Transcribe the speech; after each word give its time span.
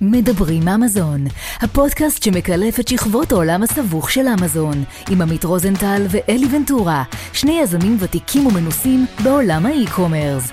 מדברים 0.00 0.68
אמזון, 0.68 1.24
הפודקאסט 1.60 2.22
שמקלף 2.22 2.80
את 2.80 2.88
שכבות 2.88 3.32
העולם 3.32 3.62
הסבוך 3.62 4.10
של 4.10 4.26
אמזון, 4.40 4.84
עם 5.10 5.22
עמית 5.22 5.44
רוזנטל 5.44 6.02
ואלי 6.10 6.46
ונטורה, 6.56 7.04
שני 7.32 7.60
יזמים 7.62 7.96
ותיקים 8.00 8.46
ומנוסים 8.46 9.06
בעולם 9.24 9.66
האי-קומרס. 9.66 10.52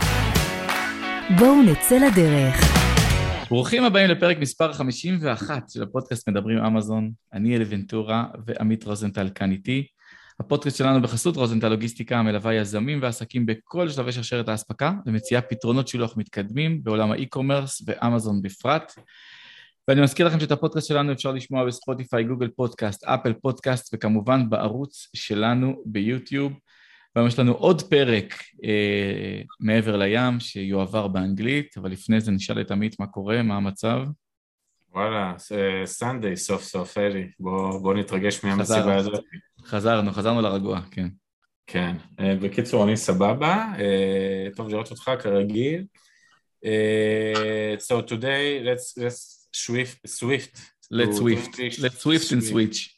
בואו 1.39 1.61
נצא 1.61 1.97
לדרך. 1.97 2.55
ברוכים 3.49 3.83
הבאים 3.83 4.09
לפרק 4.09 4.37
מספר 4.37 4.73
51 4.73 5.69
של 5.69 5.83
הפודקאסט 5.83 6.29
מדברים 6.29 6.57
אמזון. 6.57 7.11
אני 7.33 7.55
אלי 7.55 7.65
ונטורה 7.69 8.25
ועמית 8.47 8.83
רוזנטל 8.83 9.29
כאן 9.35 9.51
איתי. 9.51 9.87
הפודקאסט 10.41 10.77
שלנו 10.77 11.01
בחסות 11.01 11.37
רוזנטל 11.37 11.69
לוגיסטיקה 11.69 12.21
מלווה 12.21 12.53
יזמים 12.53 12.99
ועסקים 13.01 13.45
בכל 13.45 13.89
שלבי 13.89 14.11
שרשרת 14.11 14.49
האספקה 14.49 14.93
ומציעה 15.05 15.41
פתרונות 15.41 15.87
שילוח 15.87 16.17
מתקדמים 16.17 16.83
בעולם 16.83 17.11
האי-קומרס 17.11 17.81
ואמזון 17.87 18.41
בפרט. 18.41 18.93
ואני 19.87 20.01
מזכיר 20.01 20.27
לכם 20.27 20.39
שאת 20.39 20.51
הפודקאסט 20.51 20.87
שלנו 20.87 21.11
אפשר 21.11 21.31
לשמוע 21.31 21.65
בספוטיפיי, 21.65 22.23
גוגל 22.23 22.47
פודקאסט, 22.47 23.03
אפל 23.03 23.33
פודקאסט 23.33 23.93
וכמובן 23.93 24.49
בערוץ 24.49 25.09
שלנו 25.15 25.81
ביוטיוב. 25.85 26.53
והיום 27.15 27.27
יש 27.27 27.39
לנו 27.39 27.51
עוד 27.51 27.81
פרק 27.81 28.33
אה, 28.63 29.41
מעבר 29.59 29.97
לים 29.97 30.39
שיועבר 30.39 31.07
באנגלית, 31.07 31.77
אבל 31.77 31.91
לפני 31.91 32.21
זה 32.21 32.31
נשאל 32.31 32.61
את 32.61 32.71
עמית 32.71 32.99
מה 32.99 33.07
קורה, 33.07 33.43
מה 33.43 33.55
המצב. 33.57 34.03
וואלה, 34.93 35.33
סנדיי 35.85 36.37
סוף 36.37 36.63
סוף, 36.63 36.97
אלי, 36.97 37.27
בוא, 37.39 37.79
בוא 37.79 37.93
נתרגש 37.93 38.43
מהמסיבה 38.43 38.95
הזאת. 38.95 39.23
חזרנו, 39.64 40.12
חזרנו 40.12 40.40
לרגוע, 40.40 40.80
כן. 40.90 41.08
כן, 41.66 41.96
אה, 42.20 42.34
בקיצור 42.42 42.84
אני 42.84 42.96
סבבה, 42.96 43.72
אה, 43.78 44.48
טוב 44.56 44.68
לראות 44.68 44.90
אותך 44.90 45.10
כרגיל. 45.20 45.84
Uh, 46.64 47.78
so 47.78 48.00
today 48.00 48.60
let's 48.60 48.96
let's 48.96 49.46
swift 49.52 49.98
swift 50.08 50.58
let's 50.90 51.18
swift 51.18 51.58
let's 51.78 52.00
swift 52.00 52.32
and 52.32 52.42
switch 52.42 52.96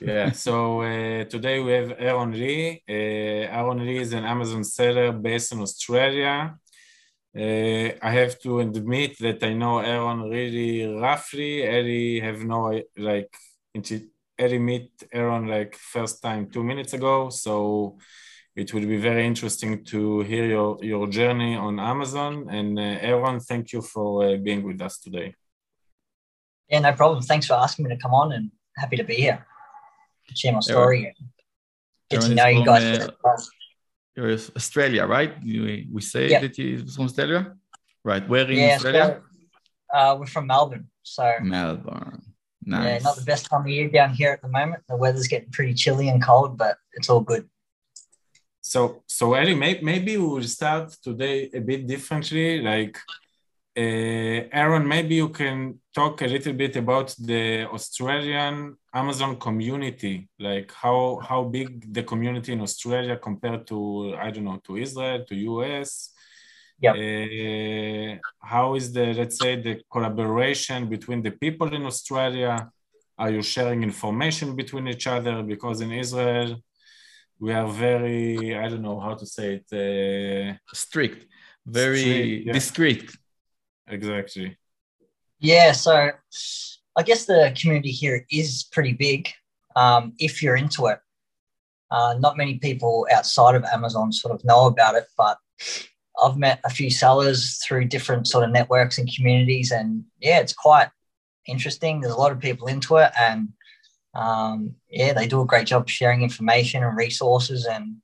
yeah 0.00 0.32
so 0.32 0.82
uh, 0.82 1.24
today 1.24 1.60
we 1.60 1.72
have 1.72 1.94
aaron 1.98 2.32
lee 2.32 2.82
uh, 2.90 3.56
aaron 3.58 3.86
lee 3.86 3.98
is 3.98 4.12
an 4.12 4.24
amazon 4.24 4.64
seller 4.64 5.12
based 5.12 5.52
in 5.52 5.60
australia 5.60 6.54
uh, 7.38 7.88
i 8.02 8.10
have 8.10 8.38
to 8.38 8.60
admit 8.60 9.16
that 9.18 9.42
i 9.42 9.54
know 9.54 9.78
aaron 9.78 10.28
really 10.28 10.84
roughly 10.84 11.62
ellie 11.66 12.20
have 12.20 12.40
no 12.44 12.82
like 12.98 13.32
Eli 14.41 14.57
meet 14.57 14.91
aaron 15.13 15.47
like 15.47 15.75
first 15.75 16.21
time 16.21 16.49
two 16.49 16.63
minutes 16.63 16.93
ago 16.93 17.29
so 17.29 17.97
it 18.55 18.73
will 18.73 18.85
be 18.85 18.97
very 18.97 19.25
interesting 19.25 19.83
to 19.85 20.21
hear 20.21 20.45
your, 20.45 20.77
your 20.81 21.07
journey 21.07 21.55
on 21.55 21.79
Amazon. 21.79 22.47
And 22.49 22.77
uh, 22.77 22.81
Aaron, 22.81 23.39
thank 23.39 23.71
you 23.71 23.81
for 23.81 24.25
uh, 24.25 24.37
being 24.37 24.63
with 24.63 24.81
us 24.81 24.99
today. 24.99 25.33
Yeah, 26.67 26.79
no 26.79 26.93
problem. 26.93 27.21
Thanks 27.21 27.47
for 27.47 27.53
asking 27.53 27.85
me 27.85 27.95
to 27.95 28.01
come 28.01 28.13
on 28.13 28.33
and 28.33 28.51
happy 28.77 28.97
to 28.97 29.03
be 29.03 29.15
here 29.15 29.45
to 30.27 30.35
share 30.35 30.53
my 30.53 30.59
story 30.59 31.05
and 31.05 31.27
get 32.09 32.21
to 32.21 32.35
know 32.35 32.47
you 32.47 32.65
guys. 32.65 32.83
Uh, 32.99 33.37
you're 34.15 34.31
Australia, 34.31 35.05
right? 35.05 35.33
We, 35.43 35.87
we 35.91 36.01
say 36.01 36.29
yep. 36.29 36.41
that 36.41 36.57
you're 36.57 36.85
from 36.87 37.05
Australia? 37.05 37.55
Right. 38.03 38.27
Where 38.27 38.49
in 38.49 38.57
yeah, 38.57 38.75
Australia? 38.75 39.21
So, 39.93 39.97
uh, 39.97 40.15
we're 40.19 40.25
from 40.25 40.47
Melbourne. 40.47 40.87
So 41.03 41.31
Melbourne. 41.41 42.20
Nice. 42.65 42.85
Yeah, 42.85 42.99
not 42.99 43.15
the 43.15 43.23
best 43.23 43.45
time 43.47 43.61
of 43.61 43.67
year 43.67 43.89
down 43.89 44.13
here 44.13 44.31
at 44.31 44.41
the 44.41 44.47
moment. 44.47 44.83
The 44.87 44.95
weather's 44.95 45.27
getting 45.27 45.51
pretty 45.51 45.73
chilly 45.73 46.09
and 46.09 46.23
cold, 46.23 46.57
but 46.57 46.77
it's 46.93 47.09
all 47.09 47.21
good. 47.21 47.49
So, 48.61 49.03
so 49.07 49.35
Eli, 49.35 49.55
may, 49.55 49.79
maybe 49.81 50.17
we 50.17 50.25
will 50.25 50.43
start 50.43 50.95
today 51.03 51.49
a 51.53 51.59
bit 51.59 51.87
differently. 51.87 52.61
Like, 52.61 52.99
uh, 53.75 54.47
Aaron, 54.51 54.87
maybe 54.87 55.15
you 55.15 55.29
can 55.29 55.79
talk 55.93 56.21
a 56.21 56.27
little 56.27 56.53
bit 56.53 56.75
about 56.75 57.15
the 57.17 57.67
Australian 57.67 58.77
Amazon 58.93 59.37
community, 59.37 60.29
like 60.39 60.71
how 60.73 61.19
how 61.23 61.43
big 61.45 61.93
the 61.93 62.03
community 62.03 62.51
in 62.53 62.61
Australia 62.61 63.17
compared 63.17 63.65
to 63.67 64.15
I 64.19 64.29
don't 64.29 64.43
know 64.43 64.59
to 64.65 64.77
Israel, 64.77 65.23
to 65.25 65.35
US. 65.35 66.10
Yeah. 66.83 66.93
Uh, 66.93 68.17
how 68.53 68.75
is 68.79 68.91
the 68.91 69.05
let's 69.19 69.37
say 69.43 69.51
the 69.67 69.75
collaboration 69.93 70.79
between 70.95 71.21
the 71.21 71.31
people 71.31 71.69
in 71.77 71.83
Australia? 71.85 72.53
Are 73.17 73.31
you 73.35 73.43
sharing 73.43 73.83
information 73.83 74.55
between 74.55 74.87
each 74.87 75.05
other? 75.05 75.43
Because 75.43 75.77
in 75.81 75.91
Israel, 75.91 76.49
we 77.41 77.51
are 77.51 77.67
very 77.67 78.55
i 78.55 78.69
don't 78.69 78.83
know 78.83 78.99
how 78.99 79.15
to 79.15 79.25
say 79.25 79.47
it 79.59 79.67
uh, 79.73 80.55
strict 80.73 81.25
very 81.65 81.99
strict, 81.99 82.45
yeah. 82.45 82.53
discreet 82.53 83.17
exactly 83.87 84.57
yeah 85.39 85.71
so 85.71 86.11
i 86.99 87.03
guess 87.03 87.25
the 87.25 87.51
community 87.59 87.91
here 87.91 88.25
is 88.31 88.69
pretty 88.71 88.93
big 88.93 89.27
um, 89.75 90.13
if 90.19 90.43
you're 90.43 90.55
into 90.55 90.85
it 90.85 90.99
uh, 91.89 92.13
not 92.19 92.37
many 92.37 92.59
people 92.59 93.07
outside 93.11 93.55
of 93.55 93.63
amazon 93.65 94.11
sort 94.11 94.33
of 94.35 94.45
know 94.45 94.67
about 94.67 94.95
it 94.95 95.07
but 95.17 95.37
i've 96.23 96.37
met 96.37 96.59
a 96.63 96.69
few 96.69 96.89
sellers 96.89 97.63
through 97.63 97.85
different 97.85 98.27
sort 98.27 98.43
of 98.43 98.51
networks 98.51 98.97
and 98.97 99.13
communities 99.15 99.71
and 99.71 100.03
yeah 100.19 100.39
it's 100.39 100.53
quite 100.53 100.89
interesting 101.47 102.01
there's 102.01 102.13
a 102.13 102.17
lot 102.17 102.31
of 102.31 102.39
people 102.39 102.67
into 102.67 102.97
it 102.97 103.11
and 103.19 103.49
um, 104.13 104.75
yeah, 104.89 105.13
they 105.13 105.27
do 105.27 105.41
a 105.41 105.45
great 105.45 105.67
job 105.67 105.87
sharing 105.87 106.21
information 106.21 106.83
and 106.83 106.97
resources. 106.97 107.65
And 107.65 107.97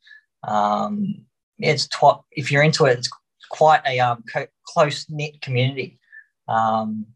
um, 0.44 1.26
yeah, 1.58 1.72
it's 1.72 1.88
tw- 1.88 2.24
if 2.32 2.52
you're 2.52 2.64
into 2.64 2.86
it, 2.86 2.98
it's 2.98 3.10
quite 3.50 3.82
a 3.86 4.00
um, 4.00 4.24
co- 4.32 4.48
close 4.66 5.06
knit 5.10 5.42
community. 5.42 6.00
Um, 6.48 7.08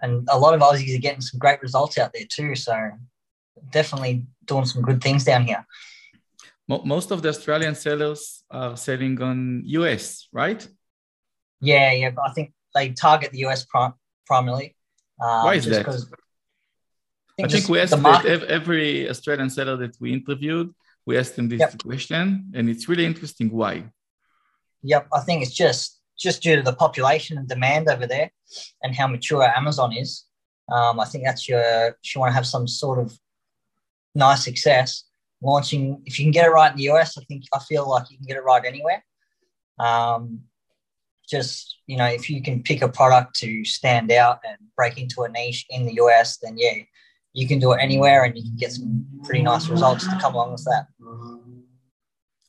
and 0.00 0.28
a 0.30 0.38
lot 0.38 0.54
of 0.54 0.60
Aussies 0.60 0.96
are 0.96 1.00
getting 1.00 1.20
some 1.20 1.38
great 1.38 1.62
results 1.62 1.96
out 1.96 2.12
there 2.12 2.26
too. 2.28 2.54
So 2.54 2.90
definitely 3.70 4.26
doing 4.44 4.64
some 4.64 4.82
good 4.82 5.02
things 5.02 5.24
down 5.24 5.46
here. 5.46 5.64
Most 6.84 7.10
of 7.10 7.22
the 7.22 7.28
Australian 7.28 7.74
sellers 7.74 8.44
are 8.50 8.76
selling 8.76 9.20
on 9.20 9.62
US, 9.64 10.28
right? 10.32 10.66
Yeah, 11.60 11.92
yeah. 11.92 12.10
I 12.24 12.32
think 12.32 12.52
they 12.74 12.90
target 12.90 13.32
the 13.32 13.44
US 13.46 13.64
prim- 13.64 13.94
primarily. 14.26 14.76
Um, 15.20 15.44
Why 15.44 15.54
is 15.54 15.66
that? 15.66 15.86
I 17.42 17.48
think 17.48 17.68
we 17.68 17.80
asked 17.80 17.98
market... 17.98 18.42
every 18.44 19.08
Australian 19.08 19.50
seller 19.50 19.76
that 19.76 19.96
we 20.00 20.12
interviewed, 20.12 20.74
we 21.06 21.18
asked 21.18 21.36
them 21.36 21.48
this 21.48 21.60
yep. 21.60 21.82
question, 21.82 22.52
and 22.54 22.68
it's 22.68 22.88
really 22.88 23.06
interesting. 23.06 23.50
Why? 23.50 23.84
Yep, 24.82 25.08
I 25.12 25.20
think 25.20 25.42
it's 25.42 25.54
just 25.54 26.00
just 26.18 26.42
due 26.42 26.56
to 26.56 26.62
the 26.62 26.74
population 26.74 27.38
and 27.38 27.48
demand 27.48 27.88
over 27.88 28.06
there, 28.06 28.30
and 28.82 28.94
how 28.94 29.06
mature 29.06 29.42
Amazon 29.42 29.92
is. 29.92 30.24
Um, 30.70 31.00
I 31.00 31.04
think 31.04 31.24
that's 31.24 31.48
your. 31.48 31.62
If 32.02 32.14
you 32.14 32.20
want 32.20 32.30
to 32.30 32.34
have 32.34 32.46
some 32.46 32.68
sort 32.68 32.98
of 32.98 33.18
nice 34.14 34.44
success, 34.44 35.04
launching. 35.42 36.02
If 36.06 36.18
you 36.18 36.24
can 36.24 36.32
get 36.32 36.46
it 36.46 36.50
right 36.50 36.70
in 36.70 36.76
the 36.76 36.90
US, 36.90 37.18
I 37.18 37.22
think 37.24 37.44
I 37.52 37.58
feel 37.58 37.88
like 37.88 38.10
you 38.10 38.16
can 38.18 38.26
get 38.26 38.36
it 38.36 38.44
right 38.44 38.64
anywhere. 38.64 39.04
Um, 39.78 40.40
just 41.28 41.76
you 41.86 41.96
know, 41.96 42.06
if 42.06 42.28
you 42.30 42.42
can 42.42 42.62
pick 42.62 42.82
a 42.82 42.88
product 42.88 43.36
to 43.36 43.64
stand 43.64 44.12
out 44.12 44.40
and 44.48 44.56
break 44.76 44.98
into 44.98 45.22
a 45.22 45.28
niche 45.28 45.66
in 45.70 45.86
the 45.86 45.94
US, 45.94 46.38
then 46.38 46.56
yeah, 46.56 46.74
you 47.32 47.48
can 47.48 47.58
do 47.58 47.72
it 47.72 47.78
anywhere 47.80 48.24
and 48.24 48.36
you 48.36 48.42
can 48.42 48.56
get 48.56 48.72
some 48.72 49.06
pretty 49.24 49.42
nice 49.42 49.68
results 49.68 50.06
to 50.06 50.18
come 50.20 50.34
along 50.34 50.52
with 50.52 50.64
that. 50.64 50.86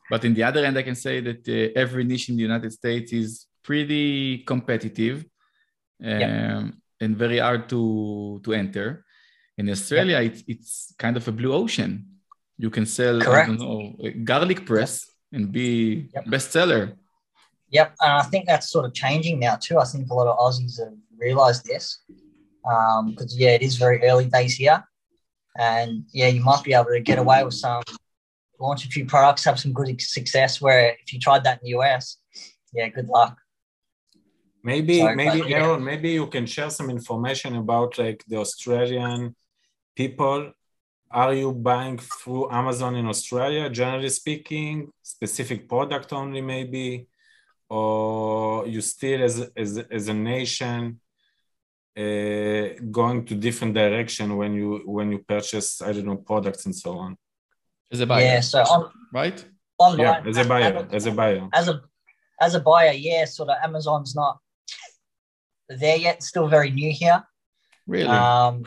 But 0.10 0.26
in 0.26 0.34
the 0.34 0.44
other 0.44 0.66
end, 0.66 0.78
I 0.78 0.84
can 0.84 0.96
say 0.96 1.22
that 1.22 1.48
uh, 1.48 1.80
every 1.80 2.04
niche 2.04 2.30
in 2.30 2.36
the 2.36 2.42
United 2.42 2.72
States 2.72 3.14
is 3.14 3.48
pretty 3.64 4.40
competitive 4.40 5.26
um, 6.04 6.20
yep. 6.20 6.74
and 7.00 7.18
very 7.18 7.40
hard 7.40 7.70
to, 7.70 8.42
to 8.44 8.54
enter. 8.54 9.06
In 9.58 9.70
Australia, 9.70 10.20
yep. 10.22 10.32
it's, 10.32 10.44
it's 10.48 10.96
kind 11.00 11.16
of 11.16 11.28
a 11.28 11.32
blue 11.32 11.54
ocean. 11.54 12.06
You 12.58 12.70
can 12.70 12.86
sell, 12.86 13.20
Correct. 13.20 13.50
I 13.50 13.56
don't 13.56 13.60
know, 13.60 14.12
garlic 14.24 14.66
press 14.66 15.06
yep. 15.32 15.42
and 15.42 15.52
be 15.52 16.10
yep. 16.14 16.26
bestseller. 16.26 16.96
Yep, 17.72 17.96
and 18.02 18.12
I 18.12 18.22
think 18.22 18.46
that's 18.46 18.70
sort 18.70 18.86
of 18.86 18.94
changing 18.94 19.40
now 19.40 19.56
too. 19.56 19.80
I 19.80 19.86
think 19.86 20.10
a 20.10 20.14
lot 20.14 20.28
of 20.28 20.38
Aussies 20.38 20.80
have 20.80 20.94
realised 21.18 21.66
this 21.66 22.00
because 22.64 23.34
um, 23.34 23.40
yeah, 23.42 23.50
it 23.50 23.64
is 23.64 23.76
very 23.78 24.04
early 24.04 24.26
days 24.26 24.56
here, 24.56 24.84
and 25.58 26.06
yeah, 26.14 26.28
you 26.28 26.42
might 26.42 26.64
be 26.64 26.74
able 26.74 26.92
to 26.92 27.00
get 27.00 27.18
away 27.18 27.44
with 27.44 27.56
some 27.56 27.82
launch 28.60 28.86
a 28.86 28.90
few 28.90 29.06
products, 29.06 29.44
have 29.44 29.60
some 29.60 29.74
good 29.74 30.00
success. 30.00 30.62
Where 30.62 30.96
if 31.02 31.12
you 31.12 31.20
tried 31.20 31.44
that 31.46 31.60
in 31.62 31.66
the 31.66 31.78
US, 31.80 32.18
yeah, 32.74 32.88
good 32.90 33.08
luck. 33.08 33.38
Maybe, 34.64 35.00
so, 35.00 35.14
maybe 35.14 35.40
but, 35.42 35.50
yeah. 35.50 35.64
Aaron, 35.64 35.84
maybe 35.84 36.12
you 36.12 36.28
can 36.28 36.46
share 36.46 36.70
some 36.70 36.90
information 36.90 37.56
about 37.56 37.98
like 37.98 38.24
the 38.28 38.38
Australian 38.38 39.36
people. 39.96 40.54
Are 41.14 41.34
you 41.34 41.52
buying 41.54 42.00
through 42.00 42.52
Amazon 42.52 42.96
in 42.96 43.06
Australia, 43.06 43.70
generally 43.70 44.10
speaking, 44.10 44.92
specific 45.04 45.70
product 45.70 46.12
only, 46.12 46.42
maybe, 46.42 47.08
or 47.70 48.68
you 48.68 48.82
still 48.82 49.22
as 49.24 49.36
as 49.56 49.78
as 49.78 50.08
a 50.08 50.14
nation 50.14 51.00
uh, 51.96 52.66
going 52.92 53.26
to 53.26 53.36
different 53.36 53.76
direction 53.76 54.36
when 54.38 54.54
you 54.56 54.82
when 54.86 55.12
you 55.12 55.20
purchase 55.20 55.82
I 55.82 55.92
don't 55.92 56.06
know 56.06 56.18
products 56.18 56.66
and 56.66 56.76
so 56.76 56.98
on. 56.98 57.16
As 57.92 58.00
a 58.00 58.08
buyer, 58.08 58.24
yeah. 58.24 58.40
So 58.40 58.60
on, 58.62 58.92
right? 59.14 59.46
Online, 59.78 60.24
yeah, 60.24 60.30
as 60.30 60.38
a 60.38 60.46
buyer, 60.46 60.88
as 60.92 61.06
a 61.06 61.12
buyer, 61.12 61.48
as 61.54 61.68
a 61.68 61.82
as 62.42 62.56
a 62.56 62.60
buyer, 62.60 62.94
yeah. 62.94 63.26
Sort 63.26 63.50
of 63.50 63.58
Amazon's 63.64 64.16
not 64.16 64.40
there 65.70 65.98
yet. 65.98 66.24
Still 66.24 66.48
very 66.48 66.72
new 66.72 66.92
here. 66.92 67.24
Really? 67.86 68.08
Um, 68.08 68.64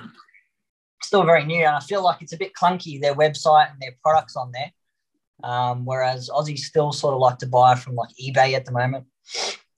still 1.03 1.25
very 1.25 1.45
new, 1.45 1.65
and 1.65 1.77
I 1.77 1.81
feel 1.81 2.03
like 2.03 2.23
it's 2.23 2.33
a 2.33 2.39
bit 2.39 2.53
clunky 2.55 3.01
their 3.01 3.15
website 3.15 3.71
and 3.71 3.81
their 3.81 3.97
products 4.03 4.37
on 4.37 4.53
there. 4.53 4.73
Um, 5.45 5.85
whereas 5.85 6.31
Aussies 6.31 6.61
still 6.61 6.93
sort 6.93 7.15
of 7.15 7.21
like 7.21 7.39
to 7.39 7.47
buy 7.47 7.75
from 7.75 7.95
like 7.95 8.09
eBay 8.23 8.55
at 8.55 8.65
the 8.65 8.73
moment. 8.73 9.07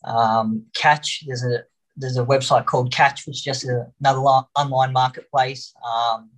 Um, 0.04 0.66
Catch, 0.74 1.24
there's 1.26 1.44
a 1.44 1.64
there's 1.96 2.16
a 2.16 2.24
website 2.24 2.66
called 2.66 2.92
Catch, 2.92 3.26
which 3.26 3.38
is 3.38 3.42
just 3.42 3.66
another 4.00 4.20
online 4.20 4.92
marketplace. 4.92 5.74
Um, 5.84 6.30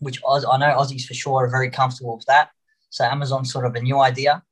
which 0.00 0.20
I 0.26 0.56
know 0.56 0.76
Aussies 0.78 1.04
for 1.04 1.14
sure 1.14 1.44
are 1.44 1.50
very 1.50 1.70
comfortable 1.70 2.16
with 2.16 2.26
that. 2.26 2.50
So 2.88 3.04
Amazon's 3.04 3.52
sort 3.52 3.66
of 3.66 3.74
a 3.74 3.80
new 3.80 4.00
idea, 4.00 4.42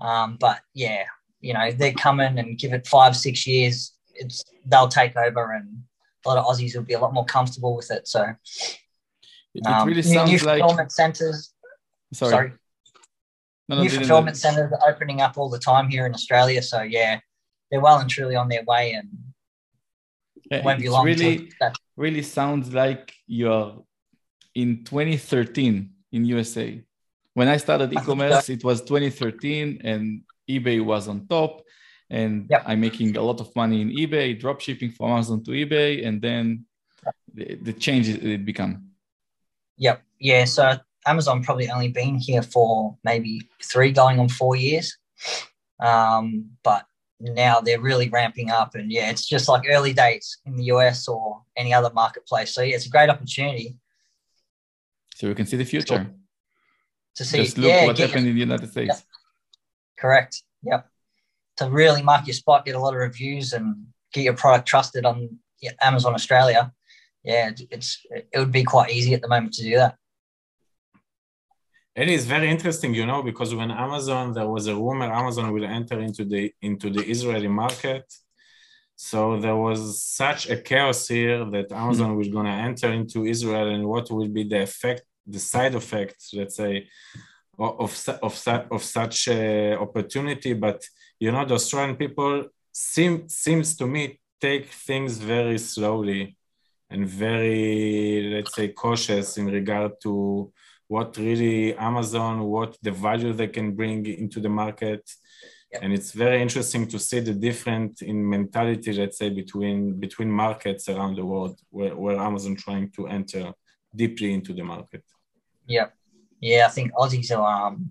um, 0.00 0.36
but 0.38 0.60
yeah, 0.74 1.04
you 1.40 1.54
know 1.54 1.72
they're 1.72 1.92
coming 1.92 2.38
and 2.38 2.58
give 2.58 2.72
it 2.72 2.86
five 2.86 3.16
six 3.16 3.46
years, 3.46 3.92
it's 4.14 4.44
they'll 4.66 4.88
take 4.88 5.16
over 5.16 5.52
and 5.52 5.82
a 6.24 6.28
lot 6.28 6.38
of 6.38 6.44
Aussies 6.44 6.74
will 6.74 6.82
be 6.82 6.94
a 6.94 7.00
lot 7.00 7.14
more 7.14 7.24
comfortable 7.24 7.76
with 7.76 7.90
it. 7.90 8.06
So 8.06 8.34
it, 9.54 9.66
um, 9.66 9.88
really 9.88 10.02
sounds 10.02 10.30
new 10.30 10.38
like 10.38 10.60
fulfillment 10.60 10.92
centers. 10.92 11.54
Sorry. 12.12 12.30
sorry. 12.30 12.52
No, 13.68 13.76
no, 13.76 13.82
new 13.82 13.90
fulfillment 13.90 14.36
centers 14.36 14.72
are 14.72 14.90
opening 14.90 15.20
up 15.20 15.38
all 15.38 15.48
the 15.48 15.58
time 15.58 15.88
here 15.88 16.06
in 16.06 16.14
Australia. 16.14 16.62
So 16.62 16.82
yeah, 16.82 17.20
they're 17.70 17.80
well 17.80 17.98
and 17.98 18.10
truly 18.10 18.36
on 18.36 18.48
their 18.48 18.64
way, 18.64 18.92
and 18.92 19.08
Yeah, 20.50 20.58
it 20.58 20.64
won't 20.64 20.80
be 20.80 20.88
long. 20.88 21.04
really, 21.04 21.50
really 21.96 22.22
sounds 22.22 22.72
like 22.72 23.12
you're 23.26 23.84
in 24.54 24.84
2013 24.84 25.90
in 26.12 26.24
USA. 26.24 26.82
When 27.34 27.48
I 27.48 27.56
started 27.58 27.92
e-commerce, 27.92 28.48
it 28.48 28.64
was 28.64 28.82
2013 28.82 29.82
and 29.84 30.22
eBay 30.48 30.84
was 30.84 31.06
on 31.06 31.26
top. 31.28 31.62
And 32.10 32.46
Yep. 32.50 32.64
I'm 32.66 32.80
making 32.80 33.16
a 33.16 33.22
lot 33.22 33.40
of 33.40 33.54
money 33.54 33.80
in 33.82 33.90
eBay, 33.90 34.38
drop 34.38 34.60
shipping 34.60 34.90
from 34.90 35.10
Amazon 35.12 35.44
to 35.44 35.52
eBay, 35.52 36.06
and 36.06 36.20
then 36.20 36.64
the, 37.32 37.54
the 37.54 37.72
change 37.72 38.08
it 38.08 38.44
become. 38.44 38.90
Yep. 39.78 40.02
Yeah. 40.18 40.44
So 40.44 40.76
Amazon 41.06 41.42
probably 41.42 41.70
only 41.70 41.88
been 41.88 42.16
here 42.16 42.42
for 42.42 42.96
maybe 43.04 43.48
three, 43.62 43.92
going 43.92 44.18
on 44.18 44.28
four 44.28 44.56
years. 44.56 44.98
Um, 45.80 46.50
but 46.62 46.84
now 47.20 47.60
they're 47.60 47.80
really 47.80 48.08
ramping 48.08 48.50
up, 48.50 48.74
and 48.74 48.90
yeah, 48.90 49.10
it's 49.10 49.26
just 49.26 49.48
like 49.48 49.62
early 49.68 49.92
days 49.92 50.38
in 50.46 50.56
the 50.56 50.64
US 50.64 51.06
or 51.08 51.42
any 51.56 51.72
other 51.72 51.90
marketplace. 51.94 52.52
So 52.54 52.62
yeah, 52.62 52.74
it's 52.74 52.86
a 52.86 52.90
great 52.90 53.08
opportunity 53.10 53.78
So 55.14 55.28
we 55.28 55.34
can 55.34 55.46
see 55.46 55.56
the 55.56 55.64
future. 55.64 56.10
to 57.14 57.24
see. 57.24 57.44
Just 57.44 57.58
look 57.58 57.68
yeah, 57.70 57.86
what 57.86 57.98
happened 57.98 58.26
in 58.26 58.34
the 58.34 58.40
United 58.40 58.70
States. 58.70 59.04
Correct. 59.98 60.42
Yep. 60.62 60.88
To 61.60 61.70
really 61.82 62.02
mark 62.10 62.22
your 62.26 62.38
spot, 62.42 62.64
get 62.64 62.74
a 62.80 62.84
lot 62.86 62.94
of 62.94 63.00
reviews, 63.08 63.52
and 63.56 63.66
get 64.14 64.24
your 64.28 64.38
product 64.42 64.66
trusted 64.72 65.04
on 65.10 65.16
Amazon 65.90 66.14
Australia. 66.18 66.62
Yeah, 67.22 67.50
it's 67.76 67.90
it 68.10 68.38
would 68.40 68.54
be 68.60 68.64
quite 68.74 68.90
easy 68.96 69.12
at 69.16 69.22
the 69.22 69.32
moment 69.34 69.52
to 69.56 69.62
do 69.70 69.74
that. 69.82 69.92
It 72.02 72.08
is 72.16 72.22
very 72.34 72.48
interesting, 72.54 72.90
you 72.94 73.06
know, 73.10 73.22
because 73.30 73.50
when 73.60 73.70
Amazon, 73.70 74.24
there 74.32 74.50
was 74.56 74.64
a 74.68 74.74
rumor 74.74 75.10
Amazon 75.22 75.46
will 75.54 75.68
enter 75.80 75.98
into 76.08 76.22
the 76.32 76.42
into 76.68 76.88
the 76.96 77.04
Israeli 77.14 77.52
market. 77.62 78.06
So 78.96 79.18
there 79.44 79.58
was 79.66 79.80
such 80.22 80.40
a 80.54 80.56
chaos 80.70 81.00
here 81.16 81.40
that 81.54 81.68
Amazon 81.84 82.10
was 82.20 82.28
going 82.34 82.48
to 82.52 82.58
enter 82.70 82.88
into 83.00 83.18
Israel, 83.34 83.68
and 83.74 83.82
what 83.92 84.06
will 84.10 84.32
be 84.38 84.44
the 84.52 84.62
effect, 84.70 85.02
the 85.34 85.42
side 85.52 85.74
effects, 85.82 86.24
let's 86.38 86.56
say, 86.62 86.72
of 87.58 87.72
of, 87.84 87.90
of, 88.28 88.34
of 88.76 88.82
such 88.98 89.16
uh, 89.28 89.76
opportunity. 89.86 90.52
But 90.66 90.80
you 91.20 91.30
know, 91.30 91.44
the 91.44 91.54
Australian 91.54 91.96
people 91.96 92.46
seem 92.72 93.28
seems 93.28 93.76
to 93.76 93.86
me 93.86 94.20
take 94.40 94.66
things 94.66 95.18
very 95.18 95.58
slowly 95.58 96.36
and 96.88 97.06
very, 97.06 98.32
let's 98.34 98.54
say, 98.54 98.68
cautious 98.68 99.36
in 99.36 99.46
regard 99.46 99.92
to 100.02 100.52
what 100.88 101.16
really 101.18 101.76
Amazon, 101.76 102.42
what 102.44 102.76
the 102.82 102.90
value 102.90 103.32
they 103.32 103.48
can 103.48 103.76
bring 103.76 104.06
into 104.06 104.40
the 104.40 104.48
market. 104.48 105.08
Yeah. 105.70 105.80
And 105.82 105.92
it's 105.92 106.10
very 106.10 106.42
interesting 106.42 106.88
to 106.88 106.98
see 106.98 107.20
the 107.20 107.34
difference 107.34 108.02
in 108.02 108.28
mentality, 108.28 108.92
let's 108.92 109.18
say, 109.18 109.28
between 109.28 110.00
between 110.00 110.30
markets 110.30 110.88
around 110.88 111.16
the 111.16 111.24
world 111.24 111.60
where, 111.70 111.94
where 111.94 112.16
Amazon 112.16 112.56
trying 112.56 112.90
to 112.96 113.06
enter 113.06 113.52
deeply 113.94 114.32
into 114.32 114.52
the 114.52 114.64
market. 114.64 115.04
Yeah. 115.66 115.88
Yeah, 116.40 116.66
I 116.66 116.70
think 116.70 116.92
Aussies 116.94 117.30
are. 117.36 117.68
Um, 117.68 117.90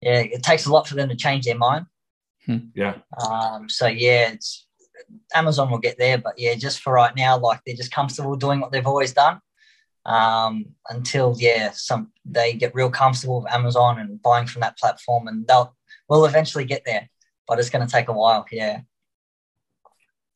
yeah, 0.00 0.20
it 0.20 0.42
takes 0.42 0.66
a 0.66 0.72
lot 0.72 0.86
for 0.86 0.94
them 0.94 1.08
to 1.08 1.16
change 1.16 1.46
their 1.46 1.58
mind. 1.58 1.86
Yeah. 2.74 2.94
Um, 3.20 3.68
so 3.68 3.86
yeah, 3.86 4.30
it's 4.30 4.66
Amazon 5.34 5.70
will 5.70 5.78
get 5.78 5.98
there, 5.98 6.18
but 6.18 6.38
yeah, 6.38 6.54
just 6.54 6.80
for 6.80 6.92
right 6.92 7.14
now, 7.16 7.38
like 7.38 7.60
they're 7.66 7.76
just 7.76 7.92
comfortable 7.92 8.36
doing 8.36 8.60
what 8.60 8.72
they've 8.72 8.86
always 8.86 9.12
done. 9.12 9.40
Um, 10.04 10.66
until 10.88 11.34
yeah, 11.38 11.72
some 11.72 12.12
they 12.24 12.52
get 12.52 12.74
real 12.74 12.90
comfortable 12.90 13.42
with 13.42 13.52
Amazon 13.52 13.98
and 13.98 14.22
buying 14.22 14.46
from 14.46 14.60
that 14.60 14.78
platform, 14.78 15.26
and 15.26 15.46
they'll 15.46 15.74
will 16.08 16.24
eventually 16.24 16.64
get 16.64 16.84
there, 16.84 17.08
but 17.48 17.58
it's 17.58 17.70
going 17.70 17.84
to 17.84 17.92
take 17.92 18.08
a 18.08 18.12
while. 18.12 18.46
Yeah, 18.52 18.80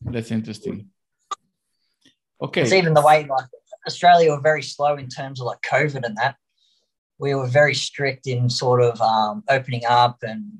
That's 0.02 0.32
interesting. 0.32 0.88
Okay. 2.42 2.62
it's 2.62 2.72
even 2.72 2.94
the 2.94 3.02
way 3.02 3.26
like 3.26 3.44
Australia 3.86 4.30
were 4.30 4.40
very 4.40 4.62
slow 4.62 4.96
in 4.96 5.08
terms 5.08 5.40
of 5.40 5.46
like 5.46 5.60
COVID 5.62 6.04
and 6.04 6.16
that. 6.16 6.36
We 7.18 7.34
were 7.34 7.46
very 7.46 7.74
strict 7.74 8.26
in 8.26 8.48
sort 8.48 8.82
of 8.82 9.00
um, 9.00 9.44
opening 9.48 9.82
up, 9.86 10.18
and 10.22 10.58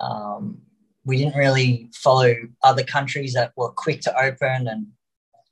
um, 0.00 0.58
we 1.04 1.16
didn't 1.16 1.36
really 1.36 1.90
follow 1.94 2.34
other 2.62 2.84
countries 2.84 3.32
that 3.34 3.52
were 3.56 3.70
quick 3.70 4.00
to 4.02 4.24
open. 4.24 4.68
And 4.68 4.86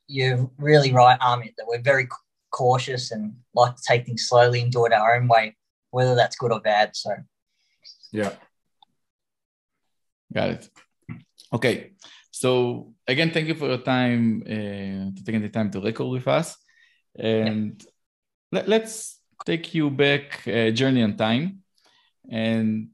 you're 0.06 0.50
really 0.58 0.92
right, 0.92 1.19
Amit, 1.20 1.54
that 1.56 1.66
we're 1.66 1.82
very 1.82 2.08
cautious 2.50 3.10
and 3.10 3.34
like 3.54 3.76
to 3.76 3.82
take 3.82 4.06
things 4.06 4.28
slowly 4.28 4.60
and 4.60 4.72
do 4.72 4.87
it 4.87 4.92
our 4.92 5.16
own 5.16 5.28
way, 5.28 5.56
whether 5.90 6.14
that's 6.14 6.37
good 6.37 6.52
or 6.52 6.60
bad. 6.60 6.94
So 6.94 7.10
Yeah. 8.12 8.32
Got 10.32 10.50
it. 10.50 10.69
Okay. 11.52 11.93
So 12.31 12.94
again, 13.06 13.31
thank 13.32 13.48
you 13.48 13.54
for 13.54 13.69
your 13.69 13.78
time, 13.78 14.43
uh, 14.46 15.10
to 15.14 15.25
taking 15.25 15.43
the 15.43 15.48
time 15.48 15.70
to 15.72 15.81
record 15.81 16.10
with 16.10 16.28
us. 16.28 16.56
And 17.19 17.82
let, 18.52 18.69
let's 18.69 19.19
take 19.44 19.75
you 19.75 19.90
back 19.90 20.46
uh, 20.46 20.70
journey 20.70 21.02
on 21.02 21.16
time 21.16 21.62
and 22.31 22.90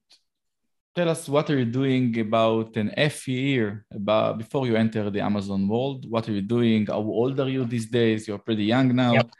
tell 0.96 1.10
us 1.10 1.28
what 1.28 1.50
are 1.50 1.58
you 1.58 1.66
doing 1.66 2.18
about 2.18 2.74
an 2.76 2.90
F 2.96 3.28
year 3.28 3.84
about 3.92 4.38
before 4.38 4.66
you 4.66 4.76
enter 4.76 5.10
the 5.10 5.20
Amazon 5.20 5.68
world. 5.68 6.10
What 6.10 6.26
are 6.28 6.32
you 6.32 6.40
doing? 6.40 6.86
How 6.86 7.04
old 7.20 7.38
are 7.38 7.50
you 7.50 7.66
these 7.66 7.86
days? 7.86 8.26
You're 8.26 8.38
pretty 8.38 8.64
young 8.64 8.96
now. 8.96 9.12
Yep. 9.12 9.30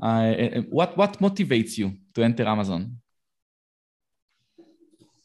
Uh, 0.00 0.32
what 0.78 0.96
what 0.96 1.18
motivates 1.18 1.76
you 1.76 1.88
to 2.14 2.22
enter 2.22 2.44
Amazon? 2.46 2.98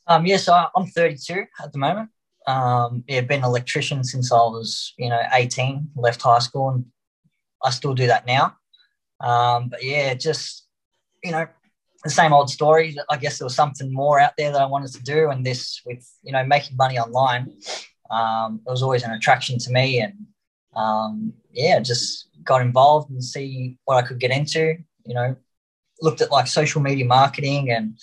Um, 0.07 0.25
yes, 0.25 0.50
I, 0.50 0.67
I'm 0.75 0.88
32 0.88 1.45
at 1.63 1.71
the 1.71 1.77
moment. 1.77 2.09
Um, 2.47 3.03
yeah, 3.07 3.21
been 3.21 3.41
an 3.41 3.45
electrician 3.45 4.03
since 4.03 4.31
I 4.31 4.43
was, 4.55 4.93
you 4.97 5.09
know, 5.09 5.21
18, 5.31 5.91
left 5.95 6.21
high 6.24 6.39
school, 6.39 6.69
and 6.69 6.86
I 7.63 7.69
still 7.69 7.93
do 7.93 8.07
that 8.07 8.25
now. 8.25 8.57
Um, 9.19 9.69
but 9.69 9.83
yeah, 9.83 10.15
just, 10.15 10.65
you 11.24 11.31
know, 11.31 11.45
the 12.03 12.10
same 12.10 12.34
old 12.34 12.50
story. 12.50 12.98
I 13.10 13.17
guess 13.17 13.38
there 13.38 13.46
was 13.46 13.55
something 13.55 13.93
more 13.93 14.20
out 14.20 14.34
there 14.38 14.51
that 14.51 14.62
I 14.62 14.65
wanted 14.65 14.91
to 14.93 15.03
do, 15.03 15.29
and 15.29 15.46
this 15.46 15.81
with, 15.86 16.08
you 16.24 16.31
know, 16.31 16.43
making 16.46 16.77
money 16.77 16.98
online, 16.98 17.53
um, 18.10 18.62
it 18.65 18.70
was 18.70 18.84
always 18.84 19.03
an 19.03 19.12
attraction 19.12 19.58
to 19.60 19.72
me, 19.72 20.01
and 20.01 20.13
um, 20.75 21.34
yeah, 21.51 21.79
just 21.79 22.27
got 22.43 22.62
involved 22.62 23.10
and 23.12 23.24
see 23.24 23.77
what 23.86 24.03
I 24.03 24.08
could 24.08 24.20
get 24.20 24.31
into. 24.31 24.77
You 25.05 25.13
know, 25.15 25.36
looked 26.01 26.22
at 26.22 26.31
like 26.31 26.48
social 26.48 26.81
media 26.81 27.05
marketing 27.05 27.72
and 27.72 27.98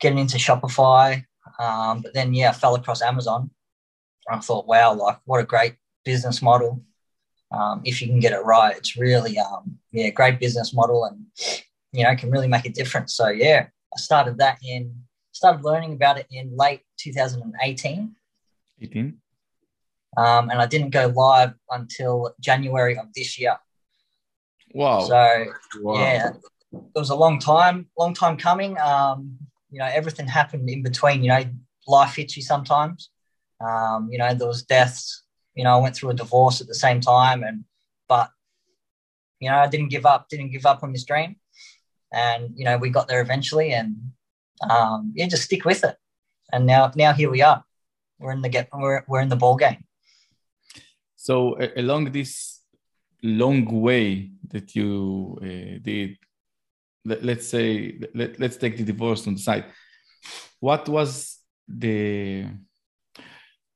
getting 0.00 0.18
into 0.18 0.38
Shopify. 0.38 1.24
Um, 1.58 2.02
but 2.02 2.12
then, 2.12 2.34
yeah, 2.34 2.50
I 2.50 2.52
fell 2.52 2.74
across 2.74 3.02
Amazon. 3.02 3.50
I 4.28 4.38
thought, 4.40 4.66
wow, 4.66 4.94
like 4.94 5.18
what 5.24 5.40
a 5.40 5.44
great 5.44 5.76
business 6.04 6.42
model. 6.42 6.82
Um, 7.52 7.82
if 7.84 8.02
you 8.02 8.08
can 8.08 8.20
get 8.20 8.32
it 8.32 8.44
right, 8.44 8.76
it's 8.76 8.96
really, 8.96 9.38
um, 9.38 9.78
yeah, 9.92 10.10
great 10.10 10.40
business 10.40 10.74
model 10.74 11.04
and, 11.04 11.26
you 11.96 12.04
know, 12.04 12.14
can 12.16 12.30
really 12.30 12.48
make 12.48 12.64
a 12.64 12.70
difference. 12.70 13.14
So, 13.14 13.28
yeah, 13.28 13.66
I 13.94 13.96
started 13.98 14.38
that 14.38 14.58
in, 14.62 14.94
started 15.32 15.64
learning 15.64 15.94
about 15.94 16.18
it 16.18 16.26
in 16.30 16.56
late 16.56 16.82
2018. 16.98 18.14
18. 18.80 19.18
Um, 20.16 20.50
and 20.50 20.60
I 20.60 20.66
didn't 20.66 20.90
go 20.90 21.08
live 21.08 21.54
until 21.70 22.34
January 22.40 22.96
of 22.98 23.12
this 23.14 23.38
year. 23.38 23.56
Wow. 24.74 25.00
So, 25.00 25.46
Wow. 25.80 25.94
yeah, 25.94 26.30
it 26.72 26.98
was 26.98 27.10
a 27.10 27.14
long 27.14 27.38
time, 27.38 27.86
long 27.98 28.14
time 28.14 28.36
coming. 28.36 28.78
Um, 28.78 29.38
you 29.70 29.78
know, 29.78 29.86
everything 29.86 30.26
happened 30.26 30.68
in 30.68 30.82
between. 30.82 31.22
You 31.22 31.28
know, 31.28 31.44
life 31.86 32.16
hits 32.16 32.36
you 32.36 32.42
sometimes. 32.42 33.10
Um, 33.60 34.08
you 34.10 34.18
know, 34.18 34.34
there 34.34 34.48
was 34.48 34.62
deaths. 34.62 35.22
You 35.54 35.64
know, 35.64 35.78
I 35.78 35.80
went 35.80 35.96
through 35.96 36.10
a 36.10 36.14
divorce 36.14 36.60
at 36.60 36.66
the 36.66 36.74
same 36.74 37.00
time, 37.00 37.42
and 37.42 37.64
but 38.08 38.30
you 39.40 39.50
know, 39.50 39.56
I 39.56 39.66
didn't 39.68 39.88
give 39.88 40.06
up. 40.06 40.28
Didn't 40.28 40.50
give 40.50 40.66
up 40.66 40.82
on 40.82 40.92
this 40.92 41.04
dream, 41.04 41.36
and 42.16 42.50
you 42.56 42.64
know, 42.64 42.78
we 42.78 42.90
got 42.90 43.08
there 43.08 43.20
eventually, 43.20 43.72
and 43.72 43.96
um, 44.68 45.12
yeah, 45.14 45.28
just 45.28 45.44
stick 45.44 45.64
with 45.64 45.84
it. 45.84 45.96
And 46.52 46.66
now, 46.66 46.92
now 46.96 47.12
here 47.12 47.30
we 47.30 47.42
are. 47.42 47.62
We're 48.18 48.32
in 48.32 48.42
the 48.42 48.48
get. 48.48 48.68
We're 48.72 49.04
we're 49.06 49.20
in 49.20 49.28
the 49.28 49.36
ball 49.36 49.56
game. 49.56 49.84
So 51.16 51.58
along 51.76 52.12
this 52.12 52.60
long 53.22 53.64
way 53.64 54.30
that 54.48 54.74
you 54.74 55.38
uh, 55.42 55.78
did, 55.82 56.16
let, 57.04 57.38
us 57.38 57.48
say, 57.48 57.98
let, 58.14 58.38
let's 58.38 58.56
take 58.56 58.76
the 58.76 58.84
divorce 58.84 59.26
on 59.26 59.34
the 59.34 59.40
side. 59.40 59.64
What 60.60 60.88
was 60.88 61.38
the, 61.66 62.46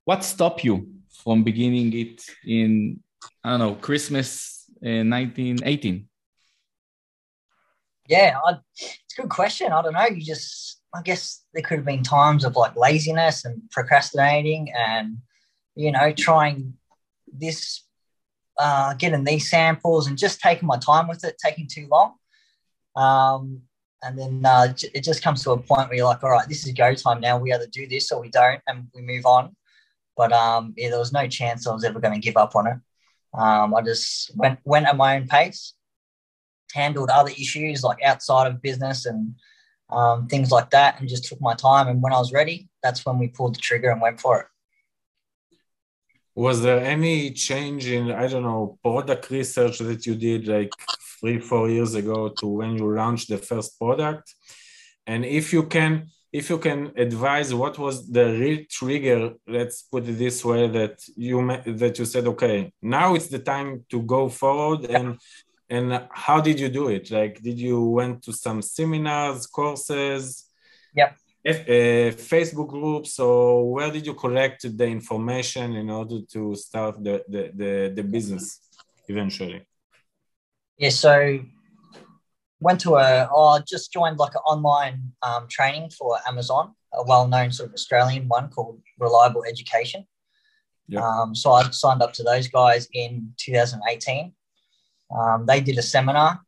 what 0.04 0.24
stopped 0.24 0.64
you 0.64 0.88
from 1.24 1.42
beginning 1.42 1.92
it 1.92 2.22
in, 2.46 3.00
I 3.44 3.50
don't 3.50 3.58
know, 3.60 3.74
Christmas 3.74 4.64
in 4.82 5.10
1918? 5.10 6.08
Yeah, 8.10 8.38
I, 8.44 8.56
it's 8.76 9.14
a 9.16 9.22
good 9.22 9.30
question. 9.30 9.72
I 9.72 9.82
don't 9.82 9.92
know. 9.92 10.06
You 10.06 10.24
just, 10.24 10.80
I 10.92 11.00
guess 11.02 11.44
there 11.54 11.62
could 11.62 11.78
have 11.78 11.86
been 11.86 12.02
times 12.02 12.44
of 12.44 12.56
like 12.56 12.74
laziness 12.76 13.44
and 13.44 13.62
procrastinating 13.70 14.72
and, 14.76 15.18
you 15.76 15.92
know, 15.92 16.12
trying 16.12 16.74
this, 17.32 17.84
uh, 18.58 18.94
getting 18.94 19.22
these 19.22 19.48
samples 19.48 20.08
and 20.08 20.18
just 20.18 20.40
taking 20.40 20.66
my 20.66 20.78
time 20.78 21.06
with 21.06 21.22
it, 21.24 21.36
taking 21.38 21.68
too 21.68 21.86
long. 21.88 22.14
Um, 22.96 23.62
and 24.02 24.18
then 24.18 24.42
uh, 24.44 24.74
it 24.92 25.04
just 25.04 25.22
comes 25.22 25.44
to 25.44 25.52
a 25.52 25.58
point 25.58 25.88
where 25.88 25.98
you're 25.98 26.06
like, 26.06 26.24
all 26.24 26.30
right, 26.30 26.48
this 26.48 26.66
is 26.66 26.72
go 26.72 26.92
time 26.94 27.20
now. 27.20 27.38
We 27.38 27.52
either 27.52 27.68
do 27.70 27.86
this 27.86 28.10
or 28.10 28.20
we 28.20 28.30
don't, 28.30 28.60
and 28.66 28.88
we 28.92 29.02
move 29.02 29.24
on. 29.24 29.54
But 30.16 30.32
um, 30.32 30.74
yeah, 30.76 30.90
there 30.90 30.98
was 30.98 31.12
no 31.12 31.28
chance 31.28 31.66
I 31.66 31.72
was 31.72 31.84
ever 31.84 32.00
going 32.00 32.14
to 32.14 32.20
give 32.20 32.36
up 32.36 32.56
on 32.56 32.66
it. 32.66 32.76
Um, 33.34 33.74
I 33.74 33.82
just 33.82 34.36
went 34.36 34.58
went 34.64 34.86
at 34.86 34.96
my 34.96 35.16
own 35.16 35.28
pace, 35.28 35.74
handled 36.72 37.10
other 37.10 37.30
issues 37.30 37.82
like 37.82 37.98
outside 38.04 38.46
of 38.46 38.62
business 38.62 39.06
and 39.06 39.34
um, 39.90 40.28
things 40.28 40.50
like 40.50 40.70
that, 40.70 41.00
and 41.00 41.08
just 41.08 41.24
took 41.24 41.40
my 41.40 41.54
time. 41.54 41.88
And 41.88 42.00
when 42.02 42.12
I 42.12 42.18
was 42.18 42.32
ready, 42.32 42.68
that's 42.82 43.04
when 43.04 43.18
we 43.18 43.28
pulled 43.28 43.56
the 43.56 43.60
trigger 43.60 43.90
and 43.90 44.00
went 44.00 44.20
for 44.20 44.40
it. 44.40 44.46
Was 46.34 46.62
there 46.62 46.80
any 46.80 47.32
change 47.32 47.86
in 47.86 48.12
I 48.12 48.28
don't 48.28 48.44
know 48.44 48.78
product 48.82 49.30
research 49.30 49.78
that 49.80 50.06
you 50.06 50.14
did 50.14 50.46
like 50.46 50.72
three 51.20 51.40
four 51.40 51.68
years 51.68 51.94
ago 51.94 52.28
to 52.38 52.46
when 52.46 52.78
you 52.78 52.94
launched 52.94 53.28
the 53.28 53.38
first 53.38 53.78
product? 53.78 54.34
And 55.06 55.24
if 55.24 55.52
you 55.52 55.64
can 55.64 56.06
if 56.32 56.48
you 56.48 56.58
can 56.58 56.92
advise 56.96 57.52
what 57.52 57.78
was 57.78 58.08
the 58.08 58.26
real 58.32 58.60
trigger 58.70 59.34
let's 59.46 59.82
put 59.82 60.06
it 60.08 60.12
this 60.12 60.44
way 60.44 60.68
that 60.68 60.96
you 61.16 61.36
that 61.66 61.98
you 61.98 62.04
said 62.04 62.26
okay 62.26 62.72
now 62.80 63.14
it's 63.14 63.28
the 63.28 63.38
time 63.38 63.84
to 63.90 64.00
go 64.02 64.28
forward 64.28 64.84
and 64.84 65.18
and 65.70 66.06
how 66.10 66.40
did 66.40 66.58
you 66.58 66.68
do 66.68 66.88
it 66.88 67.10
like 67.10 67.40
did 67.40 67.58
you 67.58 67.80
went 67.80 68.22
to 68.22 68.32
some 68.32 68.60
seminars 68.60 69.46
courses 69.46 70.46
yep 70.94 71.16
uh, 71.46 72.10
facebook 72.30 72.68
groups 72.68 73.18
or 73.18 73.72
where 73.72 73.90
did 73.90 74.04
you 74.04 74.14
collect 74.14 74.60
the 74.76 74.86
information 74.86 75.76
in 75.76 75.88
order 75.88 76.18
to 76.30 76.54
start 76.54 77.02
the 77.02 77.24
the, 77.28 77.50
the, 77.54 77.92
the 77.96 78.02
business 78.02 78.60
eventually 79.08 79.62
yeah 80.76 80.90
so 80.90 81.40
went 82.60 82.80
to 82.80 82.96
a, 82.96 83.28
oh, 83.32 83.58
just 83.66 83.92
joined 83.92 84.18
like 84.18 84.34
an 84.34 84.42
online 84.46 85.12
um, 85.22 85.48
training 85.48 85.90
for 85.90 86.18
Amazon, 86.28 86.74
a 86.92 87.02
well-known 87.02 87.50
sort 87.50 87.70
of 87.70 87.74
Australian 87.74 88.28
one 88.28 88.50
called 88.50 88.80
Reliable 88.98 89.44
Education. 89.44 90.06
Yep. 90.88 91.02
Um, 91.02 91.34
so 91.34 91.52
I 91.52 91.68
signed 91.70 92.02
up 92.02 92.12
to 92.14 92.22
those 92.22 92.48
guys 92.48 92.88
in 92.92 93.32
2018. 93.38 94.32
Um, 95.16 95.46
they 95.46 95.60
did 95.60 95.78
a 95.78 95.82
seminar. 95.82 96.40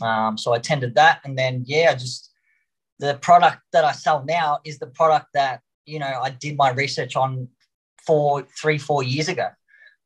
Um, 0.00 0.36
so 0.38 0.52
I 0.52 0.58
attended 0.58 0.94
that. 0.96 1.20
And 1.24 1.38
then, 1.38 1.64
yeah, 1.66 1.94
just 1.94 2.30
the 2.98 3.14
product 3.14 3.58
that 3.72 3.84
I 3.84 3.92
sell 3.92 4.24
now 4.24 4.58
is 4.64 4.78
the 4.78 4.86
product 4.86 5.26
that, 5.34 5.60
you 5.84 5.98
know, 5.98 6.20
I 6.22 6.30
did 6.30 6.56
my 6.56 6.70
research 6.70 7.16
on 7.16 7.48
four, 8.06 8.46
three, 8.60 8.78
four 8.78 9.02
years 9.02 9.28
ago. 9.28 9.48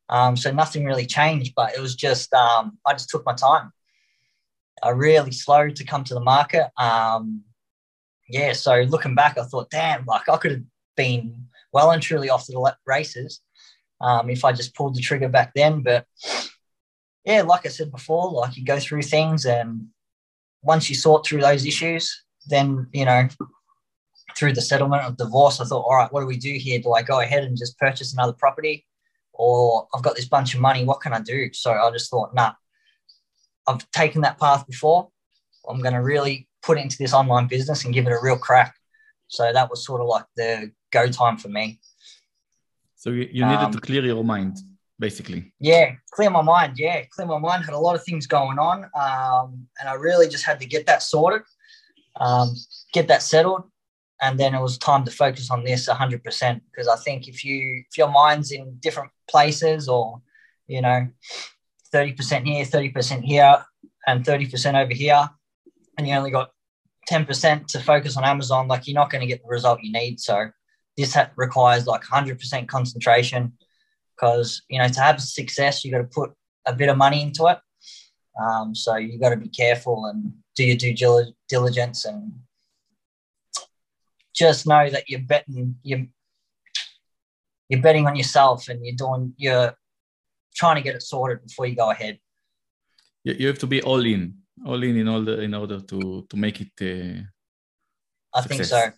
Um, 0.09 0.37
so 0.37 0.51
nothing 0.51 0.85
really 0.85 1.07
changed, 1.07 1.55
but 1.55 1.75
it 1.75 1.81
was 1.81 1.95
just, 1.95 2.33
um, 2.35 2.79
I 2.87 2.93
just 2.93 3.11
took 3.11 3.25
my 3.25 3.35
time 3.35 3.73
are 4.83 4.95
really 4.95 5.33
slow 5.33 5.69
to 5.69 5.85
come 5.85 6.05
to 6.05 6.15
the 6.15 6.21
market. 6.21 6.71
Um, 6.77 7.43
yeah, 8.29 8.53
so 8.53 8.83
looking 8.83 9.15
back, 9.15 9.39
I 9.39 9.45
thought, 9.45 9.71
damn, 9.71 10.05
like 10.07 10.29
I 10.29 10.37
could 10.37 10.53
have 10.53 10.63
been 10.97 11.47
well 11.73 11.91
and 11.91 12.03
truly 12.03 12.31
off 12.31 12.47
to 12.47 12.53
the 12.53 12.77
races 12.87 13.41
um, 14.01 14.31
if 14.31 14.45
I 14.45 14.53
just 14.53 14.75
pulled 14.75 14.97
the 14.97 15.01
trigger 15.01 15.29
back 15.29 15.53
then. 15.55 15.83
But 15.83 16.07
yeah, 17.25 17.43
like 17.43 17.67
I 17.67 17.69
said 17.69 17.91
before, 17.91 18.31
like 18.31 18.57
you 18.57 18.65
go 18.65 18.79
through 18.79 19.03
things, 19.03 19.45
and 19.47 19.87
once 20.63 20.89
you 20.89 20.97
sort 20.97 21.27
through 21.27 21.41
those 21.41 21.67
issues, 21.67 22.25
then 22.49 22.89
you 22.93 23.05
know 23.05 23.29
through 24.37 24.53
the 24.53 24.63
settlement 24.63 25.03
of 25.03 25.17
divorce, 25.17 25.61
I 25.61 25.65
thought, 25.65 25.83
all 25.83 25.97
right, 25.97 26.13
what 26.13 26.21
do 26.21 26.27
we 26.27 26.37
do 26.37 26.53
here? 26.53 26.79
Do 26.81 26.93
I 26.93 27.03
go 27.03 27.21
ahead 27.21 27.45
and 27.45 27.57
just 27.57 27.79
purchase 27.79 28.13
another 28.13 28.33
property? 28.33 28.87
Or 29.33 29.87
I've 29.95 30.03
got 30.03 30.17
this 30.17 30.29
bunch 30.29 30.55
of 30.55 30.61
money, 30.61 30.85
what 30.85 31.01
can 31.01 31.13
I 31.13 31.21
do? 31.21 31.53
So 31.53 31.73
I 31.73 31.91
just 31.91 32.11
thought, 32.11 32.35
nah, 32.35 32.53
I've 33.67 33.91
taken 33.91 34.23
that 34.23 34.39
path 34.39 34.67
before. 34.67 35.09
I'm 35.69 35.81
going 35.81 35.95
to 35.95 36.03
really 36.03 36.49
put 36.63 36.79
into 36.79 36.97
this 36.99 37.13
online 37.13 37.47
business 37.47 37.85
and 37.85 37.95
give 37.95 38.07
it 38.07 38.13
a 38.13 38.19
real 38.23 38.39
crack. 38.39 38.75
So 39.29 39.53
that 39.53 39.71
was 39.71 39.85
sort 39.85 40.01
of 40.01 40.09
like 40.09 40.25
the 40.37 40.73
go 40.91 41.09
time 41.09 41.37
for 41.37 41.49
me. 41.49 41.81
So 42.97 43.11
you, 43.11 43.29
you 43.33 43.45
needed 43.47 43.65
um, 43.65 43.73
to 43.73 43.81
clear 43.81 44.05
your 44.05 44.25
mind, 44.25 44.59
basically. 45.01 45.53
Yeah, 45.59 45.95
clear 46.13 46.31
my 46.31 46.43
mind. 46.43 46.75
Yeah, 46.79 47.03
clear 47.11 47.27
my 47.27 47.39
mind. 47.39 47.65
Had 47.65 47.75
a 47.75 47.79
lot 47.79 47.97
of 47.97 48.05
things 48.05 48.27
going 48.27 48.59
on, 48.59 48.85
um, 48.95 49.67
and 49.81 49.89
I 49.89 49.95
really 49.95 50.29
just 50.29 50.45
had 50.45 50.61
to 50.61 50.67
get 50.67 50.87
that 50.87 51.03
sorted, 51.03 51.43
um, 52.21 52.55
get 52.93 53.09
that 53.09 53.23
settled, 53.23 53.65
and 54.23 54.39
then 54.39 54.55
it 54.55 54.61
was 54.61 54.79
time 54.79 55.05
to 55.05 55.11
focus 55.11 55.51
on 55.51 55.65
this 55.65 55.89
100% 55.89 56.61
because 56.71 56.87
I 56.87 56.97
think 56.97 57.27
if 57.27 57.45
you 57.45 57.85
if 57.91 57.99
your 57.99 58.11
mind's 58.11 58.53
in 58.53 58.77
different 58.81 59.11
places 59.29 59.89
or 59.89 60.21
you 60.69 60.83
know 60.83 61.09
30% 61.93 62.47
here, 62.47 62.65
30% 62.65 63.23
here, 63.25 63.65
and 64.07 64.25
30% 64.25 64.81
over 64.81 64.95
here, 64.95 65.29
and 65.99 66.07
you 66.07 66.15
only 66.15 66.31
got 66.31 66.51
10% 67.11 67.67
to 67.67 67.81
focus 67.81 68.17
on 68.17 68.25
Amazon, 68.25 68.69
like 68.69 68.87
you're 68.87 68.95
not 68.95 69.11
going 69.11 69.21
to 69.21 69.27
get 69.27 69.43
the 69.43 69.49
result 69.49 69.81
you 69.83 69.91
need. 69.91 70.21
So 70.21 70.51
this 70.97 71.17
requires 71.37 71.87
like 71.87 72.03
100% 72.03 72.69
concentration 72.69 73.53
because, 74.21 74.63
you 74.69 74.79
know, 74.79 74.89
to 74.89 75.01
have 75.01 75.21
success, 75.21 75.85
you 75.85 75.91
got 75.91 75.99
to 75.99 76.05
put 76.05 76.33
a 76.67 76.75
bit 76.75 76.89
of 76.89 76.97
money 76.97 77.23
into 77.23 77.47
it. 77.47 77.59
Um, 78.41 78.75
so 78.75 78.97
you 78.97 79.19
got 79.19 79.31
to 79.31 79.37
be 79.37 79.49
careful 79.49 80.07
and 80.07 80.33
do 80.57 80.65
your 80.65 80.77
due 80.77 81.33
diligence 81.49 82.05
and 82.05 82.33
just 84.35 84.67
know 84.67 84.89
that 84.91 85.09
you're 85.09 85.21
betting, 85.21 85.77
you're, 85.83 86.07
you're 87.69 87.83
betting 87.83 88.07
on 88.07 88.17
yourself 88.17 88.69
and 88.69 88.85
you're 88.85 88.97
doing, 88.97 89.35
you're 89.37 89.75
trying 90.55 90.77
to 90.77 90.83
get 90.83 90.95
it 90.95 91.03
sorted 91.03 91.47
before 91.47 91.67
you 91.67 91.77
go 91.77 91.91
ahead. 91.91 92.19
You 93.25 93.49
have 93.49 93.59
to 93.59 93.67
be 93.67 93.83
all 93.83 94.05
in, 94.05 94.35
all 94.65 94.83
in 94.83 94.97
in 94.97 95.09
order 95.09 95.43
in 95.43 95.53
order 95.55 95.81
to 95.81 96.27
to 96.29 96.37
make 96.37 96.61
it. 96.61 96.73
Uh, 96.81 97.23
I 98.35 98.43
think 98.43 98.65
so. 98.65 98.91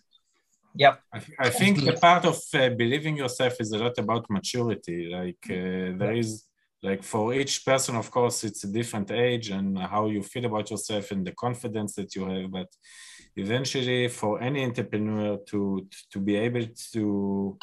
Yep. 0.75 1.01
I, 1.13 1.21
I 1.39 1.49
think 1.49 1.83
the 1.83 1.93
part 1.93 2.25
of 2.25 2.37
uh, 2.53 2.69
believing 2.69 3.17
yourself 3.17 3.53
is 3.59 3.71
a 3.71 3.77
lot 3.77 3.97
about 3.97 4.29
maturity. 4.29 5.09
Like 5.11 5.43
uh, 5.45 5.97
there 5.97 6.13
is 6.13 6.45
like 6.81 7.03
for 7.03 7.33
each 7.33 7.65
person, 7.65 7.95
of 7.95 8.09
course, 8.11 8.43
it's 8.43 8.63
a 8.63 8.71
different 8.71 9.11
age 9.11 9.49
and 9.49 9.77
how 9.77 10.07
you 10.07 10.23
feel 10.23 10.45
about 10.45 10.69
yourself 10.71 11.11
and 11.11 11.25
the 11.25 11.31
confidence 11.31 11.95
that 11.95 12.15
you 12.15 12.25
have. 12.27 12.51
But 12.51 12.67
eventually, 13.35 14.07
for 14.09 14.41
any 14.41 14.65
entrepreneur 14.65 15.37
to 15.49 15.87
to 16.11 16.19
be 16.19 16.35
able 16.35 16.65
to 16.93 17.57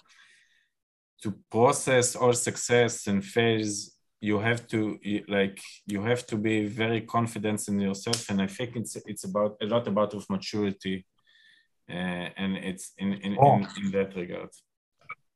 to 1.23 1.35
process 1.51 2.17
all 2.17 2.33
success 2.33 3.07
and 3.07 3.25
fails 3.25 3.97
you 4.23 4.39
have 4.39 4.67
to 4.69 4.99
like 5.29 5.59
you 5.87 6.03
have 6.03 6.27
to 6.27 6.37
be 6.37 6.67
very 6.67 7.01
confident 7.03 7.67
in 7.69 7.81
yourself 7.81 8.29
and 8.29 8.41
i 8.41 8.47
think 8.47 8.77
it's 8.77 8.97
it's 9.07 9.25
about 9.25 9.57
a 9.63 9.67
lot 9.67 9.87
about 9.87 10.13
of 10.15 10.29
maturity 10.29 11.07
and 11.91 12.57
it's 12.57 12.93
in 12.99 13.15
in, 13.15 13.37
oh. 13.41 13.57
in 13.57 13.69
in 13.83 13.91
that 13.91 14.15
regard 14.17 14.51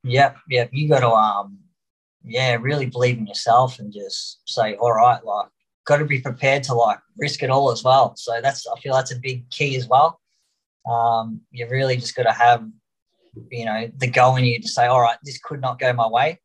yep 0.02 0.36
yep 0.48 0.68
you 0.72 0.88
got 0.88 1.00
to 1.00 1.08
um 1.08 1.58
yeah 2.24 2.56
really 2.60 2.86
believe 2.86 3.18
in 3.18 3.26
yourself 3.26 3.78
and 3.78 3.92
just 3.92 4.40
say 4.46 4.74
all 4.76 4.92
right 4.92 5.24
like 5.24 5.48
got 5.86 5.98
to 5.98 6.04
be 6.04 6.20
prepared 6.20 6.62
to 6.62 6.74
like 6.74 6.98
risk 7.18 7.42
it 7.42 7.50
all 7.50 7.70
as 7.70 7.84
well 7.84 8.14
so 8.16 8.40
that's 8.42 8.66
i 8.66 8.80
feel 8.80 8.94
that's 8.94 9.12
a 9.12 9.18
big 9.20 9.48
key 9.50 9.76
as 9.76 9.86
well 9.86 10.18
um 10.90 11.40
you 11.50 11.66
really 11.68 11.96
just 11.96 12.14
got 12.14 12.24
to 12.24 12.32
have 12.32 12.64
you 13.50 13.64
know, 13.64 13.90
the 13.96 14.06
go 14.06 14.36
in 14.36 14.44
you 14.44 14.60
to 14.60 14.68
say, 14.68 14.86
all 14.86 15.00
right, 15.00 15.18
this 15.24 15.38
could 15.38 15.60
not 15.60 15.78
go 15.78 15.92
my 15.92 16.06
way, 16.06 16.40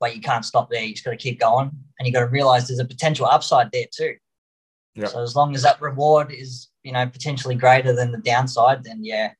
but 0.00 0.14
you 0.14 0.20
can't 0.20 0.44
stop 0.44 0.70
there. 0.70 0.82
You 0.82 0.92
just 0.92 1.04
got 1.04 1.12
to 1.12 1.16
keep 1.16 1.40
going, 1.40 1.70
and 1.98 2.06
you 2.06 2.12
got 2.12 2.20
to 2.20 2.26
realize 2.26 2.66
there's 2.66 2.80
a 2.80 2.84
potential 2.84 3.26
upside 3.26 3.70
there 3.72 3.86
too. 3.94 4.14
Yep. 4.96 5.08
So 5.08 5.22
as 5.22 5.34
long 5.34 5.54
as 5.54 5.62
that 5.62 5.80
reward 5.80 6.32
is, 6.32 6.68
you 6.84 6.92
know, 6.92 7.06
potentially 7.06 7.56
greater 7.56 7.92
than 7.92 8.12
the 8.12 8.18
downside, 8.18 8.84
then 8.84 9.02
yeah, 9.02 9.32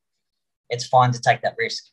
it's 0.70 0.86
fine 0.86 1.12
to 1.12 1.20
take 1.20 1.42
that 1.42 1.54
risk. 1.58 1.84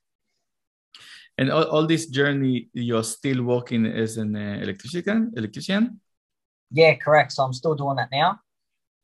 And 1.37 1.51
all, 1.51 1.63
all 1.63 1.87
this 1.87 2.07
journey, 2.07 2.69
you're 2.73 3.03
still 3.03 3.43
working 3.43 3.85
as 3.85 4.17
an 4.17 4.35
uh, 4.35 4.59
electrician. 4.61 5.31
Electrician. 5.35 5.99
Yeah, 6.71 6.95
correct. 6.95 7.33
So 7.33 7.43
I'm 7.43 7.53
still 7.53 7.75
doing 7.75 7.97
that 7.97 8.09
now. 8.11 8.39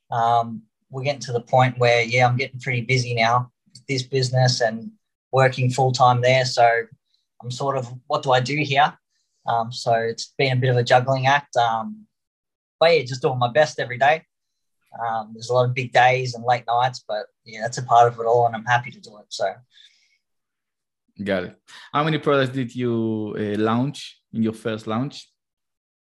Um, 0.10 0.64
we're 0.90 1.04
getting 1.04 1.22
to 1.22 1.34
the 1.34 1.42
point 1.42 1.78
where 1.78 2.02
yeah, 2.02 2.26
I'm 2.28 2.38
getting 2.38 2.60
pretty 2.60 2.82
busy 2.82 3.14
now. 3.14 3.52
with 3.74 3.86
This 3.88 4.04
business 4.04 4.62
and 4.62 4.92
working 5.32 5.70
full 5.70 5.92
time 5.92 6.22
there. 6.22 6.46
So 6.46 6.84
I'm 7.42 7.52
sort 7.52 7.78
of, 7.78 7.94
what 8.08 8.24
do 8.24 8.32
I 8.32 8.40
do 8.40 8.56
here? 8.56 8.98
Um, 9.46 9.72
so 9.72 9.94
it's 9.94 10.34
been 10.38 10.58
a 10.58 10.62
bit 10.62 10.70
of 10.70 10.78
a 10.78 10.84
juggling 10.84 11.28
act. 11.28 11.56
Um, 11.58 12.06
but 12.80 12.96
yeah, 12.96 13.04
just 13.04 13.22
doing 13.22 13.40
my 13.40 13.52
best 13.52 13.80
every 13.80 13.98
day. 13.98 14.24
Um, 15.06 15.32
there's 15.34 15.50
a 15.50 15.54
lot 15.54 15.66
of 15.66 15.74
big 15.74 15.92
days 15.92 16.36
and 16.36 16.44
late 16.44 16.66
nights, 16.68 17.04
but 17.08 17.28
yeah, 17.46 17.62
that's 17.62 17.78
a 17.78 17.84
part 17.84 18.12
of 18.12 18.20
it 18.20 18.26
all, 18.26 18.46
and 18.46 18.56
I'm 18.56 18.66
happy 18.66 18.92
to 18.92 19.00
do 19.00 19.18
it. 19.18 19.26
So, 19.30 19.54
got 21.24 21.44
it. 21.44 21.56
How 21.94 22.04
many 22.04 22.18
products 22.18 22.54
did 22.54 22.76
you 22.76 23.36
uh, 23.38 23.62
launch 23.62 24.22
in 24.34 24.44
your 24.44 24.54
first 24.54 24.88
launch? 24.88 25.30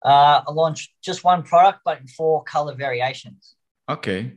Uh, 0.03 0.41
I 0.47 0.51
launched 0.51 0.91
just 1.03 1.23
one 1.23 1.43
product, 1.43 1.81
but 1.85 1.99
in 1.99 2.07
four 2.07 2.43
color 2.43 2.73
variations. 2.73 3.55
Okay. 3.87 4.33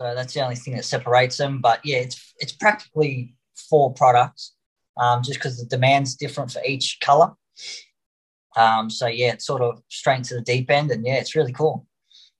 So 0.00 0.14
that's 0.14 0.34
the 0.34 0.42
only 0.42 0.56
thing 0.56 0.76
that 0.76 0.84
separates 0.84 1.36
them. 1.36 1.60
But 1.60 1.80
yeah, 1.84 1.98
it's 1.98 2.34
it's 2.38 2.52
practically 2.52 3.34
four 3.56 3.92
products, 3.94 4.54
um, 4.96 5.22
just 5.22 5.38
because 5.38 5.58
the 5.58 5.66
demand's 5.66 6.16
different 6.16 6.50
for 6.50 6.62
each 6.64 6.98
color. 7.00 7.32
Um, 8.56 8.90
so 8.90 9.06
yeah, 9.06 9.32
it's 9.32 9.46
sort 9.46 9.62
of 9.62 9.82
straight 9.88 10.24
to 10.24 10.34
the 10.34 10.40
deep 10.40 10.70
end, 10.70 10.90
and 10.90 11.04
yeah, 11.06 11.14
it's 11.14 11.34
really 11.34 11.52
cool 11.52 11.86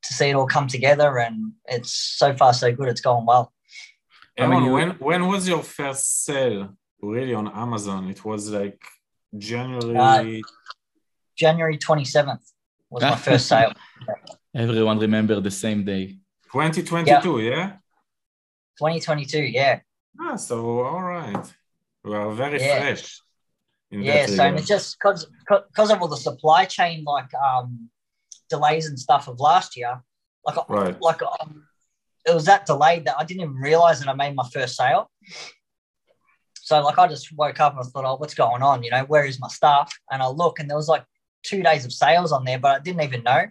to 0.02 0.12
see 0.12 0.30
it 0.30 0.34
all 0.34 0.46
come 0.46 0.68
together. 0.68 1.18
And 1.18 1.52
it's 1.66 1.92
so 1.92 2.34
far 2.34 2.52
so 2.52 2.72
good. 2.72 2.88
It's 2.88 3.00
going 3.00 3.26
well. 3.26 3.52
Emma, 4.36 4.56
I 4.56 4.60
mean, 4.60 4.72
when 4.72 4.90
when 4.92 5.28
was 5.28 5.46
your 5.46 5.62
first 5.62 6.24
sale 6.24 6.74
really 7.00 7.34
on 7.34 7.48
Amazon? 7.48 8.08
It 8.08 8.24
was 8.24 8.50
like 8.50 8.80
January. 9.36 10.40
Uh, 10.40 10.48
January 11.36 11.78
twenty 11.78 12.04
seventh 12.04 12.44
was 12.90 13.02
my 13.02 13.16
first 13.16 13.46
sale. 13.52 13.72
Everyone 14.54 14.98
remember 14.98 15.40
the 15.40 15.50
same 15.50 15.84
day. 15.84 16.18
2022, 16.52 17.40
yeah. 17.40 17.50
yeah? 17.50 17.66
2022, 18.78 19.42
yeah. 19.42 19.80
Ah, 20.20 20.36
so 20.36 20.80
all 20.80 21.02
right. 21.02 21.54
We 22.04 22.14
are 22.14 22.30
very 22.32 22.60
yeah. 22.60 22.80
fresh. 22.80 23.20
yeah, 23.90 24.26
so 24.26 24.44
it's 24.54 24.66
just 24.66 24.98
because 24.98 25.26
because 25.48 25.90
of 25.90 26.02
all 26.02 26.08
the 26.08 26.16
supply 26.16 26.64
chain 26.64 27.04
like 27.04 27.32
um 27.34 27.88
delays 28.52 28.86
and 28.86 28.98
stuff 28.98 29.28
of 29.28 29.40
last 29.40 29.76
year, 29.76 30.00
like 30.46 30.56
right. 30.68 31.00
like 31.00 31.20
um, 31.22 31.66
it 32.26 32.34
was 32.34 32.44
that 32.44 32.66
delayed 32.66 33.04
that 33.06 33.18
I 33.18 33.24
didn't 33.24 33.42
even 33.42 33.56
realize 33.56 33.98
that 34.00 34.08
I 34.08 34.14
made 34.14 34.34
my 34.34 34.48
first 34.52 34.76
sale. 34.76 35.10
So 36.54 36.80
like 36.82 36.98
I 36.98 37.08
just 37.08 37.32
woke 37.36 37.58
up 37.58 37.72
and 37.72 37.80
I 37.80 37.88
thought, 37.88 38.04
oh, 38.04 38.16
what's 38.16 38.34
going 38.34 38.62
on? 38.62 38.82
You 38.82 38.90
know, 38.90 39.04
where 39.04 39.24
is 39.24 39.40
my 39.40 39.48
stuff? 39.48 39.92
And 40.10 40.22
I 40.22 40.28
look 40.28 40.60
and 40.60 40.68
there 40.68 40.76
was 40.76 40.88
like 40.88 41.04
two 41.42 41.62
days 41.62 41.84
of 41.84 41.92
sales 41.92 42.30
on 42.30 42.44
there, 42.44 42.58
but 42.58 42.76
I 42.76 42.78
didn't 42.82 43.02
even 43.02 43.24
know 43.24 43.46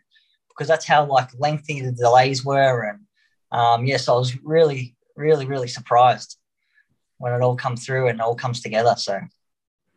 because 0.50 0.67
that's 0.67 0.86
how 0.86 1.05
like 1.05 1.29
lengthy 1.38 1.81
the 1.81 1.91
delays 1.91 2.46
were. 2.46 2.84
And 2.89 3.00
um, 3.51 3.86
yes, 3.86 4.08
I 4.08 4.13
was 4.13 4.38
really, 4.43 4.96
really, 5.15 5.46
really 5.46 5.67
surprised 5.67 6.38
when 7.17 7.34
it 7.34 7.41
all 7.41 7.55
comes 7.55 7.86
through 7.86 8.08
and 8.08 8.20
it 8.20 8.24
all 8.24 8.36
comes 8.36 8.62
together. 8.62 8.96
So, 8.98 9.20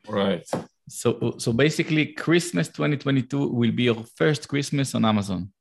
right. 0.09 0.45
So, 0.89 1.35
so 1.39 1.53
basically, 1.53 2.07
Christmas 2.07 2.69
2022 2.69 3.49
will 3.49 3.73
be 3.73 3.85
your 3.85 4.05
first 4.17 4.49
Christmas 4.49 4.95
on 4.95 5.05
Amazon. 5.05 5.53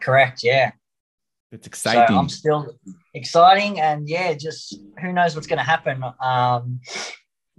Correct. 0.00 0.42
Yeah. 0.42 0.72
It's 1.52 1.66
exciting. 1.66 2.14
So 2.14 2.18
I'm 2.18 2.28
still 2.28 2.78
exciting, 3.14 3.80
and 3.80 4.08
yeah, 4.08 4.34
just 4.34 4.78
who 5.00 5.12
knows 5.12 5.34
what's 5.34 5.46
going 5.46 5.58
to 5.58 5.64
happen 5.64 6.02
um, 6.20 6.80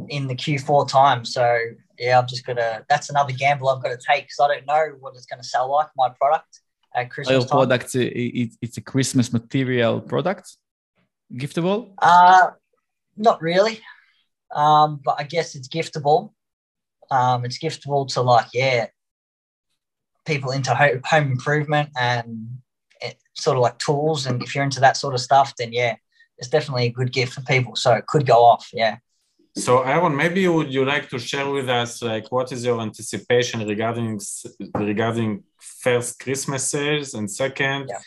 in 0.10 0.28
the 0.28 0.36
Q4 0.36 0.88
time. 0.88 1.24
So 1.24 1.58
yeah, 1.98 2.20
I've 2.20 2.28
just 2.28 2.46
got 2.46 2.58
to. 2.58 2.86
That's 2.90 3.10
another 3.10 3.32
gamble 3.32 3.70
I've 3.70 3.82
got 3.82 3.90
to 3.90 3.98
take 3.98 4.26
because 4.26 4.40
I 4.42 4.48
don't 4.54 4.68
know 4.68 4.98
what 5.00 5.16
it's 5.16 5.26
going 5.26 5.42
to 5.42 5.48
sell 5.48 5.72
like 5.72 5.88
my 5.96 6.10
product 6.10 6.62
at 6.96 7.10
Christmas. 7.10 7.40
Your 7.40 7.48
product, 7.48 7.96
it, 7.96 8.56
it's 8.62 8.78
a 8.78 8.82
Christmas 8.82 9.32
material 9.32 10.02
product, 10.02 10.58
giftable. 11.34 11.94
Uh 12.02 12.52
not 13.18 13.42
really, 13.42 13.82
um, 14.54 15.02
but 15.04 15.16
I 15.20 15.24
guess 15.24 15.56
it's 15.56 15.68
giftable. 15.68 16.34
Um, 17.12 17.46
it's 17.46 17.60
giftable 17.60 18.08
to 18.14 18.22
like 18.22 18.48
yeah, 18.54 18.88
people 20.26 20.52
into 20.52 20.76
home 20.76 21.32
improvement 21.32 21.90
and 22.00 22.60
it, 23.02 23.18
sort 23.34 23.58
of 23.58 23.64
like 23.64 23.78
tools. 23.80 24.26
And 24.26 24.44
if 24.44 24.54
you're 24.54 24.64
into 24.64 24.82
that 24.82 24.98
sort 24.98 25.14
of 25.14 25.22
stuff, 25.22 25.54
then 25.58 25.72
yeah, 25.74 25.96
it's 26.38 26.50
definitely 26.50 26.88
a 26.88 26.92
good 26.92 27.12
gift 27.12 27.34
for 27.34 27.42
people. 27.42 27.76
So 27.76 27.94
it 27.94 28.06
could 28.08 28.26
go 28.28 28.44
off. 28.44 28.70
Yeah. 28.74 28.98
So 29.56 29.82
Aaron, 29.82 30.16
maybe 30.16 30.48
would 30.48 30.72
you 30.72 30.86
like 30.86 31.10
to 31.10 31.18
share 31.18 31.50
with 31.50 31.68
us 31.68 32.04
like 32.04 32.32
what 32.32 32.52
is 32.52 32.64
your 32.64 32.80
anticipation 32.80 33.68
regarding 33.68 34.20
regarding 34.76 35.44
first 35.58 36.20
Christmas 36.20 36.64
sales 36.70 37.16
and 37.16 37.30
second, 37.30 37.88
yeah. 37.90 37.98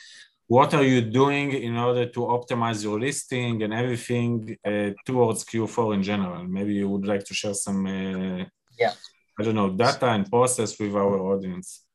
what 0.46 0.72
are 0.74 0.84
you 0.84 1.00
doing 1.00 1.50
in 1.52 1.76
order 1.76 2.06
to 2.06 2.20
optimize 2.20 2.84
your 2.84 3.00
listing 3.00 3.64
and 3.64 3.72
everything 3.74 4.56
uh, 4.64 4.90
towards 5.04 5.44
Q4 5.44 5.94
in 5.94 6.02
general? 6.04 6.44
Maybe 6.44 6.74
you 6.74 6.88
would 6.88 7.06
like 7.06 7.24
to 7.24 7.34
share 7.34 7.54
some 7.54 7.84
uh, 7.84 8.44
yeah 8.80 8.94
I 9.40 9.42
don't 9.42 9.54
know 9.54 9.70
data 9.70 10.06
and 10.10 10.28
process 10.28 10.78
with 10.78 10.94
our 10.94 11.18
audience. 11.18 11.86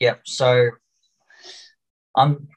Yeah, 0.00 0.14
so 0.24 0.70
I'm 2.16 2.48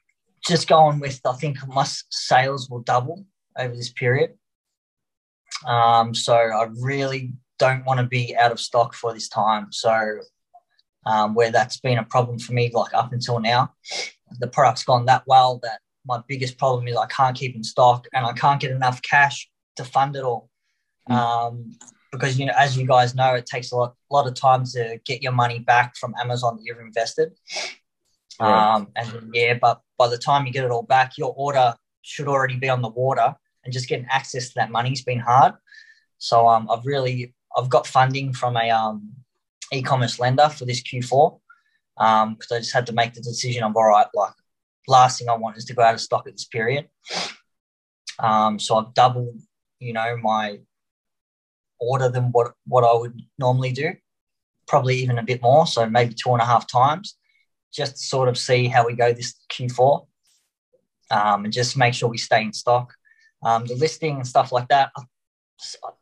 just 0.46 0.68
going 0.68 1.00
with 1.00 1.20
I 1.26 1.34
think 1.34 1.58
my 1.68 1.84
sales 2.10 2.70
will 2.70 2.80
double 2.80 3.26
over 3.58 3.76
this 3.76 3.92
period. 3.92 4.30
Um, 5.66 6.14
so 6.14 6.34
I 6.34 6.66
really 6.80 7.34
don't 7.58 7.84
want 7.84 8.00
to 8.00 8.06
be 8.06 8.34
out 8.34 8.52
of 8.52 8.60
stock 8.60 8.94
for 8.94 9.12
this 9.12 9.28
time. 9.28 9.66
So 9.70 10.20
um, 11.04 11.34
where 11.34 11.50
that's 11.50 11.78
been 11.80 11.98
a 11.98 12.04
problem 12.04 12.38
for 12.38 12.54
me, 12.54 12.70
like 12.72 12.94
up 12.94 13.12
until 13.12 13.38
now, 13.38 13.74
the 14.38 14.48
product's 14.48 14.84
gone 14.84 15.04
that 15.06 15.24
well 15.26 15.60
that 15.62 15.80
my 16.06 16.22
biggest 16.26 16.56
problem 16.56 16.88
is 16.88 16.96
I 16.96 17.06
can't 17.06 17.36
keep 17.36 17.54
in 17.54 17.62
stock 17.62 18.06
and 18.14 18.24
I 18.24 18.32
can't 18.32 18.60
get 18.60 18.70
enough 18.70 19.02
cash 19.02 19.46
to 19.76 19.84
fund 19.84 20.16
it 20.16 20.24
all. 20.24 20.48
Mm. 21.10 21.14
Um, 21.14 21.72
because 22.12 22.38
you 22.38 22.46
know, 22.46 22.52
as 22.56 22.76
you 22.76 22.86
guys 22.86 23.14
know, 23.14 23.34
it 23.34 23.46
takes 23.46 23.72
a 23.72 23.76
lot, 23.76 23.94
lot 24.10 24.26
of 24.26 24.34
time 24.34 24.64
to 24.64 24.98
get 25.04 25.22
your 25.22 25.32
money 25.32 25.58
back 25.58 25.96
from 25.96 26.14
Amazon 26.20 26.56
that 26.56 26.62
you've 26.64 26.78
invested. 26.78 27.32
Right. 28.40 28.74
Um, 28.74 28.88
and 28.96 29.30
yeah, 29.32 29.54
but 29.60 29.80
by 29.98 30.08
the 30.08 30.18
time 30.18 30.46
you 30.46 30.52
get 30.52 30.64
it 30.64 30.70
all 30.70 30.82
back, 30.82 31.18
your 31.18 31.34
order 31.36 31.74
should 32.02 32.28
already 32.28 32.56
be 32.56 32.68
on 32.68 32.82
the 32.82 32.88
water 32.88 33.34
and 33.64 33.72
just 33.72 33.88
getting 33.88 34.06
access 34.10 34.48
to 34.48 34.54
that 34.56 34.70
money's 34.70 35.02
been 35.02 35.18
hard. 35.18 35.54
So 36.18 36.48
um, 36.48 36.68
I've 36.70 36.84
really 36.84 37.34
I've 37.56 37.68
got 37.68 37.86
funding 37.86 38.32
from 38.32 38.56
a 38.56 38.70
um, 38.70 39.12
e-commerce 39.72 40.18
lender 40.18 40.48
for 40.48 40.64
this 40.64 40.82
Q4 40.82 41.38
because 41.96 42.22
um, 42.24 42.36
I 42.52 42.58
just 42.58 42.74
had 42.74 42.86
to 42.86 42.92
make 42.92 43.14
the 43.14 43.22
decision 43.22 43.64
of 43.64 43.74
all 43.76 43.84
right, 43.84 44.06
like 44.14 44.34
last 44.86 45.18
thing 45.18 45.28
I 45.28 45.36
want 45.36 45.56
is 45.56 45.64
to 45.66 45.74
go 45.74 45.82
out 45.82 45.94
of 45.94 46.00
stock 46.00 46.26
at 46.26 46.34
this 46.34 46.44
period. 46.44 46.88
Um, 48.18 48.58
so 48.58 48.76
I've 48.76 48.94
doubled, 48.94 49.40
you 49.78 49.92
know, 49.92 50.16
my 50.16 50.60
order 51.78 52.08
than 52.08 52.24
what 52.32 52.52
what 52.66 52.84
I 52.84 52.94
would 52.94 53.20
normally 53.38 53.72
do, 53.72 53.94
probably 54.66 54.96
even 54.96 55.18
a 55.18 55.22
bit 55.22 55.42
more, 55.42 55.66
so 55.66 55.88
maybe 55.88 56.14
two 56.14 56.32
and 56.32 56.42
a 56.42 56.46
half 56.46 56.70
times, 56.70 57.16
just 57.72 57.96
to 57.96 58.02
sort 58.02 58.28
of 58.28 58.38
see 58.38 58.68
how 58.68 58.86
we 58.86 58.94
go 58.94 59.12
this 59.12 59.34
Q4, 59.52 60.06
um, 61.10 61.44
and 61.44 61.52
just 61.52 61.76
make 61.76 61.94
sure 61.94 62.08
we 62.08 62.18
stay 62.18 62.42
in 62.42 62.52
stock 62.52 62.94
um, 63.42 63.66
the 63.66 63.74
listing 63.74 64.16
and 64.16 64.26
stuff 64.26 64.52
like 64.52 64.68
that. 64.68 64.90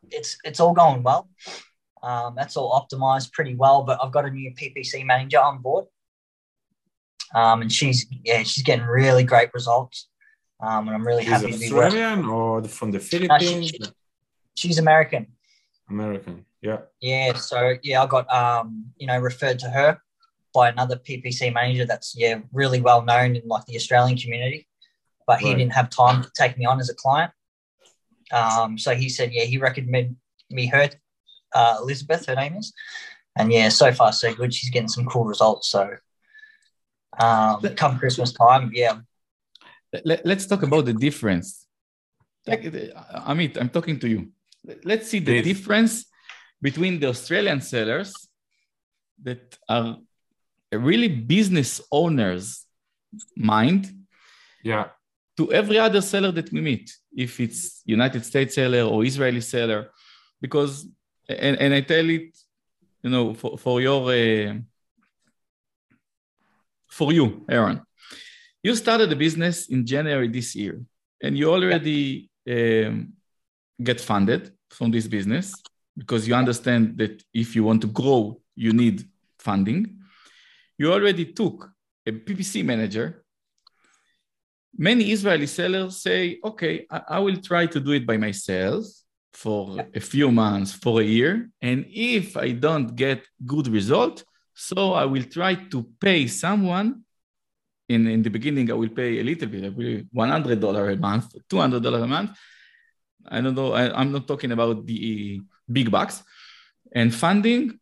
It's 0.09 0.37
it's 0.43 0.59
all 0.59 0.73
going 0.73 1.03
well. 1.03 1.29
Um, 2.03 2.33
that's 2.35 2.57
all 2.57 2.71
optimized 2.79 3.31
pretty 3.31 3.55
well. 3.55 3.83
But 3.83 3.99
I've 4.01 4.11
got 4.11 4.25
a 4.25 4.29
new 4.29 4.51
PPC 4.53 5.05
manager 5.05 5.39
on 5.39 5.61
board, 5.61 5.85
um, 7.33 7.61
and 7.61 7.71
she's 7.71 8.05
yeah 8.23 8.43
she's 8.43 8.63
getting 8.63 8.85
really 8.85 9.23
great 9.23 9.53
results. 9.53 10.07
Um, 10.59 10.87
and 10.87 10.95
I'm 10.95 11.05
really 11.05 11.23
she's 11.23 11.31
happy 11.31 11.51
to 11.51 11.57
be 11.57 11.65
Australian 11.65 12.25
or 12.25 12.63
from 12.63 12.91
the 12.91 12.99
Philippines. 12.99 13.69
she, 13.69 13.79
she's 14.55 14.77
American. 14.77 15.27
American, 15.89 16.45
yeah. 16.61 16.79
Yeah, 17.01 17.33
so 17.33 17.75
yeah, 17.83 18.03
I 18.03 18.07
got 18.07 18.31
um, 18.33 18.85
you 18.97 19.07
know 19.07 19.19
referred 19.19 19.59
to 19.59 19.69
her 19.69 20.01
by 20.53 20.69
another 20.69 20.95
PPC 20.95 21.53
manager 21.53 21.85
that's 21.85 22.15
yeah 22.17 22.39
really 22.53 22.81
well 22.81 23.03
known 23.03 23.35
in 23.35 23.47
like 23.47 23.65
the 23.65 23.75
Australian 23.75 24.17
community 24.17 24.67
but 25.27 25.39
he 25.39 25.49
right. 25.49 25.57
didn't 25.57 25.73
have 25.73 25.89
time 25.89 26.23
to 26.23 26.31
take 26.35 26.57
me 26.57 26.65
on 26.65 26.79
as 26.79 26.89
a 26.89 26.95
client. 26.95 27.31
Um, 28.31 28.77
so 28.77 28.95
he 28.95 29.09
said, 29.09 29.31
yeah, 29.33 29.43
he 29.43 29.57
recommended 29.57 30.15
me 30.49 30.67
her, 30.67 30.89
uh, 31.53 31.77
Elizabeth, 31.81 32.25
her 32.27 32.35
name 32.35 32.55
is. 32.55 32.73
And 33.35 33.51
yeah, 33.51 33.69
so 33.69 33.91
far 33.91 34.13
so 34.13 34.33
good. 34.33 34.53
She's 34.53 34.69
getting 34.69 34.87
some 34.87 35.05
cool 35.05 35.25
results. 35.25 35.69
So 35.69 35.95
um, 37.19 37.61
come 37.75 37.99
Christmas 37.99 38.31
time, 38.31 38.71
yeah. 38.73 38.99
Let, 40.03 40.25
us 40.25 40.45
talk 40.45 40.63
about 40.63 40.85
the 40.85 40.93
difference. 40.93 41.65
Like, 42.45 42.63
Amit, 42.63 43.57
I'm 43.59 43.69
talking 43.69 43.99
to 43.99 44.07
you. 44.07 44.29
Let's 44.83 45.09
see 45.09 45.19
the 45.19 45.41
Please. 45.41 45.53
difference 45.53 46.05
between 46.61 46.99
the 46.99 47.07
Australian 47.07 47.61
sellers 47.61 48.13
that 49.23 49.57
are 49.69 49.97
really 50.71 51.07
business 51.07 51.81
owners' 51.91 52.65
mind 53.35 53.93
yeah 54.63 54.87
to 55.37 55.51
every 55.51 55.77
other 55.77 56.01
seller 56.01 56.31
that 56.31 56.51
we 56.51 56.61
meet, 56.61 56.95
if 57.15 57.39
it's 57.39 57.81
United 57.85 58.23
States 58.25 58.55
seller 58.55 58.83
or 58.83 59.03
Israeli 59.03 59.41
seller, 59.41 59.91
because 60.41 60.87
and, 61.27 61.57
and 61.59 61.73
I 61.73 61.81
tell 61.81 62.09
it, 62.09 62.37
you 63.03 63.09
know, 63.09 63.33
for, 63.33 63.57
for 63.57 63.81
your 63.81 64.11
uh, 64.11 64.53
for 66.87 67.11
you, 67.11 67.45
Aaron, 67.49 67.81
you 68.63 68.75
started 68.75 69.09
the 69.09 69.15
business 69.15 69.67
in 69.67 69.85
January 69.85 70.29
this 70.29 70.55
year, 70.55 70.81
and 71.21 71.37
you 71.37 71.51
already 71.51 72.29
um, 72.49 73.13
get 73.83 73.99
funded 73.99 74.54
from 74.75 74.91
this 74.91 75.07
business 75.07 75.53
because 75.97 76.27
you 76.27 76.35
understand 76.35 76.97
that 76.97 77.23
if 77.33 77.55
you 77.55 77.63
want 77.63 77.81
to 77.81 77.87
grow, 77.87 78.39
you 78.55 78.73
need 78.73 79.07
funding. 79.39 79.99
You 80.77 80.91
already 80.91 81.25
took 81.25 81.69
a 82.05 82.11
PPC 82.11 82.63
manager. 82.63 83.23
Many 84.77 85.11
Israeli 85.11 85.47
sellers 85.47 86.01
say, 86.01 86.39
okay, 86.43 86.85
I, 86.89 87.01
I 87.15 87.19
will 87.19 87.37
try 87.37 87.65
to 87.67 87.79
do 87.79 87.91
it 87.91 88.05
by 88.05 88.17
myself 88.17 88.85
for 89.33 89.85
a 89.93 89.99
few 89.99 90.31
months, 90.31 90.73
for 90.73 91.01
a 91.01 91.03
year. 91.03 91.49
And 91.61 91.85
if 91.89 92.35
I 92.35 92.51
don't 92.51 92.95
get 92.95 93.25
good 93.45 93.67
result, 93.67 94.23
so 94.53 94.93
I 94.93 95.05
will 95.05 95.23
try 95.23 95.55
to 95.55 95.83
pay 95.99 96.27
someone. 96.27 97.03
In, 97.87 98.07
in 98.07 98.23
the 98.23 98.29
beginning, 98.29 98.71
I 98.71 98.73
will 98.73 98.89
pay 98.89 99.19
a 99.19 99.23
little 99.23 99.47
bit, 99.47 99.63
I 99.65 99.69
will 99.69 100.01
$100 100.15 100.93
a 100.93 100.95
month, 100.97 101.35
$200 101.49 102.03
a 102.03 102.07
month. 102.07 102.31
I 103.27 103.41
don't 103.41 103.55
know, 103.55 103.73
I, 103.73 103.93
I'm 103.99 104.11
not 104.11 104.27
talking 104.27 104.51
about 104.51 104.85
the 104.85 105.41
big 105.71 105.91
bucks. 105.91 106.23
And 106.93 107.13
funding, 107.13 107.79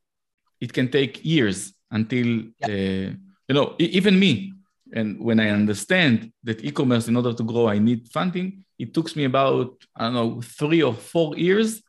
it 0.60 0.74
can 0.74 0.90
take 0.90 1.24
years 1.24 1.74
until, 1.92 2.44
uh, 2.64 3.12
you 3.48 3.54
know, 3.58 3.76
even 3.80 4.18
me, 4.20 4.54
and 4.94 5.20
when 5.20 5.40
I 5.40 5.50
understand 5.50 6.32
that 6.44 6.64
e-commerce, 6.64 7.08
in 7.08 7.16
order 7.16 7.34
to 7.34 7.44
grow, 7.44 7.68
I 7.68 7.80
need 7.80 8.08
funding, 8.10 8.64
it 8.78 8.94
took 8.94 9.16
me 9.16 9.26
about, 9.26 9.84
I 9.96 10.06
don't 10.06 10.14
know, 10.14 10.42
three 10.42 10.82
or 10.84 10.94
four 10.94 11.38
years 11.38 11.82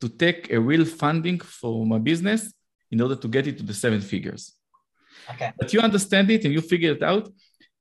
to 0.00 0.08
take 0.08 0.50
a 0.50 0.60
real 0.60 0.84
funding 0.84 1.40
for 1.40 1.86
my 1.86 1.98
business 1.98 2.52
in 2.90 3.00
order 3.00 3.16
to 3.16 3.28
get 3.28 3.46
it 3.46 3.58
to 3.58 3.64
the 3.64 3.74
seven 3.74 4.00
figures. 4.00 4.54
Okay. 5.30 5.52
But 5.58 5.72
you 5.72 5.80
understand 5.80 6.30
it 6.30 6.44
and 6.44 6.52
you 6.52 6.60
figure 6.60 6.92
it 6.92 7.02
out 7.02 7.32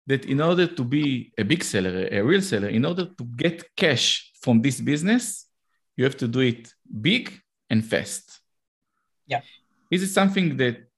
that 0.08 0.26
in 0.26 0.42
order 0.42 0.68
to 0.68 0.84
be 0.84 1.32
a 1.38 1.44
big 1.44 1.64
seller, 1.64 2.08
a 2.12 2.22
real 2.22 2.42
seller, 2.42 2.68
in 2.68 2.86
order 2.86 3.06
to 3.06 3.24
get 3.36 3.76
cash 3.76 4.29
from 4.42 4.62
this 4.62 4.80
business, 4.82 5.46
you 5.96 6.04
have 6.04 6.18
to 6.18 6.28
do 6.28 6.40
it 6.40 6.74
big 7.02 7.40
and 7.70 7.86
fast. 7.86 8.40
Yeah. 9.28 9.42
Is 9.92 10.04
it 10.04 10.10
something 10.10 10.58
that 10.58 10.90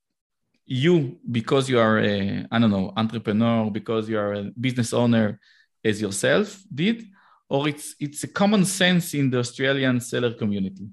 you, 0.65 1.19
because 1.29 1.69
you 1.69 1.79
are 1.79 1.99
a, 1.99 2.45
I 2.51 2.59
don't 2.59 2.71
know, 2.71 2.93
entrepreneur, 2.95 3.69
because 3.69 4.07
you 4.07 4.17
are 4.17 4.33
a 4.33 4.43
business 4.59 4.93
owner 4.93 5.39
as 5.83 5.99
yourself 5.99 6.61
did, 6.73 7.05
or 7.49 7.67
it's 7.67 7.95
it's 7.99 8.23
a 8.23 8.27
common 8.27 8.63
sense 8.63 9.13
in 9.13 9.29
the 9.29 9.39
Australian 9.39 9.99
seller 9.99 10.33
community? 10.33 10.87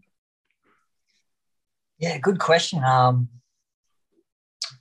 Yeah, 1.99 2.19
good 2.19 2.39
question. 2.39 2.83
Um, 2.83 3.29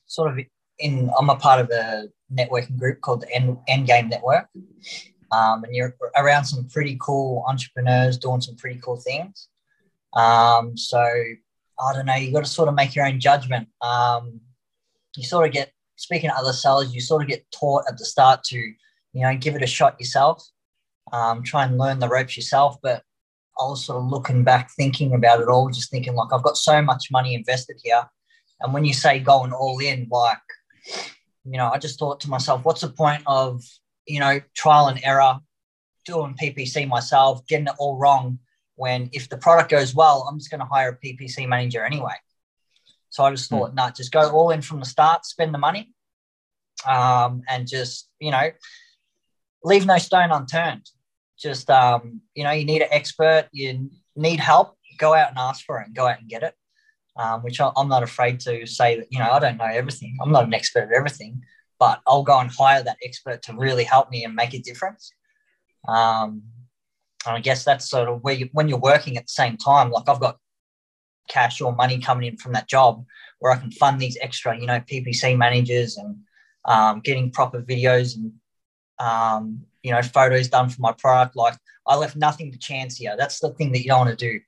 sort 0.05 0.31
of 0.31 0.45
in, 0.79 1.11
I'm 1.19 1.29
a 1.29 1.35
part 1.35 1.59
of 1.59 1.69
a 1.69 2.07
networking 2.33 2.77
group 2.77 3.01
called 3.01 3.21
the 3.21 3.31
End, 3.33 3.57
Endgame 3.69 4.09
Network, 4.09 4.47
um, 5.31 5.63
and 5.63 5.75
you're 5.75 5.95
around 6.17 6.45
some 6.45 6.67
pretty 6.67 6.97
cool 7.01 7.43
entrepreneurs 7.47 8.17
doing 8.17 8.41
some 8.41 8.55
pretty 8.55 8.79
cool 8.83 8.97
things. 8.97 9.49
Um, 10.13 10.77
so 10.77 10.99
I 10.99 11.93
don't 11.93 12.05
know, 12.05 12.15
you 12.15 12.31
got 12.31 12.45
to 12.45 12.49
sort 12.49 12.69
of 12.69 12.75
make 12.75 12.95
your 12.95 13.05
own 13.05 13.19
judgment. 13.19 13.67
Um, 13.81 14.41
you 15.15 15.23
sort 15.23 15.45
of 15.47 15.53
get 15.53 15.71
speaking 15.95 16.29
to 16.29 16.35
other 16.35 16.53
sellers, 16.53 16.93
you 16.93 17.01
sort 17.01 17.23
of 17.23 17.27
get 17.27 17.45
taught 17.51 17.85
at 17.89 17.97
the 17.97 18.05
start 18.05 18.43
to, 18.45 18.57
you 18.57 19.21
know, 19.23 19.35
give 19.35 19.55
it 19.55 19.63
a 19.63 19.67
shot 19.67 19.99
yourself, 19.99 20.43
um, 21.11 21.43
try 21.43 21.65
and 21.65 21.77
learn 21.77 21.99
the 21.99 22.07
ropes 22.09 22.37
yourself. 22.37 22.77
But 22.81 23.03
I 23.59 23.63
was 23.65 23.85
sort 23.85 24.01
of 24.01 24.09
looking 24.09 24.43
back, 24.43 24.69
thinking 24.77 25.13
about 25.13 25.41
it 25.41 25.47
all, 25.47 25.69
just 25.69 25.89
thinking 25.89 26.15
like 26.15 26.31
I've 26.31 26.43
got 26.43 26.57
so 26.57 26.81
much 26.81 27.09
money 27.11 27.33
invested 27.33 27.79
here. 27.83 28.05
And 28.61 28.73
when 28.73 28.85
you 28.85 28.93
say 28.93 29.19
going 29.19 29.51
all 29.51 29.79
in, 29.79 30.07
like, 30.09 30.37
you 31.43 31.57
know, 31.57 31.69
I 31.71 31.77
just 31.77 31.99
thought 31.99 32.19
to 32.21 32.29
myself, 32.29 32.63
what's 32.63 32.81
the 32.81 32.89
point 32.89 33.23
of, 33.25 33.63
you 34.07 34.19
know, 34.19 34.39
trial 34.55 34.87
and 34.87 34.99
error, 35.03 35.39
doing 36.05 36.35
PPC 36.41 36.87
myself, 36.87 37.45
getting 37.47 37.67
it 37.67 37.73
all 37.77 37.97
wrong 37.97 38.39
when 38.75 39.09
if 39.11 39.27
the 39.27 39.37
product 39.37 39.69
goes 39.69 39.93
well, 39.93 40.27
I'm 40.29 40.39
just 40.39 40.49
going 40.49 40.61
to 40.61 40.65
hire 40.65 40.89
a 40.89 41.05
PPC 41.05 41.47
manager 41.47 41.83
anyway. 41.83 42.13
So 43.09 43.23
I 43.23 43.31
just 43.31 43.49
thought, 43.49 43.71
mm. 43.71 43.75
nah, 43.75 43.91
just 43.91 44.11
go 44.11 44.31
all 44.31 44.51
in 44.51 44.61
from 44.61 44.79
the 44.79 44.85
start, 44.85 45.25
spend 45.25 45.53
the 45.53 45.57
money, 45.57 45.91
um, 46.87 47.41
and 47.49 47.67
just 47.67 48.09
you 48.19 48.31
know, 48.31 48.51
leave 49.63 49.85
no 49.85 49.97
stone 49.97 50.31
unturned. 50.31 50.89
Just 51.37 51.69
um, 51.69 52.21
you 52.35 52.43
know, 52.43 52.51
you 52.51 52.65
need 52.65 52.81
an 52.81 52.89
expert, 52.91 53.47
you 53.51 53.89
need 54.15 54.39
help, 54.39 54.77
go 54.97 55.13
out 55.13 55.29
and 55.29 55.37
ask 55.37 55.65
for 55.65 55.81
it, 55.81 55.87
and 55.87 55.95
go 55.95 56.07
out 56.07 56.19
and 56.19 56.29
get 56.29 56.43
it. 56.43 56.53
Um, 57.15 57.41
which 57.41 57.59
I, 57.59 57.71
I'm 57.75 57.89
not 57.89 58.03
afraid 58.03 58.39
to 58.41 58.67
say 58.67 58.99
that 58.99 59.07
you 59.09 59.17
know 59.17 59.31
I 59.31 59.39
don't 59.39 59.57
know 59.57 59.65
everything. 59.65 60.17
I'm 60.21 60.31
not 60.31 60.45
an 60.45 60.53
expert 60.53 60.83
at 60.83 60.95
everything, 60.95 61.41
but 61.79 62.01
I'll 62.07 62.23
go 62.23 62.39
and 62.39 62.49
hire 62.49 62.83
that 62.83 62.97
expert 63.03 63.41
to 63.43 63.53
really 63.53 63.83
help 63.83 64.09
me 64.09 64.23
and 64.23 64.35
make 64.35 64.53
a 64.53 64.59
difference. 64.59 65.11
Um, 65.87 66.43
and 67.25 67.35
I 67.35 67.39
guess 67.39 67.63
that's 67.63 67.89
sort 67.89 68.09
of 68.09 68.23
where 68.23 68.33
you, 68.33 68.49
when 68.53 68.67
you're 68.67 68.79
working 68.79 69.17
at 69.17 69.25
the 69.25 69.31
same 69.31 69.57
time, 69.57 69.91
like 69.91 70.07
I've 70.07 70.19
got 70.19 70.37
cash 71.27 71.61
or 71.61 71.75
money 71.75 71.99
coming 71.99 72.27
in 72.27 72.37
from 72.37 72.53
that 72.53 72.67
job 72.67 73.05
where 73.39 73.51
I 73.51 73.57
can 73.57 73.71
fund 73.71 73.99
these 73.99 74.17
extra, 74.21 74.57
you 74.57 74.65
know, 74.65 74.79
PPC 74.79 75.37
managers 75.37 75.97
and 75.97 76.17
um, 76.65 77.01
getting 77.01 77.31
proper 77.31 77.61
videos 77.61 78.15
and, 78.15 78.33
um, 78.99 79.61
you 79.83 79.91
know, 79.91 80.01
photos 80.01 80.47
done 80.47 80.69
for 80.69 80.81
my 80.81 80.93
product. 80.93 81.35
Like 81.35 81.55
I 81.85 81.95
left 81.95 82.15
nothing 82.15 82.51
to 82.51 82.57
chance 82.57 82.97
here. 82.97 83.15
That's 83.17 83.39
the 83.39 83.49
thing 83.51 83.71
that 83.73 83.81
you 83.81 83.89
don't 83.89 84.05
want 84.05 84.17
to 84.17 84.31
do. 84.31 84.39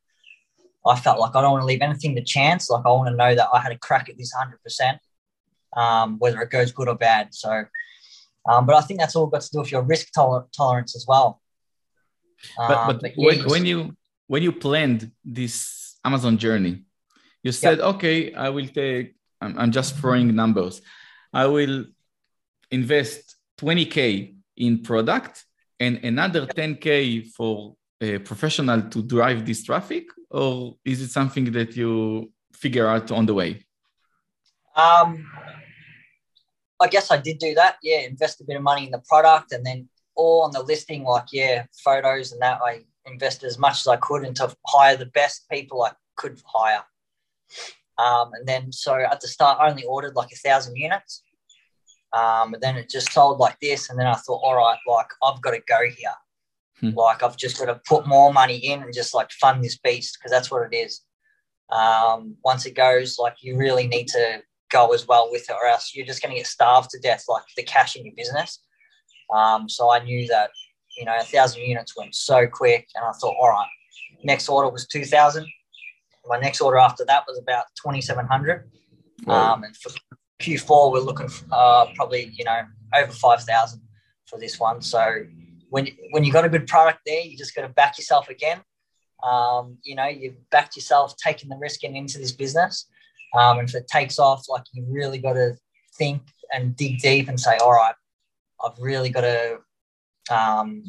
I 0.85 0.97
felt 0.97 1.19
like 1.19 1.35
I 1.35 1.41
don't 1.41 1.51
want 1.51 1.61
to 1.61 1.67
leave 1.67 1.81
anything 1.81 2.15
to 2.15 2.23
chance. 2.23 2.69
Like 2.69 2.85
I 2.85 2.89
want 2.89 3.09
to 3.09 3.15
know 3.15 3.35
that 3.35 3.49
I 3.53 3.59
had 3.59 3.71
a 3.71 3.77
crack 3.77 4.09
at 4.09 4.17
this 4.17 4.33
100%, 4.33 4.97
um, 5.75 6.17
whether 6.19 6.41
it 6.41 6.49
goes 6.49 6.71
good 6.71 6.88
or 6.88 6.95
bad. 6.95 7.34
So, 7.34 7.65
um, 8.47 8.65
but 8.65 8.75
I 8.75 8.82
think 8.82 8.99
that's 8.99 9.15
all 9.15 9.27
got 9.27 9.41
to 9.41 9.51
do 9.51 9.60
with 9.60 9.71
your 9.71 9.84
risk 9.84 10.12
toler- 10.13 10.47
tolerance 10.55 10.95
as 10.95 11.05
well. 11.08 11.41
But, 12.58 12.67
but, 12.67 12.77
um, 12.77 12.99
but 13.01 13.12
when, 13.15 13.49
when 13.49 13.65
you 13.65 13.95
when 14.27 14.43
you 14.43 14.51
planned 14.51 15.12
this 15.25 15.79
Amazon 16.05 16.38
journey. 16.38 16.84
You 17.43 17.51
said, 17.51 17.77
yep. 17.77 17.88
okay, 17.95 18.34
I 18.34 18.49
will 18.49 18.67
take, 18.67 19.15
I'm, 19.41 19.58
I'm 19.58 19.71
just 19.71 19.95
throwing 19.97 20.36
numbers. 20.36 20.82
I 21.34 21.45
will 21.47 21.86
invest 22.71 23.36
20K 23.60 24.36
in 24.58 24.84
product 24.84 25.45
and 25.79 25.97
another 26.03 26.45
10K 26.45 27.27
for 27.27 27.75
a 28.01 28.17
professional 28.19 28.82
to 28.84 29.01
drive 29.01 29.45
this 29.45 29.63
traffic? 29.63 30.05
Or 30.29 30.75
is 30.86 31.01
it 31.01 31.10
something 31.10 31.51
that 31.51 31.75
you 31.75 32.32
figure 32.53 32.88
out 32.88 33.12
on 33.12 33.25
the 33.25 33.34
way? 33.34 33.65
Um, 34.75 35.29
I 36.81 36.87
guess 36.87 37.11
I 37.11 37.17
did 37.17 37.39
do 37.39 37.53
that. 37.55 37.77
Yeah, 37.83 37.99
invest 37.99 38.41
a 38.41 38.45
bit 38.45 38.55
of 38.55 38.63
money 38.63 38.85
in 38.85 38.91
the 38.91 39.03
product 39.07 39.51
and 39.51 39.65
then 39.65 39.89
all 40.15 40.43
on 40.43 40.51
the 40.51 40.63
listing, 40.63 41.03
like, 41.03 41.27
yeah, 41.31 41.65
photos 41.83 42.31
and 42.31 42.41
that. 42.41 42.59
I 42.63 42.85
invested 43.05 43.47
as 43.47 43.57
much 43.57 43.79
as 43.79 43.87
I 43.87 43.97
could 43.97 44.23
and 44.23 44.35
to 44.37 44.55
hire 44.67 44.97
the 44.97 45.05
best 45.07 45.49
people 45.49 45.83
I 45.83 45.91
could 46.15 46.41
hire. 46.45 46.83
Um, 47.97 48.31
and 48.33 48.47
then 48.47 48.71
so 48.71 48.95
at 48.95 49.19
the 49.19 49.27
start, 49.27 49.59
I 49.59 49.69
only 49.69 49.83
ordered 49.83 50.15
like 50.15 50.31
a 50.31 50.35
thousand 50.35 50.75
units. 50.77 51.23
Um, 52.13 52.53
and 52.53 52.63
then 52.63 52.75
it 52.77 52.89
just 52.89 53.11
sold 53.11 53.39
like 53.39 53.59
this. 53.59 53.89
And 53.89 53.99
then 53.99 54.07
I 54.07 54.15
thought, 54.15 54.41
all 54.43 54.55
right, 54.55 54.79
like 54.87 55.07
I've 55.23 55.41
got 55.41 55.51
to 55.51 55.61
go 55.67 55.79
here. 55.95 56.13
Hmm. 56.79 56.97
Like 56.97 57.23
I've 57.23 57.37
just 57.37 57.59
got 57.59 57.65
to 57.65 57.81
put 57.87 58.07
more 58.07 58.31
money 58.31 58.57
in 58.57 58.81
and 58.81 58.93
just 58.93 59.13
like 59.13 59.31
fund 59.31 59.63
this 59.63 59.77
beast 59.77 60.17
because 60.17 60.31
that's 60.31 60.49
what 60.49 60.71
it 60.71 60.75
is. 60.75 61.01
Um, 61.69 62.37
once 62.43 62.65
it 62.65 62.73
goes, 62.73 63.19
like 63.19 63.35
you 63.41 63.57
really 63.57 63.87
need 63.87 64.07
to 64.09 64.41
go 64.69 64.93
as 64.93 65.08
well 65.08 65.29
with 65.32 65.49
it, 65.49 65.55
or 65.60 65.67
else 65.67 65.93
you're 65.95 66.05
just 66.05 66.21
going 66.21 66.34
to 66.34 66.39
get 66.39 66.47
starved 66.47 66.89
to 66.91 66.99
death, 66.99 67.25
like 67.27 67.43
the 67.55 67.63
cash 67.63 67.95
in 67.95 68.05
your 68.05 68.15
business. 68.15 68.60
Um, 69.34 69.69
so 69.69 69.91
I 69.91 69.99
knew 70.03 70.27
that 70.27 70.49
you 70.99 71.05
know, 71.05 71.15
a 71.17 71.23
thousand 71.23 71.62
units 71.62 71.95
went 71.95 72.13
so 72.13 72.45
quick. 72.47 72.88
And 72.95 73.05
I 73.05 73.12
thought, 73.13 73.36
all 73.39 73.49
right, 73.49 73.69
next 74.23 74.49
order 74.49 74.69
was 74.69 74.86
2000. 74.88 75.47
My 76.27 76.38
next 76.38 76.62
order 76.62 76.77
after 76.77 77.05
that 77.05 77.23
was 77.27 77.39
about 77.39 77.65
2700. 77.82 78.69
Um, 79.27 79.63
and 79.63 79.75
for 79.75 79.91
Q4, 80.41 80.91
we're 80.91 80.99
looking 80.99 81.29
for, 81.29 81.45
uh, 81.51 81.86
probably, 81.95 82.32
you 82.36 82.43
know, 82.43 82.62
over 82.95 83.12
5000 83.12 83.82
for 84.27 84.39
this 84.39 84.60
one. 84.60 84.82
So 84.82 85.23
when, 85.69 85.88
when 86.12 86.23
you 86.23 86.32
got 86.32 86.45
a 86.45 86.49
good 86.49 86.67
product 86.67 86.99
there, 87.05 87.21
you 87.21 87.38
just 87.38 87.55
got 87.55 87.63
to 87.63 87.69
back 87.69 87.97
yourself 87.97 88.29
again. 88.29 88.62
Um, 89.23 89.77
you 89.84 89.95
know, 89.95 90.05
you've 90.05 90.49
backed 90.49 90.75
yourself, 90.75 91.15
taking 91.17 91.49
the 91.49 91.58
risk 91.58 91.84
and 91.84 91.95
into 91.95 92.17
this 92.17 92.32
business. 92.32 92.88
Um, 93.37 93.59
and 93.59 93.69
if 93.69 93.75
it 93.75 93.87
takes 93.87 94.19
off, 94.19 94.45
like 94.49 94.63
you 94.73 94.85
really 94.89 95.19
got 95.19 95.33
to 95.33 95.55
think 95.97 96.21
and 96.53 96.75
dig 96.75 96.99
deep 96.99 97.27
and 97.27 97.39
say, 97.39 97.57
all 97.57 97.73
right, 97.73 97.95
I've 98.63 98.77
really 98.79 99.09
got 99.09 99.21
to 99.21 99.59
um, 100.29 100.83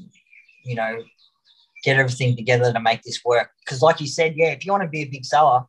you 0.64 0.74
know, 0.74 1.02
get 1.82 1.96
everything 1.96 2.36
together 2.36 2.72
to 2.72 2.80
make 2.80 3.02
this 3.02 3.24
work. 3.24 3.50
Because, 3.64 3.82
like 3.82 4.00
you 4.00 4.06
said, 4.06 4.34
yeah, 4.36 4.50
if 4.50 4.64
you 4.64 4.72
want 4.72 4.84
to 4.84 4.88
be 4.88 5.02
a 5.02 5.06
big 5.06 5.24
seller, 5.24 5.64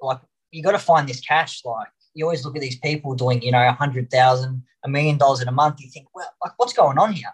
like 0.00 0.20
you 0.50 0.62
got 0.62 0.72
to 0.72 0.78
find 0.78 1.08
this 1.08 1.20
cash. 1.20 1.62
Like 1.64 1.88
you 2.14 2.24
always 2.24 2.44
look 2.44 2.56
at 2.56 2.62
these 2.62 2.78
people 2.78 3.14
doing, 3.14 3.42
you 3.42 3.52
know, 3.52 3.66
a 3.66 3.72
hundred 3.72 4.10
thousand, 4.10 4.62
a 4.84 4.88
million 4.88 5.18
dollars 5.18 5.40
in 5.40 5.48
a 5.48 5.52
month. 5.52 5.80
You 5.80 5.90
think, 5.90 6.06
well, 6.14 6.30
like 6.42 6.52
what's 6.56 6.72
going 6.72 6.98
on 6.98 7.12
here? 7.12 7.32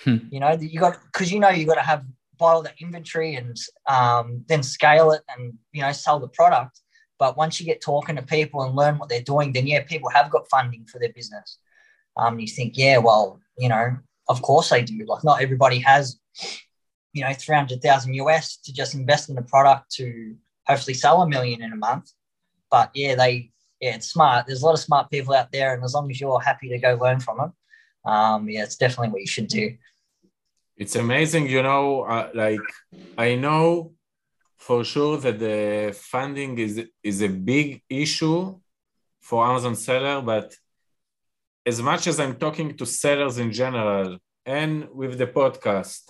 Hmm. 0.00 0.18
You 0.30 0.40
know, 0.40 0.52
you 0.52 0.80
got 0.80 0.98
because 1.12 1.32
you 1.32 1.40
know 1.40 1.50
you 1.50 1.66
got 1.66 1.74
to 1.74 1.82
have 1.82 2.04
buy 2.38 2.52
all 2.52 2.62
the 2.62 2.72
inventory 2.80 3.34
and 3.34 3.54
um, 3.86 4.44
then 4.48 4.62
scale 4.62 5.10
it 5.10 5.22
and 5.36 5.54
you 5.72 5.82
know 5.82 5.92
sell 5.92 6.18
the 6.18 6.28
product. 6.28 6.80
But 7.20 7.36
once 7.36 7.60
you 7.60 7.66
get 7.66 7.82
talking 7.82 8.16
to 8.16 8.22
people 8.22 8.62
and 8.62 8.74
learn 8.74 8.98
what 8.98 9.10
they're 9.10 9.20
doing, 9.20 9.52
then 9.52 9.66
yeah, 9.66 9.84
people 9.84 10.08
have 10.08 10.30
got 10.30 10.48
funding 10.48 10.86
for 10.86 10.98
their 10.98 11.12
business. 11.12 11.58
Um, 12.16 12.40
you 12.40 12.48
think, 12.48 12.76
yeah, 12.76 12.96
well, 12.96 13.38
you 13.58 13.68
know, 13.68 13.98
of 14.28 14.40
course 14.40 14.70
they 14.70 14.82
do. 14.82 15.04
Like 15.06 15.22
not 15.22 15.42
everybody 15.42 15.78
has, 15.80 16.18
you 17.12 17.22
know, 17.22 17.32
300,000 17.32 18.14
US 18.14 18.56
to 18.64 18.72
just 18.72 18.94
invest 18.94 19.28
in 19.28 19.34
the 19.34 19.42
product 19.42 19.92
to 19.96 20.34
hopefully 20.66 20.94
sell 20.94 21.20
a 21.20 21.28
million 21.28 21.62
in 21.62 21.72
a 21.72 21.76
month. 21.76 22.10
But 22.70 22.90
yeah, 22.94 23.14
they 23.14 23.50
yeah, 23.80 23.96
it's 23.96 24.08
smart. 24.08 24.46
There's 24.46 24.62
a 24.62 24.66
lot 24.66 24.74
of 24.74 24.80
smart 24.80 25.10
people 25.10 25.34
out 25.34 25.52
there, 25.52 25.74
and 25.74 25.82
as 25.84 25.94
long 25.94 26.10
as 26.10 26.20
you're 26.20 26.40
happy 26.40 26.68
to 26.68 26.78
go 26.78 26.98
learn 27.00 27.20
from 27.20 27.38
them, 27.38 27.52
um, 28.04 28.48
yeah, 28.48 28.62
it's 28.62 28.76
definitely 28.76 29.08
what 29.08 29.22
you 29.22 29.26
should 29.26 29.48
do. 29.48 29.76
It's 30.76 30.96
amazing, 30.96 31.48
you 31.48 31.62
know. 31.62 32.02
Uh, 32.02 32.30
like 32.34 32.60
I 33.18 33.36
know 33.36 33.92
for 34.60 34.84
sure 34.84 35.16
that 35.16 35.38
the 35.38 35.92
funding 36.12 36.52
is 36.58 36.74
is 37.02 37.18
a 37.22 37.30
big 37.52 37.82
issue 37.88 38.40
for 39.28 39.38
Amazon 39.50 39.74
seller, 39.74 40.20
but 40.20 40.48
as 41.64 41.78
much 41.90 42.06
as 42.06 42.20
I'm 42.20 42.36
talking 42.36 42.76
to 42.76 42.84
sellers 42.84 43.36
in 43.38 43.50
general 43.52 44.18
and 44.44 44.72
with 45.00 45.16
the 45.18 45.26
podcast, 45.26 46.02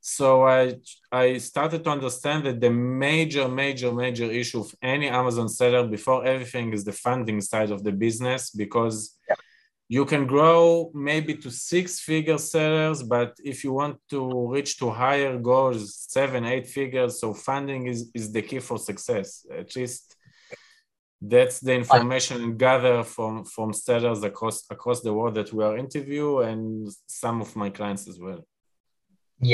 so 0.00 0.26
I 0.60 0.62
I 1.10 1.26
started 1.50 1.80
to 1.84 1.90
understand 1.90 2.40
that 2.46 2.60
the 2.60 2.70
major, 3.06 3.46
major, 3.48 3.90
major 4.04 4.28
issue 4.40 4.60
of 4.60 4.70
any 4.94 5.08
Amazon 5.08 5.48
seller 5.48 5.84
before 5.96 6.20
everything 6.24 6.72
is 6.72 6.84
the 6.84 6.96
funding 7.06 7.40
side 7.40 7.70
of 7.72 7.80
the 7.86 7.94
business 8.06 8.42
because 8.62 8.96
yeah. 9.28 9.36
You 9.96 10.06
can 10.06 10.24
grow 10.26 10.90
maybe 10.94 11.34
to 11.34 11.50
six 11.50 12.00
figure 12.00 12.38
sellers, 12.38 13.02
but 13.02 13.30
if 13.52 13.62
you 13.62 13.72
want 13.74 13.96
to 14.08 14.20
reach 14.54 14.78
to 14.78 14.88
higher 14.88 15.36
goals, 15.38 15.80
seven, 16.16 16.46
eight 16.46 16.66
figures, 16.66 17.20
so 17.20 17.34
funding 17.34 17.82
is, 17.92 18.10
is 18.14 18.32
the 18.32 18.40
key 18.40 18.60
for 18.68 18.78
success. 18.78 19.44
At 19.62 19.76
least 19.76 20.16
that's 21.20 21.60
the 21.60 21.74
information 21.74 22.56
gathered 22.56 23.06
from 23.14 23.44
from 23.54 23.68
sellers 23.74 24.20
across 24.30 24.56
across 24.76 24.98
the 25.02 25.12
world 25.12 25.34
that 25.34 25.52
we 25.52 25.62
are 25.66 25.76
interview 25.86 26.28
and 26.48 26.88
some 27.06 27.42
of 27.44 27.54
my 27.62 27.68
clients 27.78 28.04
as 28.12 28.18
well. 28.18 28.40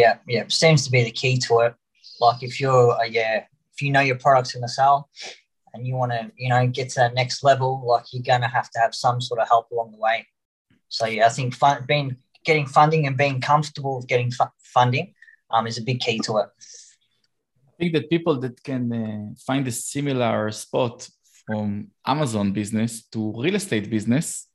Yeah, 0.01 0.15
yeah, 0.35 0.45
seems 0.49 0.85
to 0.85 0.91
be 0.97 1.03
the 1.03 1.17
key 1.23 1.35
to 1.47 1.55
it. 1.67 1.75
Like 2.21 2.41
if 2.49 2.61
you're, 2.61 2.93
uh, 2.93 3.11
yeah, 3.19 3.35
if 3.73 3.83
you 3.83 3.91
know 3.91 4.05
your 4.11 4.21
product's 4.25 4.53
going 4.55 4.69
to 4.71 4.77
sell, 4.81 4.97
and 5.79 5.87
you 5.87 5.95
want 5.95 6.13
to, 6.13 6.31
you 6.37 6.49
know, 6.49 6.67
get 6.67 6.91
to 6.91 7.01
that 7.01 7.15
next 7.15 7.43
level, 7.43 7.85
like 7.87 8.05
you're 8.13 8.23
going 8.23 8.41
to 8.41 8.49
have 8.49 8.71
to 8.71 8.79
have 8.81 8.95
some 8.95 9.21
sort 9.21 9.41
of 9.41 9.49
help 9.49 9.71
along 9.71 9.93
the 9.93 9.99
way. 9.99 10.27
So 10.89 11.07
yeah, 11.07 11.27
I 11.27 11.29
think 11.31 11.55
fun, 11.55 11.85
being 11.87 12.17
getting 12.45 12.67
funding 12.67 13.07
and 13.07 13.17
being 13.17 13.41
comfortable 13.41 13.97
with 13.97 14.07
getting 14.07 14.31
fu- 14.31 14.57
funding 14.59 15.15
um, 15.51 15.67
is 15.67 15.79
a 15.79 15.83
big 15.83 16.01
key 16.01 16.19
to 16.25 16.39
it. 16.39 16.49
I 17.69 17.71
think 17.79 17.93
that 17.95 18.11
people 18.11 18.39
that 18.41 18.63
can 18.63 18.93
uh, 18.93 19.35
find 19.47 19.67
a 19.69 19.73
similar 19.73 20.51
spot 20.51 21.09
from 21.47 21.89
Amazon 22.05 22.53
business 22.53 23.07
to 23.09 23.33
real 23.41 23.55
estate 23.55 23.89
business 23.89 24.49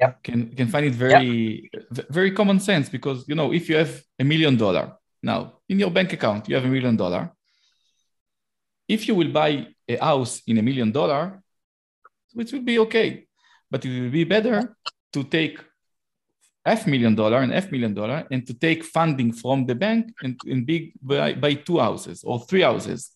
yep. 0.00 0.22
can 0.22 0.48
can 0.54 0.68
find 0.68 0.86
it 0.86 0.94
very 0.94 1.70
yep. 1.72 2.08
very 2.10 2.30
common 2.30 2.60
sense 2.60 2.88
because 2.88 3.26
you 3.28 3.34
know 3.34 3.52
if 3.52 3.68
you 3.68 3.76
have 3.76 4.02
a 4.18 4.24
million 4.24 4.56
dollar 4.56 4.92
now 5.22 5.60
in 5.68 5.78
your 5.78 5.90
bank 5.90 6.12
account 6.12 6.48
you 6.48 6.54
have 6.54 6.64
a 6.64 6.68
million 6.68 6.96
dollar 6.96 7.30
if 8.88 9.06
you 9.06 9.14
will 9.14 9.32
buy 9.32 9.66
a 9.88 9.96
house 9.96 10.42
in 10.46 10.58
a 10.58 10.62
million 10.62 10.90
dollar 10.90 11.42
it 12.36 12.52
will 12.52 12.62
be 12.62 12.78
okay 12.78 13.26
but 13.70 13.84
it 13.84 14.00
will 14.00 14.10
be 14.10 14.24
better 14.24 14.76
to 15.12 15.24
take 15.24 15.58
half 16.64 16.86
million 16.86 17.14
dollar 17.14 17.38
and 17.38 17.52
half 17.52 17.70
million 17.70 17.94
dollar 17.94 18.26
and 18.30 18.46
to 18.46 18.54
take 18.54 18.84
funding 18.84 19.32
from 19.32 19.66
the 19.66 19.74
bank 19.74 20.12
and, 20.22 20.38
and 20.46 20.66
big 20.66 20.92
buy, 21.00 21.34
buy 21.34 21.54
two 21.54 21.78
houses 21.78 22.22
or 22.24 22.40
three 22.40 22.62
houses 22.62 23.12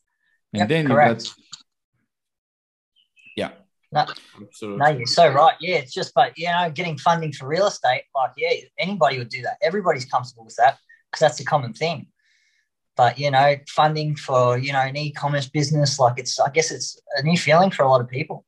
and 0.53 0.61
yep, 0.61 0.69
then 0.69 0.87
correct. 0.87 1.25
you 1.25 1.29
got 1.29 1.37
yeah 3.37 3.51
no, 3.93 4.07
Absolutely. 4.41 4.79
no, 4.79 4.89
you're 4.89 5.07
so 5.07 5.31
right. 5.31 5.55
Yeah, 5.61 5.77
it's 5.77 5.93
just, 5.93 6.15
but 6.15 6.33
you 6.39 6.47
know, 6.47 6.71
getting 6.71 6.97
funding 6.97 7.31
for 7.31 7.47
real 7.47 7.67
estate, 7.67 8.05
like, 8.15 8.31
yeah, 8.39 8.53
anybody 8.79 9.19
would 9.19 9.29
do 9.29 9.43
that. 9.43 9.59
Everybody's 9.61 10.07
comfortable 10.07 10.47
with 10.47 10.57
that 10.57 10.79
because 11.11 11.21
that's 11.21 11.41
a 11.41 11.45
common 11.45 11.75
thing. 11.75 12.07
But 12.97 13.19
you 13.19 13.31
know, 13.31 13.57
funding 13.69 14.17
for 14.17 14.59
you 14.59 14.73
know 14.73 14.81
an 14.81 14.97
e-commerce 14.97 15.49
business, 15.49 15.99
like 15.99 16.19
it's, 16.19 16.39
I 16.39 16.51
guess 16.51 16.71
it's 16.71 17.01
a 17.17 17.23
new 17.23 17.39
feeling 17.39 17.71
for 17.71 17.85
a 17.85 17.89
lot 17.89 18.01
of 18.01 18.09
people. 18.09 18.45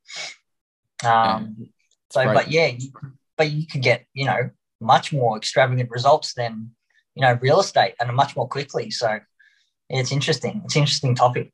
Um, 1.03 1.55
yeah, 1.57 1.67
so, 2.11 2.25
but 2.25 2.51
yeah, 2.51 2.67
you, 2.67 2.91
but 3.37 3.49
you 3.51 3.65
can 3.67 3.81
get 3.81 4.05
you 4.13 4.25
know 4.25 4.49
much 4.79 5.11
more 5.11 5.37
extravagant 5.37 5.89
results 5.89 6.33
than 6.35 6.71
you 7.15 7.21
know 7.21 7.37
real 7.41 7.59
estate 7.59 7.95
and 7.99 8.15
much 8.15 8.35
more 8.35 8.47
quickly. 8.47 8.91
So, 8.91 9.19
it's 9.89 10.11
interesting. 10.11 10.61
It's 10.65 10.75
an 10.75 10.81
interesting 10.81 11.15
topic 11.15 11.51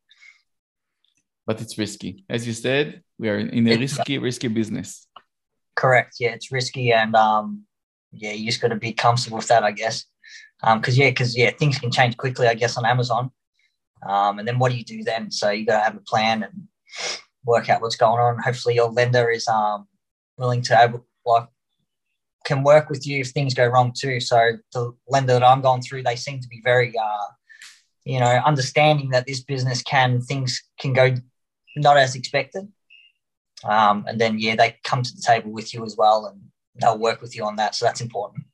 but 1.51 1.62
it's 1.62 1.77
risky. 1.77 2.23
As 2.30 2.45
you 2.47 2.54
said, 2.54 3.04
we 3.17 3.30
are 3.30 3.38
in 3.38 3.67
a 3.67 3.77
risky, 3.77 4.17
risky 4.17 4.47
business. 4.47 5.08
Correct. 5.75 6.15
Yeah, 6.19 6.32
it's 6.32 6.51
risky, 6.51 6.93
and 6.93 7.15
um, 7.15 7.63
yeah, 8.12 8.32
you 8.32 8.45
just 8.45 8.62
got 8.62 8.69
to 8.69 8.75
be 8.75 8.93
comfortable 8.93 9.38
with 9.38 9.47
that, 9.47 9.63
I 9.63 9.71
guess. 9.71 10.06
Um, 10.63 10.80
because 10.80 10.97
yeah, 10.97 11.10
because 11.10 11.38
yeah, 11.38 11.52
things 11.52 11.80
can 11.80 11.91
change 11.91 12.17
quickly, 12.17 12.47
I 12.47 12.54
guess, 12.54 12.78
on 12.78 12.86
Amazon. 12.86 13.32
Um, 14.08 14.39
and 14.39 14.47
then 14.47 14.60
what 14.60 14.71
do 14.71 14.78
you 14.78 14.84
do 14.84 15.04
then? 15.04 15.32
So 15.32 15.50
you 15.50 15.65
got 15.65 15.78
to 15.78 15.84
have 15.84 15.95
a 15.95 16.02
plan 16.02 16.43
and 16.43 16.67
work 17.45 17.69
out 17.69 17.82
what's 17.82 17.95
going 17.95 18.19
on. 18.19 18.39
Hopefully, 18.39 18.76
your 18.76 18.89
lender 18.89 19.30
is 19.30 19.47
um 19.47 19.88
willing 20.38 20.62
to 20.63 20.82
able 20.82 21.06
like 21.26 21.47
can 22.45 22.63
work 22.63 22.89
with 22.89 23.06
you 23.06 23.19
if 23.21 23.30
things 23.30 23.54
go 23.54 23.67
wrong 23.67 23.93
too. 23.95 24.19
So 24.19 24.58
the 24.74 24.93
lender 25.08 25.34
that 25.34 25.43
I'm 25.43 25.62
going 25.62 25.82
through, 25.82 26.04
they 26.04 26.15
seem 26.15 26.39
to 26.39 26.47
be 26.47 26.62
very 26.63 26.93
uh, 26.97 27.32
you 28.06 28.19
know, 28.19 28.41
understanding 28.45 29.10
that 29.12 29.28
this 29.28 29.41
business 29.41 29.82
can 29.82 30.21
things 30.21 30.62
can 30.80 30.93
go 30.93 31.15
not 31.76 31.97
as 31.97 32.15
expected. 32.15 32.67
Um, 33.63 34.06
and 34.08 34.19
then 34.19 34.39
yeah, 34.39 34.56
they 34.56 34.78
come 34.84 35.04
to 35.04 35.15
the 35.15 35.21
table 35.21 35.52
with 35.52 35.74
you 35.74 35.86
as 35.86 35.95
well, 35.95 36.26
and 36.26 36.41
they'll 36.76 36.97
work 36.97 37.21
with 37.21 37.36
you 37.36 37.45
on 37.45 37.58
that. 37.58 37.76
So 37.76 37.86
that's 37.86 38.02
important. 38.02 38.45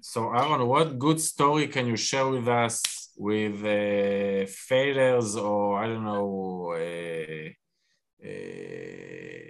So 0.00 0.32
Aaron, 0.32 0.66
what 0.66 0.98
good 0.98 1.20
story 1.20 1.68
can 1.68 1.86
you 1.86 1.96
share 1.96 2.26
with 2.26 2.48
us 2.48 2.82
with 3.16 3.56
uh, 3.64 4.46
failures 4.46 5.36
or 5.36 5.78
I 5.82 5.86
don't 5.86 6.04
know, 6.04 6.72
uh, 6.72 7.48
uh, 8.26 9.48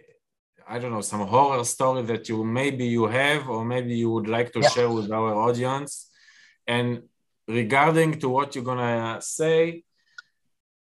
I 0.69 0.79
don't 0.81 0.91
know, 0.93 1.01
some 1.01 1.27
horror 1.27 1.65
story 1.65 2.03
that 2.03 2.29
you 2.29 2.45
maybe 2.45 2.87
you 2.87 3.07
have 3.07 3.49
or 3.49 3.65
maybe 3.65 3.95
you 3.95 4.11
would 4.11 4.29
like 4.29 4.53
to 4.53 4.61
yeah. 4.61 4.69
share 4.69 4.91
with 4.91 5.11
our 5.13 5.33
audience, 5.35 6.11
and 6.67 7.03
regarding 7.47 8.19
to 8.21 8.29
what 8.29 8.55
you're 8.55 8.65
gonna 8.65 9.21
say, 9.21 9.85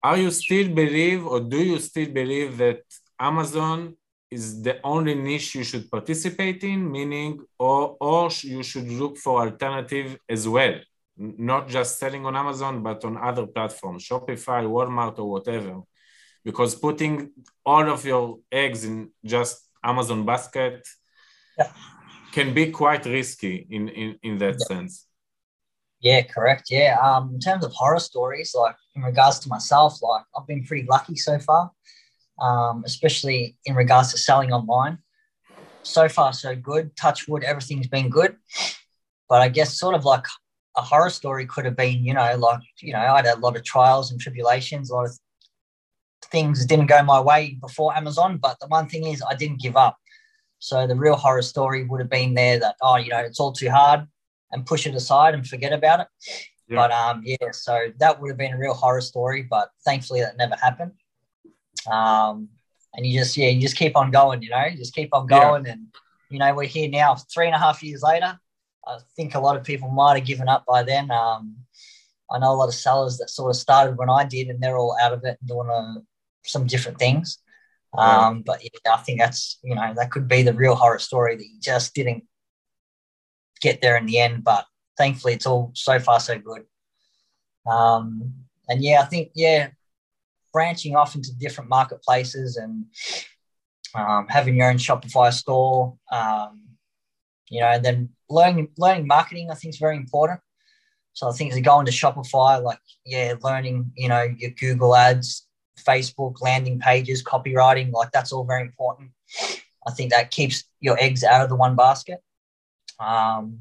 are 0.02 0.18
you 0.18 0.32
still 0.32 0.70
believe 0.74 1.26
or 1.26 1.40
do 1.40 1.58
you 1.58 1.80
still 1.80 2.10
believe 2.10 2.58
that 2.58 2.82
Amazon 3.20 3.96
is 4.36 4.46
the 4.68 4.76
only 4.94 5.16
niche 5.28 5.50
you 5.58 5.64
should 5.70 5.86
participate 5.96 6.62
in, 6.72 6.80
meaning, 6.98 7.32
or, 7.68 7.82
or 8.10 8.30
you 8.54 8.64
should 8.70 8.90
look 9.02 9.16
for 9.24 9.34
alternative 9.48 10.10
as 10.36 10.44
well, 10.56 10.76
not 11.18 11.64
just 11.76 11.92
selling 12.02 12.24
on 12.30 12.36
Amazon, 12.44 12.74
but 12.88 13.00
on 13.08 13.14
other 13.30 13.46
platforms, 13.56 14.02
Shopify, 14.08 14.62
Walmart, 14.76 15.16
or 15.22 15.28
whatever. 15.36 15.74
Because 16.48 16.72
putting 16.88 17.14
all 17.66 17.86
of 17.96 18.02
your 18.12 18.26
eggs 18.52 18.82
in 18.90 18.98
just 19.34 19.56
Amazon 19.92 20.26
basket 20.32 20.78
yeah. 21.58 21.72
can 22.36 22.54
be 22.60 22.66
quite 22.82 23.04
risky 23.06 23.56
in, 23.70 23.84
in, 24.02 24.10
in 24.28 24.34
that 24.44 24.58
yeah. 24.60 24.68
sense. 24.72 24.94
Yeah, 26.02 26.22
correct. 26.36 26.66
Yeah. 26.70 26.94
Um, 27.02 27.24
in 27.36 27.40
terms 27.40 27.64
of 27.66 27.72
horror 27.72 28.04
stories, 28.12 28.54
like 28.64 28.76
in 28.96 29.02
regards 29.02 29.40
to 29.40 29.50
myself, 29.50 29.92
like 30.04 30.26
I've 30.38 30.48
been 30.52 30.64
pretty 30.64 30.86
lucky 30.96 31.16
so 31.16 31.40
far, 31.40 31.72
um, 32.40 32.84
especially 32.86 33.58
in 33.66 33.76
regards 33.76 34.12
to 34.12 34.18
selling 34.18 34.52
online. 34.52 34.98
So 35.84 36.10
far, 36.10 36.34
so 36.34 36.56
good. 36.56 36.96
Touch 36.98 37.28
wood, 37.28 37.44
everything's 37.44 37.88
been 37.88 38.10
good. 38.10 38.36
But 39.30 39.42
I 39.42 39.50
guess 39.50 39.78
sort 39.78 39.96
of 39.96 40.06
like 40.06 40.26
a 40.78 40.82
horror 40.82 41.10
story 41.10 41.46
could 41.46 41.66
have 41.66 41.76
been, 41.76 42.04
you 42.04 42.14
know, 42.14 42.36
like, 42.38 42.62
you 42.82 42.94
know, 42.94 43.00
I 43.00 43.18
had 43.18 43.26
a 43.26 43.40
lot 43.40 43.56
of 43.56 43.64
trials 43.64 44.12
and 44.12 44.20
tribulations, 44.20 44.90
a 44.90 44.96
lot 44.96 45.06
of 45.06 45.18
things 46.32 46.66
didn't 46.66 46.88
go 46.88 47.02
my 47.04 47.20
way 47.20 47.58
before 47.62 47.96
Amazon. 47.96 48.38
But 48.38 48.58
the 48.60 48.68
one 48.68 48.88
thing 48.88 49.06
is, 49.06 49.24
I 49.28 49.36
didn't 49.36 49.62
give 49.62 49.78
up. 49.78 49.98
So 50.60 50.88
the 50.88 50.96
real 50.96 51.16
horror 51.16 51.42
story 51.42 51.84
would 51.84 52.02
have 52.02 52.10
been 52.10 52.34
there 52.34 52.60
that, 52.60 52.76
oh, 52.82 52.98
you 52.98 53.10
know, 53.10 53.20
it's 53.20 53.40
all 53.40 53.54
too 53.54 53.70
hard 53.70 54.08
and 54.52 54.66
push 54.66 54.88
it 54.88 54.96
aside 54.96 55.34
and 55.34 55.48
forget 55.48 55.74
about 55.74 56.02
it. 56.02 56.08
Yeah. 56.68 56.76
But 56.76 56.92
um, 56.92 57.22
yeah, 57.24 57.52
so 57.52 57.88
that 58.00 58.20
would 58.20 58.30
have 58.30 58.38
been 58.38 58.54
a 58.54 58.58
real 58.58 58.74
horror 58.74 59.02
story, 59.02 59.44
but 59.44 59.70
thankfully 59.86 60.22
that 60.22 60.38
never 60.38 60.56
happened. 60.56 60.94
Um, 61.92 62.50
and 62.94 63.06
you 63.06 63.20
just 63.20 63.36
yeah, 63.38 63.50
you 63.50 63.62
just 63.62 63.76
keep 63.76 63.96
on 63.96 64.12
going, 64.12 64.42
you 64.42 64.50
know, 64.50 64.66
you 64.66 64.78
just 64.78 64.96
keep 64.96 65.14
on 65.14 65.28
going, 65.28 65.66
yeah. 65.66 65.74
and 65.74 65.88
you 66.30 66.40
know 66.40 66.54
we're 66.54 66.64
here 66.64 66.90
now, 66.90 67.16
three 67.16 67.46
and 67.46 67.56
a 67.56 67.60
half 67.60 67.84
years 67.84 68.02
later. 68.02 68.40
I 68.88 69.00
think 69.16 69.36
a 69.36 69.40
lot 69.40 69.58
of 69.58 69.64
people 69.64 69.90
might 69.90 70.18
have 70.18 70.28
given 70.28 70.48
up 70.48 70.66
by 70.68 70.84
then. 70.84 71.12
Um, 71.12 71.58
I 72.32 72.40
know 72.40 72.52
a 72.52 72.56
lot 72.56 72.68
of 72.68 72.76
sellers 72.76 73.18
that 73.18 73.30
sort 73.30 73.50
of 73.50 73.56
started 73.56 73.98
when 73.98 74.10
I 74.10 74.26
did, 74.26 74.48
and 74.48 74.62
they're 74.62 74.78
all 74.78 74.98
out 75.02 75.14
of 75.14 75.24
it 75.24 75.38
and 75.40 75.50
doing 75.50 75.70
uh, 75.70 75.96
some 76.44 76.68
different 76.68 76.98
things. 77.00 77.40
Um, 77.98 78.42
but 78.42 78.64
yeah, 78.64 78.94
I 78.94 78.98
think 78.98 79.20
that's 79.20 79.58
you 79.64 79.76
know 79.76 79.94
that 79.96 80.12
could 80.12 80.28
be 80.28 80.44
the 80.44 80.54
real 80.54 80.76
horror 80.76 81.00
story 81.00 81.36
that 81.36 81.46
you 81.46 81.60
just 81.60 81.94
didn't 81.94 82.24
get 83.62 83.82
there 83.82 83.98
in 83.98 84.06
the 84.06 84.20
end. 84.20 84.44
But 84.44 84.66
thankfully, 84.98 85.34
it's 85.34 85.46
all 85.46 85.72
so 85.74 86.00
far 86.00 86.20
so 86.20 86.38
good. 86.38 86.64
Um, 87.66 88.34
and 88.68 88.84
yeah, 88.84 89.02
I 89.02 89.06
think 89.06 89.32
yeah, 89.36 89.70
branching 90.56 90.96
off 90.96 91.16
into 91.16 91.36
different 91.38 91.70
marketplaces 91.70 92.56
and 92.56 92.86
um, 93.94 94.26
having 94.30 94.56
your 94.56 94.70
own 94.70 94.78
Shopify 94.78 95.34
store, 95.34 95.98
um, 96.14 96.62
you 97.50 97.60
know, 97.60 97.68
and 97.68 97.84
then 97.84 98.10
learning 98.30 98.70
learning 98.78 99.06
marketing, 99.06 99.52
I 99.52 99.56
think 99.56 99.74
is 99.74 99.80
very 99.80 99.98
important. 99.98 100.40
So 101.12 101.28
I 101.28 101.34
think 101.34 101.52
as 101.52 101.58
you 101.58 101.64
go 101.64 101.78
into 101.82 101.92
Shopify, 101.92 102.64
like 102.64 102.80
yeah, 103.06 103.34
learning, 103.44 103.92
you 103.98 104.08
know, 104.08 104.24
your 104.38 104.52
Google 104.52 104.96
ads, 104.96 105.46
Facebook, 105.78 106.42
landing 106.42 106.80
pages, 106.80 107.22
copywriting, 107.22 107.92
like 107.92 108.12
that's 108.12 108.32
all 108.32 108.46
very 108.46 108.62
important. 108.62 109.12
I 109.86 109.92
think 109.92 110.12
that 110.12 110.32
keeps 110.32 110.64
your 110.80 110.98
eggs 111.02 111.26
out 111.26 111.42
of 111.42 111.50
the 111.50 111.58
one 111.58 111.76
basket. 111.76 112.22
Um, 112.98 113.60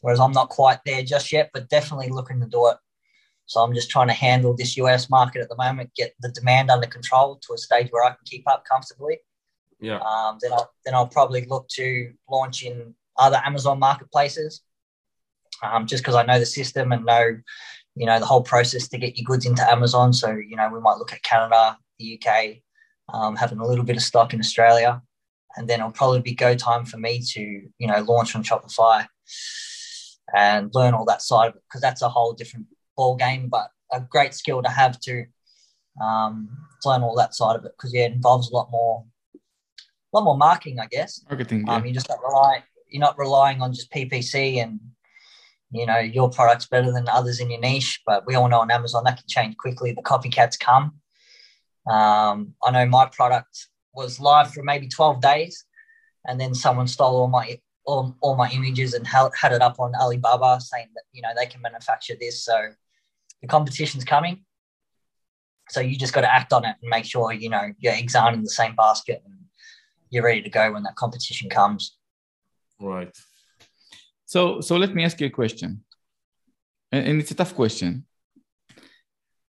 whereas 0.00 0.18
I'm 0.18 0.32
not 0.32 0.48
quite 0.48 0.80
there 0.86 1.02
just 1.02 1.30
yet, 1.30 1.50
but 1.52 1.68
definitely 1.68 2.08
looking 2.08 2.40
to 2.40 2.46
do 2.46 2.68
it. 2.68 2.78
So 3.52 3.60
I'm 3.60 3.74
just 3.74 3.90
trying 3.90 4.08
to 4.08 4.14
handle 4.14 4.54
this 4.56 4.78
US 4.78 5.10
market 5.10 5.42
at 5.42 5.50
the 5.50 5.56
moment, 5.56 5.90
get 5.94 6.14
the 6.20 6.30
demand 6.30 6.70
under 6.70 6.86
control 6.86 7.38
to 7.42 7.52
a 7.52 7.58
stage 7.58 7.88
where 7.90 8.02
I 8.02 8.08
can 8.08 8.24
keep 8.24 8.48
up 8.48 8.64
comfortably. 8.64 9.18
Yeah. 9.78 9.98
Um, 9.98 10.38
then 10.40 10.52
I'll 10.52 10.70
then 10.86 10.94
I'll 10.94 11.06
probably 11.06 11.44
look 11.44 11.68
to 11.72 12.12
launch 12.30 12.62
in 12.62 12.94
other 13.18 13.42
Amazon 13.44 13.78
marketplaces, 13.78 14.62
um, 15.62 15.86
just 15.86 16.02
because 16.02 16.14
I 16.14 16.24
know 16.24 16.38
the 16.38 16.46
system 16.46 16.92
and 16.92 17.04
know, 17.04 17.36
you 17.94 18.06
know, 18.06 18.18
the 18.18 18.24
whole 18.24 18.42
process 18.42 18.88
to 18.88 18.98
get 18.98 19.18
your 19.18 19.24
goods 19.26 19.44
into 19.44 19.70
Amazon. 19.70 20.14
So 20.14 20.30
you 20.30 20.56
know, 20.56 20.70
we 20.72 20.80
might 20.80 20.96
look 20.96 21.12
at 21.12 21.22
Canada, 21.22 21.76
the 21.98 22.18
UK, 22.18 22.62
um, 23.12 23.36
having 23.36 23.58
a 23.58 23.66
little 23.66 23.84
bit 23.84 23.96
of 23.96 24.02
stock 24.02 24.32
in 24.32 24.40
Australia, 24.40 25.02
and 25.56 25.68
then 25.68 25.80
it'll 25.80 25.92
probably 25.92 26.22
be 26.22 26.34
go 26.34 26.54
time 26.54 26.86
for 26.86 26.96
me 26.96 27.20
to 27.32 27.40
you 27.40 27.86
know 27.86 28.00
launch 28.00 28.34
on 28.34 28.42
Shopify 28.42 29.06
and 30.34 30.70
learn 30.74 30.94
all 30.94 31.04
that 31.04 31.20
side 31.20 31.48
of 31.50 31.56
it 31.56 31.62
because 31.68 31.82
that's 31.82 32.00
a 32.00 32.08
whole 32.08 32.32
different 32.32 32.66
ball 32.96 33.16
game, 33.16 33.48
but 33.48 33.68
a 33.92 34.00
great 34.00 34.34
skill 34.34 34.62
to 34.62 34.68
have 34.68 34.98
to 35.00 35.24
um, 36.00 36.48
learn 36.84 37.02
all 37.02 37.16
that 37.16 37.34
side 37.34 37.56
of 37.56 37.64
it 37.64 37.72
because 37.76 37.92
yeah, 37.92 38.04
it 38.04 38.12
involves 38.12 38.50
a 38.50 38.54
lot 38.54 38.70
more, 38.70 39.04
a 39.34 40.16
lot 40.16 40.24
more 40.24 40.36
marking, 40.36 40.80
I 40.80 40.86
guess. 40.86 41.22
Marketing. 41.28 41.68
Um, 41.68 41.84
you 41.84 41.92
just 41.92 42.08
not 42.08 42.22
rely, 42.22 42.64
you're 42.88 43.00
not 43.00 43.18
relying 43.18 43.60
on 43.60 43.72
just 43.72 43.92
PPC 43.92 44.62
and 44.62 44.80
you 45.70 45.86
know 45.86 45.98
your 45.98 46.28
product's 46.28 46.66
better 46.66 46.92
than 46.92 47.08
others 47.08 47.40
in 47.40 47.50
your 47.50 47.60
niche. 47.60 48.00
But 48.06 48.26
we 48.26 48.34
all 48.34 48.48
know 48.48 48.60
on 48.60 48.70
Amazon 48.70 49.04
that 49.04 49.18
can 49.18 49.28
change 49.28 49.56
quickly. 49.56 49.92
The 49.92 50.02
copycats 50.02 50.58
come. 50.58 50.98
Um, 51.90 52.54
I 52.62 52.70
know 52.70 52.86
my 52.86 53.06
product 53.06 53.68
was 53.94 54.20
live 54.20 54.52
for 54.52 54.62
maybe 54.62 54.88
12 54.88 55.20
days, 55.20 55.64
and 56.26 56.40
then 56.40 56.54
someone 56.54 56.86
stole 56.86 57.16
all 57.16 57.28
my 57.28 57.58
all, 57.84 58.16
all 58.20 58.36
my 58.36 58.48
images 58.50 58.94
and 58.94 59.06
had 59.06 59.52
it 59.52 59.60
up 59.60 59.80
on 59.80 59.94
Alibaba, 59.94 60.60
saying 60.60 60.88
that 60.94 61.04
you 61.12 61.22
know 61.22 61.30
they 61.36 61.46
can 61.46 61.60
manufacture 61.62 62.14
this. 62.18 62.44
So 62.44 62.70
the 63.42 63.48
competition's 63.48 64.04
coming. 64.04 64.44
So 65.68 65.80
you 65.80 65.96
just 65.98 66.12
got 66.12 66.22
to 66.22 66.32
act 66.32 66.52
on 66.52 66.64
it 66.64 66.76
and 66.80 66.90
make 66.90 67.04
sure 67.04 67.32
you 67.32 67.48
know 67.48 67.72
your 67.78 67.92
eggs 67.92 68.14
aren't 68.14 68.36
in 68.36 68.42
the 68.42 68.50
same 68.50 68.74
basket 68.74 69.22
and 69.24 69.34
you're 70.10 70.24
ready 70.24 70.42
to 70.42 70.50
go 70.50 70.72
when 70.72 70.82
that 70.84 70.96
competition 70.96 71.50
comes. 71.50 71.96
Right. 72.80 73.14
So, 74.26 74.60
so 74.60 74.76
let 74.76 74.94
me 74.94 75.04
ask 75.04 75.20
you 75.20 75.26
a 75.26 75.30
question, 75.30 75.84
and, 76.90 77.20
it's 77.20 77.30
a 77.30 77.34
tough 77.34 77.54
question. 77.54 78.06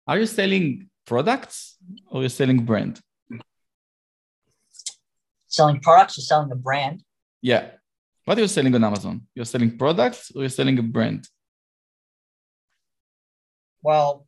Are 0.06 0.18
you 0.18 0.26
selling 0.26 0.88
products 1.06 1.76
or 2.10 2.22
you're 2.22 2.30
selling 2.30 2.64
brand? 2.64 3.00
Selling 5.48 5.80
products 5.80 6.18
or 6.18 6.22
selling 6.22 6.50
a 6.50 6.56
brand? 6.56 7.02
Yeah. 7.42 7.70
What 8.24 8.38
are 8.38 8.42
you 8.42 8.48
selling 8.48 8.74
on 8.74 8.84
Amazon? 8.84 9.26
You're 9.34 9.44
selling 9.44 9.76
products 9.76 10.32
or 10.34 10.42
you're 10.42 10.50
selling 10.50 10.78
a 10.78 10.82
brand? 10.82 11.26
Well, 13.82 14.26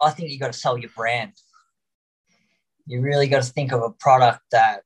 I 0.00 0.10
think 0.10 0.30
you 0.30 0.38
got 0.38 0.52
to 0.52 0.58
sell 0.58 0.78
your 0.78 0.90
brand. 0.96 1.32
You 2.86 3.00
really 3.00 3.28
got 3.28 3.42
to 3.42 3.52
think 3.52 3.72
of 3.72 3.82
a 3.82 3.90
product 3.90 4.40
that 4.50 4.82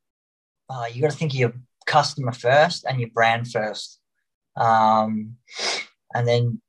uh, 0.68 0.86
you 0.92 1.00
got 1.00 1.10
to 1.10 1.16
think 1.16 1.32
of 1.32 1.38
your 1.38 1.54
customer 1.86 2.32
first 2.32 2.84
and 2.88 3.00
your 3.00 3.10
brand 3.10 3.50
first. 3.50 4.00
Um, 4.56 5.36
and 6.14 6.26
then, 6.26 6.60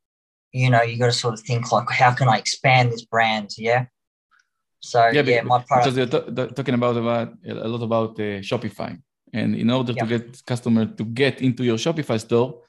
you 0.52 0.70
know, 0.70 0.82
you 0.82 0.98
got 0.98 1.08
to 1.08 1.12
sort 1.12 1.34
of 1.34 1.42
think 1.42 1.72
like, 1.72 1.90
how 1.90 2.12
can 2.12 2.28
I 2.30 2.38
expand 2.38 2.92
this 2.92 3.06
brand? 3.06 3.52
Yeah. 3.58 3.86
So 4.80 5.08
yeah, 5.08 5.22
yeah 5.22 5.42
my 5.42 5.64
product. 5.64 5.96
because 5.96 5.98
you're 5.98 6.36
ta- 6.36 6.54
talking 6.54 6.76
about, 6.76 6.98
about 6.98 7.34
a 7.46 7.68
lot 7.68 7.84
about 7.84 8.12
uh, 8.20 8.42
Shopify, 8.42 8.98
and 9.34 9.56
in 9.56 9.70
order 9.70 9.92
Yeah. 9.92 10.04
to 10.04 10.08
get 10.08 10.46
customer 10.46 10.86
to 10.86 11.04
get 11.04 11.42
into 11.42 11.64
your 11.64 11.78
Shopify 11.78 12.20
store, 12.20 12.62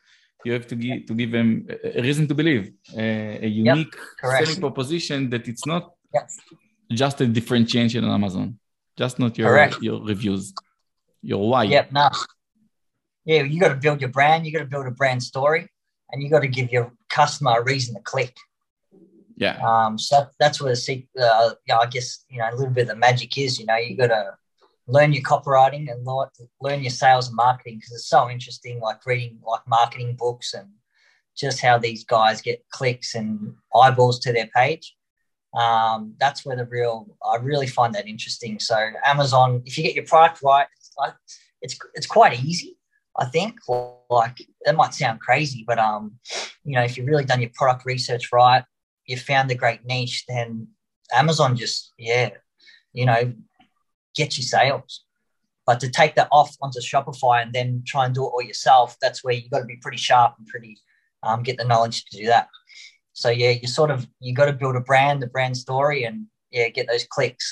you 0.45 0.53
have 0.53 0.67
to 0.69 0.77
give 0.77 1.07
to 1.07 1.15
give 1.15 1.31
them 1.33 1.49
a 1.69 1.99
a 1.99 2.03
reason 2.03 2.27
to 2.29 2.35
believe, 2.35 2.65
uh, 2.97 3.47
a 3.47 3.49
unique 3.67 3.95
correct. 4.21 4.47
selling 4.47 4.61
proposition 4.61 5.19
that 5.31 5.49
it's 5.49 5.67
not 5.67 5.83
Yep. 6.15 6.31
just 7.03 7.21
a 7.21 7.27
differentiation 7.27 8.01
on 8.05 8.11
Amazon, 8.21 8.59
just 8.97 9.19
not 9.19 9.37
your 9.39 9.49
Correct. 9.49 9.77
your 9.83 9.99
reviews, 10.13 10.55
your 11.31 11.43
why. 11.51 11.65
Yep, 11.65 11.93
no. 11.93 12.09
Yeah, 13.25 13.43
you 13.43 13.61
got 13.61 13.69
to 13.77 13.81
build 13.87 14.01
your 14.01 14.13
brand. 14.19 14.47
You 14.47 14.53
got 14.53 14.65
to 14.67 14.73
build 14.75 14.87
a 14.87 14.97
brand 15.03 15.23
story, 15.23 15.63
and 16.11 16.23
you 16.23 16.31
got 16.31 16.41
to 16.41 16.49
give 16.49 16.73
your 16.73 16.87
customer 17.11 17.53
a 17.61 17.63
reason 17.63 17.95
to 17.95 18.01
click. 18.01 18.35
Yeah. 19.37 19.57
Um, 19.71 19.99
so 19.99 20.27
that's 20.41 20.61
where 20.61 20.75
the 20.75 21.07
uh, 21.21 21.55
yeah, 21.67 21.79
I 21.79 21.87
guess 21.87 22.25
you 22.31 22.39
know 22.39 22.49
a 22.51 22.57
little 22.59 22.73
bit 22.73 22.83
of 22.83 22.89
the 22.89 22.97
magic 22.97 23.37
is. 23.37 23.59
You 23.59 23.67
know, 23.67 23.77
you 23.77 23.97
got 23.97 24.09
to 24.09 24.35
learn 24.89 25.13
your 25.13 25.23
copywriting 25.23 25.91
and 25.93 26.07
learn, 26.61 26.83
your 26.83 26.91
sales 26.91 27.29
and 27.29 27.37
marketing 27.37 27.77
because 27.77 27.93
it's 27.93 28.09
so 28.09 28.29
interesting. 28.29 28.81
Like 28.81 29.05
reading 29.07 29.39
like 29.47 29.61
marketing 29.69 30.17
books 30.17 30.55
and 30.55 30.69
just 31.37 31.61
how 31.61 31.79
these 31.79 32.05
guys 32.05 32.41
get 32.41 32.65
clicks 32.71 33.15
and 33.15 33.55
eyeballs 33.75 34.19
to 34.21 34.33
their 34.33 34.49
page. 34.55 34.97
Um, 35.55 36.15
that's 36.19 36.45
where 36.45 36.57
the 36.57 36.65
real 36.65 37.07
I 37.25 37.37
really 37.37 37.67
find 37.67 37.95
that 37.95 38.09
interesting. 38.09 38.59
So 38.59 38.77
Amazon, 39.05 39.63
if 39.65 39.77
you 39.77 39.85
get 39.85 39.95
your 39.95 40.05
product 40.07 40.43
right, 40.43 40.67
it's 40.79 40.93
like 40.99 41.15
it's 41.63 41.79
it's 41.95 42.07
quite 42.07 42.43
easy. 42.43 42.77
I 43.19 43.27
think 43.27 43.57
like 44.11 44.39
that 44.65 44.77
might 44.77 44.95
sound 44.95 45.21
crazy, 45.21 45.65
but 45.67 45.79
um, 45.79 46.19
you 46.65 46.75
know, 46.75 46.83
if 46.83 46.97
you've 46.97 47.07
really 47.07 47.25
done 47.25 47.41
your 47.41 47.51
product 47.55 47.85
research 47.85 48.31
right, 48.33 48.65
you 49.07 49.17
found 49.17 49.51
the 49.51 49.55
great 49.55 49.85
niche, 49.85 50.25
then 50.29 50.69
Amazon 51.13 51.57
just 51.57 51.93
yeah, 51.99 52.31
you 52.93 53.07
know, 53.07 53.33
get 54.19 54.37
you 54.37 54.43
sales. 54.43 55.05
But 55.69 55.81
to 55.81 55.89
take 56.01 56.15
that 56.17 56.29
off 56.33 56.51
onto 56.63 56.81
Shopify 56.81 57.37
and 57.43 57.53
then 57.53 57.69
try 57.93 58.03
and 58.07 58.15
do 58.15 58.25
it 58.27 58.33
all 58.35 58.43
yourself, 58.53 58.97
that's 59.03 59.23
where 59.23 59.35
you've 59.35 59.53
got 59.55 59.61
to 59.65 59.73
be 59.75 59.85
pretty 59.85 60.03
sharp 60.09 60.33
and 60.39 60.47
pretty 60.53 60.75
um, 61.23 61.43
get 61.43 61.57
the 61.59 61.69
knowledge 61.71 61.99
to 62.07 62.13
do 62.21 62.27
that. 62.35 62.49
So 63.13 63.29
yeah, 63.43 63.53
you 63.61 63.69
sort 63.69 63.91
of 63.91 63.99
you 64.25 64.33
got 64.41 64.47
to 64.47 64.57
build 64.61 64.77
a 64.77 64.85
brand, 64.91 65.17
the 65.21 65.27
brand 65.37 65.57
story, 65.57 66.05
and 66.09 66.17
yeah, 66.51 66.69
get 66.77 66.87
those 66.91 67.05
clicks. 67.15 67.47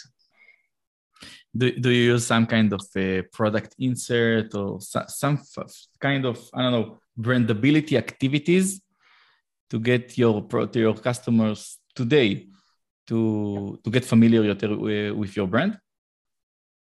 Do, 1.59 1.67
do 1.85 1.91
you 1.91 2.13
use 2.13 2.27
some 2.27 2.47
kind 2.47 2.73
of 2.73 2.83
a 2.97 3.23
product 3.39 3.75
insert 3.79 4.55
or 4.55 4.81
some 4.81 5.39
kind 6.01 6.25
of 6.25 6.37
I 6.55 6.63
don't 6.63 6.75
know 6.77 6.87
brandability 7.29 7.95
activities 8.05 8.81
to 9.71 9.77
get 9.91 10.17
your 10.17 10.35
to 10.73 10.79
your 10.79 10.95
customers 11.09 11.79
today 11.95 12.31
to 13.09 13.19
to 13.83 13.91
get 13.91 14.05
familiar 14.05 14.43
with 15.23 15.37
your 15.37 15.49
brand? 15.55 15.73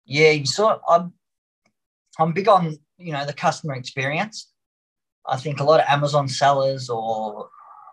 Yeah, 0.05 0.43
sort. 0.43 0.81
I'm 0.87 1.13
I'm 2.19 2.33
big 2.33 2.47
on 2.47 2.77
you 2.97 3.11
know 3.11 3.25
the 3.25 3.33
customer 3.33 3.75
experience. 3.75 4.49
I 5.25 5.37
think 5.37 5.59
a 5.59 5.63
lot 5.63 5.79
of 5.79 5.85
Amazon 5.87 6.27
sellers 6.27 6.89
or 6.89 7.49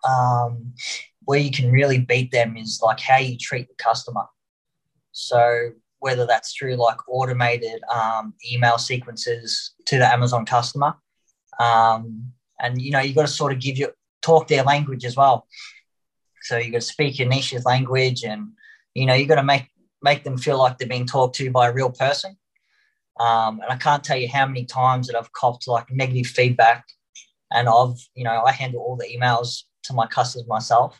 um, 0.08 0.74
where 1.24 1.38
you 1.38 1.50
can 1.50 1.70
really 1.70 1.98
beat 1.98 2.32
them 2.32 2.56
is 2.56 2.80
like 2.82 3.00
how 3.00 3.18
you 3.18 3.36
treat 3.38 3.68
the 3.68 3.74
customer. 3.74 4.24
So 5.12 5.70
whether 6.00 6.26
that's 6.26 6.54
through 6.54 6.76
like 6.76 6.96
automated 7.08 7.82
um, 7.92 8.34
email 8.50 8.78
sequences 8.78 9.72
to 9.86 9.98
the 9.98 10.06
Amazon 10.06 10.44
customer, 10.44 10.94
um, 11.60 12.32
and 12.58 12.80
you 12.80 12.90
know 12.90 13.00
you've 13.00 13.16
got 13.16 13.22
to 13.22 13.28
sort 13.28 13.52
of 13.52 13.60
give 13.60 13.78
you 13.78 13.92
talk 14.22 14.48
their 14.48 14.64
language 14.64 15.04
as 15.04 15.16
well. 15.16 15.46
So 16.42 16.56
you've 16.56 16.72
got 16.72 16.80
to 16.80 16.86
speak 16.86 17.18
your 17.18 17.28
niche's 17.28 17.64
language, 17.64 18.24
and 18.24 18.48
you 18.94 19.06
know 19.06 19.14
you've 19.14 19.28
got 19.28 19.36
to 19.36 19.44
make 19.44 19.69
make 20.02 20.24
them 20.24 20.38
feel 20.38 20.58
like 20.58 20.78
they're 20.78 20.88
being 20.88 21.06
talked 21.06 21.36
to 21.36 21.50
by 21.50 21.68
a 21.68 21.72
real 21.72 21.90
person. 21.90 22.36
Um, 23.18 23.60
and 23.60 23.70
I 23.70 23.76
can't 23.76 24.02
tell 24.02 24.16
you 24.16 24.28
how 24.28 24.46
many 24.46 24.64
times 24.64 25.06
that 25.06 25.16
I've 25.16 25.32
copped 25.32 25.68
like 25.68 25.90
negative 25.90 26.26
feedback, 26.26 26.86
and 27.52 27.68
I've 27.68 27.96
you 28.14 28.24
know 28.24 28.42
I 28.42 28.52
handle 28.52 28.80
all 28.80 28.96
the 28.96 29.06
emails 29.06 29.64
to 29.84 29.92
my 29.92 30.06
customers 30.06 30.48
myself, 30.48 30.98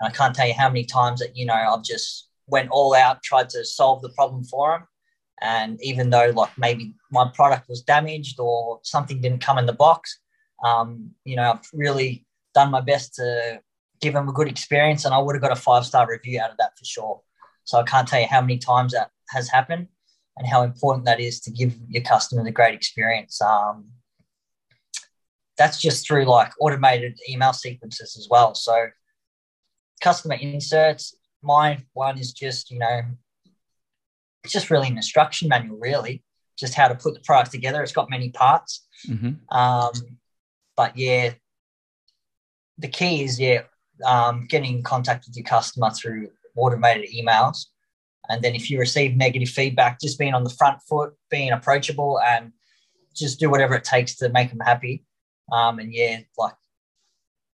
and 0.00 0.08
I 0.08 0.12
can't 0.12 0.34
tell 0.34 0.46
you 0.46 0.54
how 0.54 0.68
many 0.68 0.84
times 0.84 1.20
that 1.20 1.36
you 1.36 1.46
know 1.46 1.54
I've 1.54 1.82
just 1.82 2.28
went 2.46 2.70
all 2.70 2.94
out, 2.94 3.22
tried 3.24 3.48
to 3.50 3.64
solve 3.64 4.02
the 4.02 4.10
problem 4.10 4.44
for 4.44 4.70
them, 4.70 4.86
and 5.40 5.82
even 5.82 6.10
though 6.10 6.30
like 6.34 6.56
maybe 6.56 6.94
my 7.10 7.28
product 7.34 7.68
was 7.68 7.82
damaged 7.82 8.38
or 8.38 8.78
something 8.84 9.20
didn't 9.20 9.40
come 9.40 9.58
in 9.58 9.66
the 9.66 9.72
box, 9.72 10.20
um, 10.64 11.10
you 11.24 11.34
know 11.34 11.52
I've 11.54 11.68
really 11.72 12.24
done 12.54 12.70
my 12.70 12.82
best 12.82 13.14
to 13.14 13.60
give 14.00 14.14
them 14.14 14.28
a 14.28 14.32
good 14.32 14.48
experience, 14.48 15.04
and 15.04 15.12
I 15.12 15.18
would 15.18 15.34
have 15.34 15.42
got 15.42 15.50
a 15.50 15.56
five 15.56 15.86
star 15.86 16.08
review 16.08 16.40
out 16.40 16.52
of 16.52 16.56
that 16.58 16.78
for 16.78 16.84
sure. 16.84 17.20
So 17.64 17.78
I 17.78 17.84
can't 17.84 18.08
tell 18.08 18.20
you 18.20 18.26
how 18.26 18.40
many 18.40 18.58
times 18.58 18.92
that 18.92 19.10
has 19.30 19.48
happened 19.48 19.88
and 20.36 20.46
how 20.46 20.62
important 20.62 21.04
that 21.06 21.20
is 21.20 21.40
to 21.40 21.50
give 21.50 21.74
your 21.88 22.02
customers 22.02 22.46
a 22.46 22.50
great 22.50 22.74
experience. 22.74 23.40
Um, 23.40 23.88
that's 25.58 25.80
just 25.80 26.06
through 26.06 26.24
like 26.24 26.52
automated 26.60 27.18
email 27.28 27.52
sequences 27.52 28.16
as 28.18 28.26
well. 28.30 28.54
So 28.54 28.88
customer 30.00 30.34
inserts, 30.34 31.14
my 31.42 31.84
one 31.92 32.18
is 32.18 32.32
just, 32.32 32.70
you 32.70 32.78
know, 32.78 33.02
it's 34.42 34.52
just 34.52 34.70
really 34.70 34.88
an 34.88 34.96
instruction 34.96 35.48
manual, 35.48 35.78
really, 35.78 36.24
just 36.58 36.74
how 36.74 36.88
to 36.88 36.94
put 36.94 37.14
the 37.14 37.20
product 37.20 37.52
together. 37.52 37.82
It's 37.82 37.92
got 37.92 38.10
many 38.10 38.30
parts. 38.30 38.86
Mhm. 39.08 39.38
Um, 39.54 39.92
but 40.76 40.96
yeah, 40.96 41.34
the 42.78 42.88
key 42.88 43.22
is 43.22 43.38
yeah, 43.38 43.62
um, 44.04 44.46
getting 44.48 44.78
in 44.78 44.82
contact 44.82 45.26
with 45.26 45.36
your 45.36 45.44
customer 45.44 45.90
through 45.90 46.30
automated 46.56 47.10
emails 47.14 47.66
And 48.28 48.42
then 48.42 48.54
if 48.54 48.70
you 48.70 48.78
receive 48.78 49.16
negative 49.16 49.48
feedback, 49.48 50.00
just 50.00 50.18
being 50.18 50.34
on 50.34 50.44
the 50.44 50.50
front 50.50 50.80
foot, 50.82 51.14
being 51.30 51.50
approachable, 51.50 52.20
and 52.20 52.52
just 53.14 53.40
do 53.40 53.50
whatever 53.50 53.74
it 53.74 53.84
takes 53.84 54.16
to 54.16 54.28
make 54.28 54.50
them 54.50 54.60
happy. 54.60 55.04
Um, 55.50 55.78
and 55.78 55.92
yeah, 55.92 56.20
like 56.38 56.54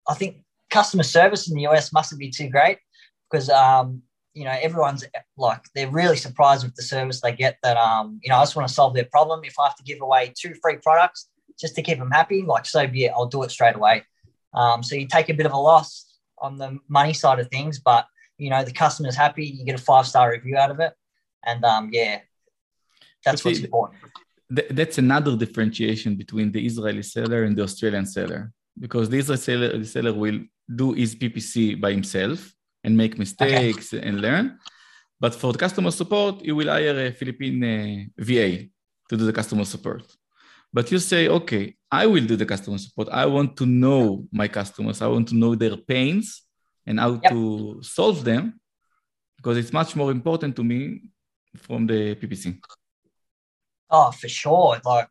I 0.08 0.14
think 0.14 0.44
customer 0.70 1.02
service 1.02 1.48
in 1.48 1.56
the 1.56 1.66
US 1.68 1.92
mustn't 1.92 2.18
be 2.18 2.30
too 2.30 2.48
great 2.48 2.78
because 3.30 3.48
um, 3.48 4.02
you 4.34 4.44
know 4.44 4.56
everyone's 4.60 5.04
like 5.36 5.62
they're 5.74 5.90
really 5.90 6.16
surprised 6.16 6.64
with 6.64 6.74
the 6.74 6.82
service 6.82 7.20
they 7.20 7.32
get. 7.32 7.56
That 7.62 7.76
um, 7.76 8.20
you 8.22 8.30
know 8.30 8.36
I 8.36 8.42
just 8.42 8.56
want 8.56 8.68
to 8.68 8.74
solve 8.74 8.94
their 8.94 9.06
problem. 9.06 9.42
If 9.44 9.58
I 9.58 9.66
have 9.68 9.76
to 9.76 9.84
give 9.84 10.00
away 10.00 10.32
two 10.38 10.54
free 10.60 10.76
products 10.82 11.28
just 11.58 11.74
to 11.76 11.82
keep 11.82 11.98
them 11.98 12.10
happy, 12.10 12.42
like 12.42 12.66
so 12.66 12.86
be 12.86 13.04
it. 13.04 13.12
I'll 13.14 13.26
do 13.26 13.42
it 13.42 13.50
straight 13.50 13.76
away. 13.76 14.04
Um, 14.52 14.82
so 14.82 14.96
you 14.96 15.06
take 15.06 15.28
a 15.28 15.34
bit 15.34 15.46
of 15.46 15.52
a 15.52 15.58
loss 15.58 16.18
on 16.38 16.58
the 16.58 16.78
money 16.88 17.12
side 17.12 17.38
of 17.38 17.48
things, 17.48 17.78
but 17.78 18.06
you 18.38 18.50
know 18.50 18.62
the 18.64 18.72
customer's 18.72 19.16
happy. 19.16 19.46
You 19.46 19.64
get 19.64 19.80
a 19.80 19.82
five 19.82 20.06
star 20.06 20.30
review 20.30 20.56
out 20.56 20.70
of 20.70 20.80
it, 20.80 20.92
and 21.44 21.64
um, 21.64 21.90
yeah, 21.92 22.20
that's 23.24 23.44
what's 23.44 23.60
important. 23.60 24.00
That's 24.48 24.98
another 24.98 25.36
differentiation 25.36 26.14
between 26.14 26.52
the 26.52 26.64
Israeli 26.64 27.02
seller 27.02 27.42
and 27.44 27.56
the 27.56 27.64
Australian 27.64 28.06
seller, 28.06 28.52
because 28.78 29.08
the 29.08 29.18
Israeli 29.18 29.42
seller, 29.42 29.78
the 29.78 29.84
seller 29.84 30.12
will 30.12 30.40
do 30.74 30.92
his 30.92 31.14
PPC 31.16 31.80
by 31.80 31.90
himself 31.90 32.52
and 32.84 32.96
make 32.96 33.18
mistakes 33.18 33.92
okay. 33.92 34.06
and 34.06 34.20
learn. 34.20 34.58
But 35.18 35.34
for 35.34 35.52
the 35.52 35.58
customer 35.58 35.90
support, 35.90 36.44
you 36.44 36.54
will 36.54 36.68
hire 36.68 37.06
a 37.06 37.10
Philippine 37.10 37.64
uh, 37.64 38.22
VA 38.22 38.68
to 39.08 39.16
do 39.16 39.24
the 39.24 39.32
customer 39.32 39.64
support. 39.64 40.04
But 40.72 40.92
you 40.92 40.98
say, 40.98 41.28
okay, 41.28 41.74
I 41.90 42.06
will 42.06 42.24
do 42.24 42.36
the 42.36 42.46
customer 42.46 42.78
support. 42.78 43.08
I 43.10 43.26
want 43.26 43.56
to 43.56 43.66
know 43.66 44.26
my 44.30 44.46
customers. 44.46 45.00
I 45.00 45.06
want 45.06 45.28
to 45.28 45.34
know 45.34 45.54
their 45.54 45.76
pains 45.76 46.42
and 46.86 47.00
how 47.00 47.20
yep. 47.22 47.32
to 47.32 47.80
solve 47.82 48.24
them 48.24 48.60
because 49.36 49.56
it's 49.56 49.72
much 49.72 49.96
more 49.96 50.10
important 50.10 50.56
to 50.56 50.64
me 50.64 51.02
from 51.56 51.86
the 51.86 52.14
PPC. 52.16 52.58
Oh, 53.90 54.10
for 54.10 54.28
sure. 54.28 54.80
Like, 54.84 55.08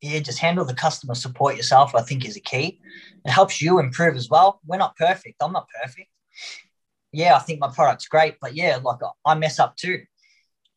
yeah, 0.00 0.18
just 0.20 0.38
handle 0.38 0.64
the 0.64 0.74
customer 0.74 1.14
support 1.14 1.56
yourself, 1.56 1.94
I 1.94 2.02
think 2.02 2.24
is 2.24 2.36
a 2.36 2.40
key. 2.40 2.80
It 3.24 3.30
helps 3.30 3.62
you 3.62 3.78
improve 3.78 4.16
as 4.16 4.28
well. 4.28 4.60
We're 4.66 4.78
not 4.78 4.96
perfect. 4.96 5.36
I'm 5.40 5.52
not 5.52 5.68
perfect. 5.82 6.08
Yeah, 7.12 7.36
I 7.36 7.40
think 7.40 7.60
my 7.60 7.68
product's 7.68 8.08
great, 8.08 8.36
but 8.40 8.54
yeah, 8.54 8.78
like 8.82 8.98
I 9.24 9.34
mess 9.34 9.58
up 9.58 9.76
too. 9.76 10.02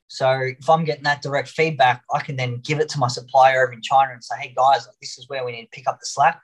So 0.07 0.31
if 0.41 0.69
I'm 0.69 0.85
getting 0.85 1.03
that 1.03 1.21
direct 1.21 1.47
feedback, 1.47 2.03
I 2.13 2.21
can 2.21 2.35
then 2.35 2.61
give 2.63 2.79
it 2.79 2.89
to 2.89 2.99
my 2.99 3.07
supplier 3.07 3.63
over 3.63 3.73
in 3.73 3.81
China 3.81 4.13
and 4.13 4.23
say, 4.23 4.35
hey 4.39 4.53
guys, 4.55 4.87
this 5.01 5.17
is 5.17 5.27
where 5.29 5.43
we 5.43 5.51
need 5.51 5.63
to 5.63 5.69
pick 5.71 5.87
up 5.87 5.99
the 5.99 6.05
slack. 6.05 6.39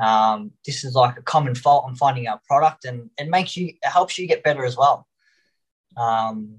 Um, 0.00 0.52
this 0.64 0.84
is 0.84 0.94
like 0.94 1.18
a 1.18 1.22
common 1.22 1.54
fault 1.54 1.84
I'm 1.86 1.96
finding 1.96 2.26
our 2.26 2.40
product 2.46 2.84
and 2.84 3.10
it 3.18 3.28
makes 3.28 3.56
you, 3.56 3.68
it 3.68 3.88
helps 3.88 4.18
you 4.18 4.26
get 4.26 4.42
better 4.42 4.64
as 4.64 4.76
well. 4.76 5.06
Um, 5.96 6.56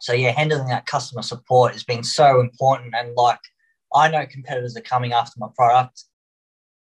so 0.00 0.12
yeah, 0.12 0.30
handling 0.32 0.68
that 0.68 0.86
customer 0.86 1.22
support 1.22 1.72
has 1.72 1.84
been 1.84 2.04
so 2.04 2.40
important. 2.40 2.94
And 2.94 3.14
like, 3.14 3.38
I 3.94 4.08
know 4.08 4.26
competitors 4.26 4.76
are 4.76 4.82
coming 4.82 5.12
after 5.12 5.38
my 5.38 5.48
product. 5.56 6.04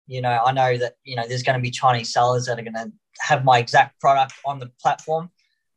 You 0.06 0.22
know, 0.22 0.42
I 0.44 0.52
know 0.52 0.78
that, 0.78 0.94
you 1.04 1.16
know, 1.16 1.26
there's 1.28 1.42
going 1.42 1.58
to 1.58 1.62
be 1.62 1.70
Chinese 1.70 2.12
sellers 2.12 2.46
that 2.46 2.58
are 2.58 2.62
going 2.62 2.74
to 2.74 2.90
have 3.20 3.44
my 3.44 3.58
exact 3.58 4.00
product 4.00 4.32
on 4.46 4.58
the 4.58 4.70
platform 4.80 5.30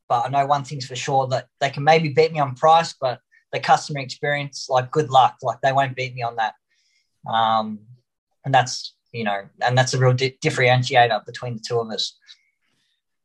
but 0.08 0.26
I 0.26 0.30
know 0.30 0.46
one 0.46 0.64
thing's 0.64 0.86
for 0.86 0.96
sure 0.96 1.28
that 1.28 1.48
they 1.60 1.70
can 1.70 1.84
maybe 1.84 2.10
beat 2.10 2.32
me 2.32 2.40
on 2.40 2.56
price, 2.56 2.94
but 3.00 3.20
the 3.52 3.60
customer 3.60 4.00
experience, 4.00 4.68
like 4.70 4.92
good 4.92 5.10
luck, 5.10 5.38
like 5.42 5.62
they 5.62 5.72
won't 5.72 5.96
beat 5.96 6.14
me 6.14 6.22
on 6.22 6.36
that. 6.36 6.54
Um, 7.32 7.80
and 8.44 8.54
that's 8.54 8.95
you 9.16 9.24
know, 9.24 9.40
and 9.62 9.78
that's 9.78 9.94
a 9.94 10.00
real 10.00 10.14
di- 10.14 10.38
differentiator 10.44 11.26
between 11.26 11.54
the 11.56 11.64
two 11.68 11.80
of 11.80 11.90
us. 11.90 12.18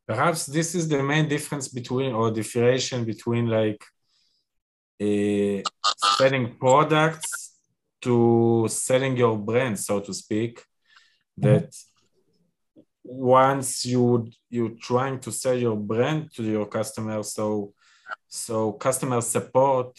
Perhaps 0.07 0.47
this 0.47 0.75
is 0.75 0.89
the 0.89 1.03
main 1.03 1.29
difference 1.29 1.69
between 1.69 2.13
or 2.13 2.31
differentiation 2.31 3.05
between 3.05 3.47
like 3.59 3.83
uh, 5.03 5.63
selling 6.19 6.57
products 6.59 7.57
to 8.03 8.67
selling 8.69 9.17
your 9.17 9.37
brand, 9.39 9.79
so 9.79 10.01
to 10.01 10.13
speak. 10.13 10.65
That 11.37 11.71
mm-hmm 11.71 11.91
once 13.11 13.85
you 13.85 14.31
you're 14.51 14.77
trying 14.81 15.19
to 15.19 15.33
sell 15.33 15.57
your 15.57 15.77
brand 15.77 16.33
to 16.33 16.45
your 16.45 16.67
customers 16.67 17.33
so 17.33 17.73
so 18.29 18.73
customer 18.73 19.21
support 19.21 19.99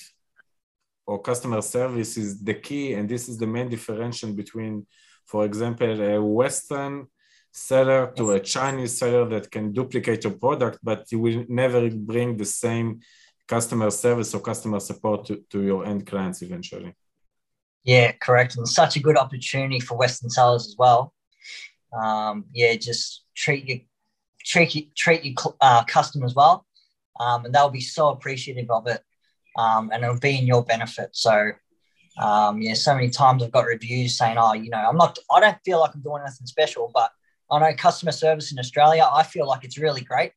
or 1.05 1.21
customer 1.21 1.61
service 1.61 2.15
is 2.15 2.41
the 2.41 2.53
key 2.53 2.93
and 2.93 3.09
this 3.09 3.27
is 3.27 3.37
the 3.37 3.45
main 3.45 3.67
differentiation 3.67 4.33
between 4.33 4.85
for 5.25 5.45
example 5.45 6.01
a 6.01 6.21
western 6.21 7.07
seller 7.51 8.11
to 8.15 8.31
a 8.31 8.39
chinese 8.39 8.97
seller 8.97 9.27
that 9.27 9.51
can 9.51 9.73
duplicate 9.73 10.23
your 10.23 10.33
product 10.33 10.79
but 10.83 11.11
you 11.11 11.19
will 11.19 11.43
never 11.49 11.89
bring 11.89 12.37
the 12.37 12.45
same 12.45 12.99
customer 13.47 13.91
service 13.91 14.33
or 14.33 14.39
customer 14.39 14.79
support 14.79 15.25
to, 15.25 15.43
to 15.49 15.61
your 15.61 15.85
end 15.85 16.07
clients 16.07 16.41
eventually. 16.41 16.95
Yeah 17.83 18.13
correct. 18.13 18.55
And 18.55 18.67
such 18.67 18.95
a 18.95 19.01
good 19.01 19.17
opportunity 19.17 19.79
for 19.79 19.97
western 19.97 20.29
sellers 20.29 20.67
as 20.67 20.75
well. 20.77 21.13
Um, 22.01 22.45
yeah, 22.53 22.75
just 22.75 23.25
treat 23.35 23.65
your 23.67 23.79
treat 24.45 24.75
your, 24.75 24.85
treat 24.95 25.23
your 25.23 25.35
uh, 25.59 25.83
customers 25.83 26.33
well, 26.35 26.65
um, 27.19 27.45
and 27.45 27.53
they'll 27.53 27.69
be 27.69 27.81
so 27.81 28.09
appreciative 28.09 28.69
of 28.69 28.87
it, 28.87 29.01
um, 29.57 29.91
and 29.91 30.03
it'll 30.03 30.19
be 30.19 30.37
in 30.37 30.47
your 30.47 30.63
benefit. 30.63 31.09
So, 31.13 31.51
um, 32.21 32.61
yeah, 32.61 32.75
so 32.75 32.93
many 32.93 33.09
times 33.09 33.43
I've 33.43 33.51
got 33.51 33.65
reviews 33.65 34.17
saying, 34.17 34.37
"Oh, 34.37 34.53
you 34.53 34.69
know, 34.69 34.77
I'm 34.77 34.97
not, 34.97 35.17
I 35.31 35.39
don't 35.39 35.57
feel 35.65 35.79
like 35.79 35.95
I'm 35.95 36.01
doing 36.01 36.21
anything 36.21 36.47
special, 36.47 36.91
but 36.93 37.11
I 37.49 37.59
know 37.59 37.75
customer 37.75 38.11
service 38.11 38.51
in 38.51 38.59
Australia, 38.59 39.07
I 39.11 39.23
feel 39.23 39.47
like 39.47 39.63
it's 39.63 39.77
really 39.77 40.01
great." 40.01 40.33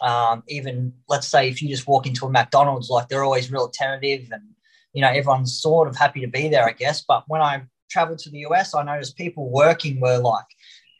Um, 0.00 0.42
even 0.48 0.94
let's 1.08 1.28
say 1.28 1.48
if 1.48 1.62
you 1.62 1.68
just 1.68 1.86
walk 1.86 2.06
into 2.06 2.26
a 2.26 2.30
McDonald's, 2.30 2.90
like 2.90 3.08
they're 3.08 3.24
always 3.24 3.52
real 3.52 3.66
attentive, 3.66 4.28
and 4.32 4.42
you 4.92 5.02
know 5.02 5.08
everyone's 5.08 5.60
sort 5.60 5.88
of 5.88 5.96
happy 5.96 6.20
to 6.20 6.28
be 6.28 6.48
there, 6.48 6.66
I 6.66 6.72
guess. 6.72 7.04
But 7.06 7.24
when 7.28 7.42
I 7.42 7.62
traveled 7.90 8.18
to 8.20 8.30
the 8.30 8.46
US, 8.46 8.74
I 8.74 8.82
noticed 8.82 9.16
people 9.16 9.50
working 9.50 10.00
were 10.00 10.18
like, 10.18 10.46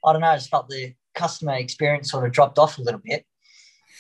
I 0.04 0.12
don't 0.12 0.20
know, 0.20 0.28
I 0.28 0.36
just 0.36 0.50
felt 0.50 0.68
the 0.68 0.94
customer 1.14 1.54
experience 1.54 2.10
sort 2.10 2.26
of 2.26 2.32
dropped 2.32 2.58
off 2.58 2.78
a 2.78 2.82
little 2.82 3.00
bit. 3.02 3.24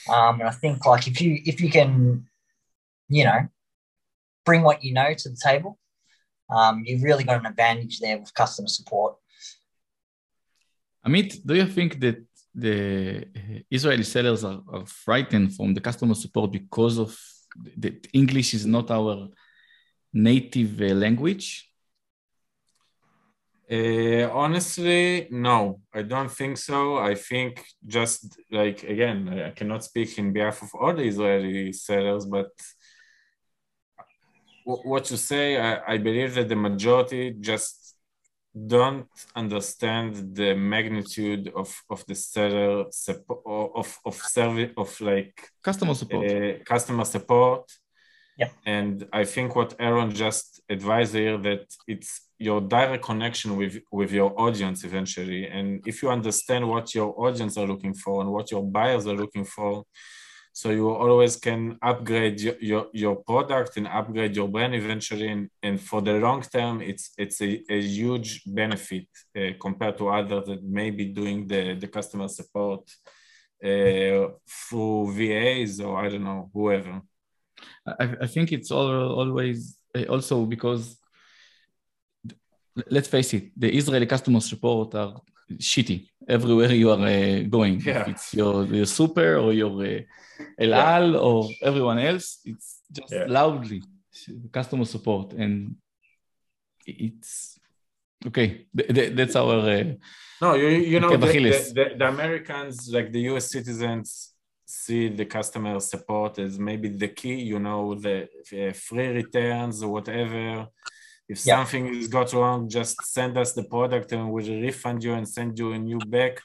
Um, 0.08 0.40
and 0.40 0.48
I 0.48 0.52
think 0.52 0.84
like 0.84 1.06
if 1.06 1.20
you 1.20 1.40
if 1.44 1.60
you 1.60 1.70
can, 1.70 2.26
you 3.08 3.24
know, 3.24 3.48
bring 4.44 4.62
what 4.62 4.82
you 4.84 4.92
know 4.92 5.14
to 5.14 5.28
the 5.28 5.36
table, 5.36 5.78
um, 6.50 6.82
you've 6.84 7.02
really 7.02 7.24
got 7.24 7.40
an 7.40 7.46
advantage 7.46 8.00
there 8.00 8.18
with 8.18 8.34
customer 8.34 8.68
support. 8.68 9.16
Amit, 11.06 11.44
do 11.44 11.54
you 11.54 11.66
think 11.66 11.98
that 12.00 12.18
the 12.54 13.26
Israeli 13.70 14.04
sellers 14.04 14.44
are, 14.44 14.60
are 14.72 14.86
frightened 14.86 15.54
from 15.54 15.74
the 15.74 15.80
customer 15.80 16.14
support 16.14 16.52
because 16.52 16.98
of 16.98 17.18
that 17.78 18.06
English 18.12 18.54
is 18.54 18.66
not 18.66 18.90
our 18.90 19.28
native 20.12 20.80
uh, 20.80 20.94
language? 20.94 21.68
Uh, 23.70 24.28
honestly, 24.30 25.28
no, 25.30 25.80
I 25.94 26.02
don't 26.02 26.30
think 26.30 26.58
so. 26.58 26.98
I 26.98 27.14
think 27.14 27.64
just 27.86 28.38
like 28.50 28.82
again, 28.82 29.28
I 29.48 29.50
cannot 29.50 29.82
speak 29.82 30.18
in 30.18 30.32
behalf 30.32 30.62
of 30.62 30.70
all 30.74 30.94
the 30.94 31.04
Israeli 31.04 31.72
sellers, 31.72 32.26
but 32.26 32.50
what 34.64 35.10
you 35.10 35.16
say, 35.16 35.58
I, 35.58 35.94
I 35.94 35.98
believe 35.98 36.34
that 36.34 36.48
the 36.48 36.56
majority 36.56 37.34
just 37.40 37.96
don't 38.54 39.08
understand 39.34 40.36
the 40.36 40.54
magnitude 40.54 41.50
of, 41.56 41.74
of 41.88 42.04
the 42.06 42.14
seller 42.14 42.84
of 43.46 43.98
of 44.04 44.14
service 44.14 44.70
of 44.76 45.00
like 45.00 45.34
customer 45.62 45.94
support. 45.94 46.30
uh, 46.30 46.52
customer 46.64 47.04
support. 47.04 47.72
Yeah. 48.36 48.48
And 48.64 49.06
i 49.12 49.24
think 49.24 49.54
what 49.56 49.74
aaron 49.78 50.10
just 50.10 50.62
advised 50.70 51.14
here 51.14 51.36
that 51.38 51.64
it's 51.86 52.12
your 52.38 52.60
direct 52.60 53.04
connection 53.04 53.56
with 53.56 53.74
with 53.90 54.10
your 54.12 54.38
audience 54.40 54.84
eventually. 54.84 55.46
And 55.46 55.80
if 55.86 56.02
you 56.02 56.10
understand 56.10 56.68
what 56.68 56.94
your 56.94 57.14
audience 57.24 57.56
are 57.56 57.66
looking 57.66 57.94
for 57.94 58.20
and 58.22 58.30
what 58.32 58.50
your 58.50 58.64
buyers 58.64 59.06
are 59.06 59.14
looking 59.14 59.44
for 59.44 59.84
so 60.52 60.70
you 60.70 60.90
always 60.90 61.36
can 61.36 61.78
upgrade 61.82 62.40
your, 62.40 62.54
your, 62.60 62.86
your 62.92 63.16
product 63.16 63.76
and 63.76 63.86
upgrade 63.88 64.36
your 64.36 64.48
brand 64.48 64.74
eventually 64.74 65.28
and, 65.28 65.48
and 65.62 65.80
for 65.80 66.02
the 66.02 66.12
long 66.12 66.42
term 66.42 66.82
it's 66.82 67.10
it's 67.16 67.40
a, 67.40 67.62
a 67.70 67.80
huge 67.80 68.42
benefit 68.46 69.06
uh, 69.36 69.52
compared 69.60 69.96
to 69.96 70.08
others 70.08 70.46
that 70.46 70.62
may 70.62 70.90
be 70.90 71.06
doing 71.06 71.46
the, 71.46 71.74
the 71.74 71.88
customer 71.88 72.28
support 72.28 72.82
uh, 73.64 74.28
through 74.48 75.12
vas 75.12 75.80
or 75.80 75.96
i 76.04 76.08
don't 76.08 76.24
know 76.24 76.50
whoever. 76.52 77.00
I, 77.86 78.14
I 78.22 78.26
think 78.26 78.52
it's 78.52 78.70
all, 78.70 79.12
always 79.20 79.76
uh, 79.96 80.04
also 80.04 80.44
because 80.46 80.98
let's 82.90 83.08
face 83.08 83.34
it, 83.34 83.50
the 83.56 83.74
Israeli 83.74 84.06
customer 84.06 84.40
support 84.40 84.94
are 84.94 85.20
shitty 85.54 86.08
everywhere 86.28 86.72
you 86.72 86.90
are 86.90 87.00
uh, 87.00 87.42
going. 87.48 87.80
Yeah. 87.80 88.02
If 88.02 88.08
it's 88.08 88.34
your, 88.34 88.64
your 88.64 88.86
super 88.86 89.36
or 89.36 89.52
your 89.52 89.84
uh, 89.84 90.00
El 90.58 90.74
Al 90.74 91.12
yeah. 91.12 91.18
or 91.18 91.48
everyone 91.62 91.98
else, 91.98 92.40
it's 92.44 92.80
just 92.90 93.12
yeah. 93.12 93.24
loudly 93.28 93.82
customer 94.52 94.84
support. 94.84 95.32
And 95.32 95.76
it's 96.86 97.58
okay. 98.26 98.66
that's 98.74 99.36
our. 99.36 99.58
Uh, 99.60 99.84
no, 100.40 100.54
you, 100.54 100.68
you 100.68 101.00
know, 101.00 101.16
the, 101.16 101.26
the, 101.26 101.72
the, 101.74 101.94
the, 101.98 102.08
Americans, 102.08 102.88
like 102.92 103.12
the 103.12 103.20
US 103.32 103.50
citizens, 103.50 104.32
see 104.64 105.08
the 105.08 105.24
customer 105.24 105.78
support 105.80 106.38
as 106.38 106.58
maybe 106.58 106.88
the 106.88 107.08
key, 107.08 107.34
you 107.34 107.58
know, 107.58 107.94
the 107.94 108.28
uh, 108.52 108.72
free 108.72 109.08
returns 109.08 109.82
or 109.82 109.90
whatever. 109.92 110.66
If 111.28 111.46
yeah. 111.46 111.56
something 111.56 111.94
is 111.94 112.08
got 112.08 112.32
wrong, 112.32 112.68
just 112.68 112.96
send 113.04 113.38
us 113.38 113.52
the 113.52 113.64
product 113.64 114.12
and 114.12 114.30
we'll 114.32 114.60
refund 114.60 115.02
you 115.04 115.14
and 115.14 115.28
send 115.28 115.58
you 115.58 115.72
a 115.72 115.78
new 115.78 115.98
back. 115.98 116.40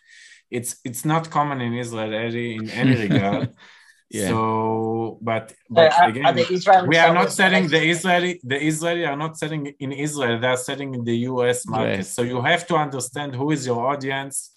It's 0.50 0.78
it's 0.86 1.04
not 1.04 1.30
common 1.30 1.60
in 1.62 1.74
Israel 1.74 2.14
any, 2.14 2.56
in 2.56 2.70
any 2.70 2.96
regard. 3.08 3.54
Yeah. 4.10 4.30
So, 4.30 5.20
but 5.22 5.54
but 5.70 5.92
uh, 5.92 6.08
again, 6.08 6.36
we 6.88 6.98
are 6.98 7.14
not 7.14 7.34
selling 7.34 7.68
the 7.68 7.84
Israeli. 7.84 8.40
The 8.42 8.62
Israeli 8.72 9.06
are 9.06 9.18
not 9.18 9.38
selling 9.38 9.74
in 9.80 9.92
Israel. 9.92 10.40
They 10.40 10.48
are 10.48 10.64
selling 10.70 10.94
in 10.94 11.04
the 11.04 11.18
U.S. 11.32 11.68
market. 11.68 11.98
Yes. 11.98 12.14
So 12.14 12.22
you 12.22 12.42
have 12.42 12.66
to 12.68 12.76
understand 12.76 13.36
who 13.36 13.52
is 13.52 13.66
your 13.66 13.86
audience, 13.86 14.52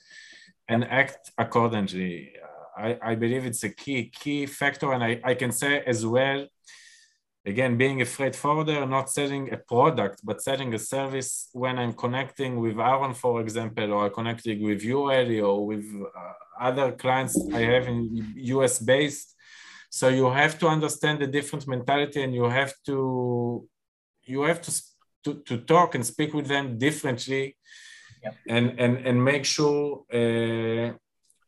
and 0.69 0.85
act 0.85 1.33
accordingly. 1.37 2.33
I, 2.79 2.97
I 3.03 3.15
believe 3.17 3.45
it's 3.45 3.65
a 3.65 3.71
key 3.71 4.13
key 4.21 4.47
factor, 4.47 4.93
and 4.93 5.03
I, 5.03 5.21
I 5.25 5.35
can 5.35 5.51
say 5.51 5.83
as 5.85 6.07
well. 6.07 6.47
Again, 7.47 7.79
being 7.79 8.03
a 8.03 8.05
freight 8.05 8.37
forwarder, 8.37 8.85
not 8.85 9.09
selling 9.09 9.51
a 9.51 9.57
product, 9.57 10.21
but 10.23 10.43
selling 10.43 10.75
a 10.75 10.79
service. 10.79 11.49
When 11.53 11.79
I'm 11.79 11.95
connecting 11.95 12.61
with 12.61 12.79
Aaron, 12.79 13.15
for 13.15 13.41
example, 13.41 13.95
or 13.95 14.11
connecting 14.11 14.63
with 14.63 14.83
you, 14.83 15.11
Eli, 15.11 15.41
or 15.41 15.67
with 15.67 15.87
uh, 15.95 16.33
other 16.61 16.93
clients 16.93 17.35
I 17.55 17.61
have 17.61 17.87
in 17.89 18.35
US 18.37 18.79
based, 18.79 19.35
so 19.91 20.09
you 20.09 20.31
have 20.31 20.59
to 20.61 20.69
understand 20.69 21.21
the 21.21 21.27
different 21.27 21.67
mentality 21.67 22.23
and 22.23 22.33
you 22.35 22.45
have 22.45 22.75
to 22.87 23.67
you 24.25 24.43
have 24.43 24.63
to 24.63 24.73
to, 25.25 25.35
to 25.49 25.59
talk 25.59 25.95
and 25.95 26.07
speak 26.07 26.33
with 26.33 26.47
them 26.47 26.79
differently 26.79 27.57
yep. 28.23 28.35
and, 28.49 28.79
and 28.79 29.07
and 29.07 29.25
make 29.25 29.45
sure 29.45 30.05
uh, 30.13 30.93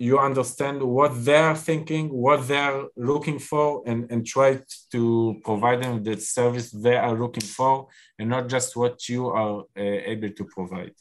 you 0.06 0.18
understand 0.18 0.82
what 0.96 1.12
they're 1.26 1.54
thinking 1.68 2.04
what 2.26 2.40
they're 2.48 2.82
looking 2.96 3.38
for 3.50 3.66
and 3.88 4.00
and 4.10 4.20
try 4.34 4.50
to 4.94 5.02
provide 5.48 5.78
them 5.82 6.02
the 6.02 6.16
service 6.36 6.66
they 6.84 6.98
are 7.06 7.16
looking 7.22 7.48
for 7.58 7.74
and 8.18 8.28
not 8.34 8.44
just 8.54 8.68
what 8.80 8.96
you 9.08 9.22
are 9.28 9.56
uh, 9.82 10.12
able 10.12 10.30
to 10.38 10.44
provide 10.56 10.94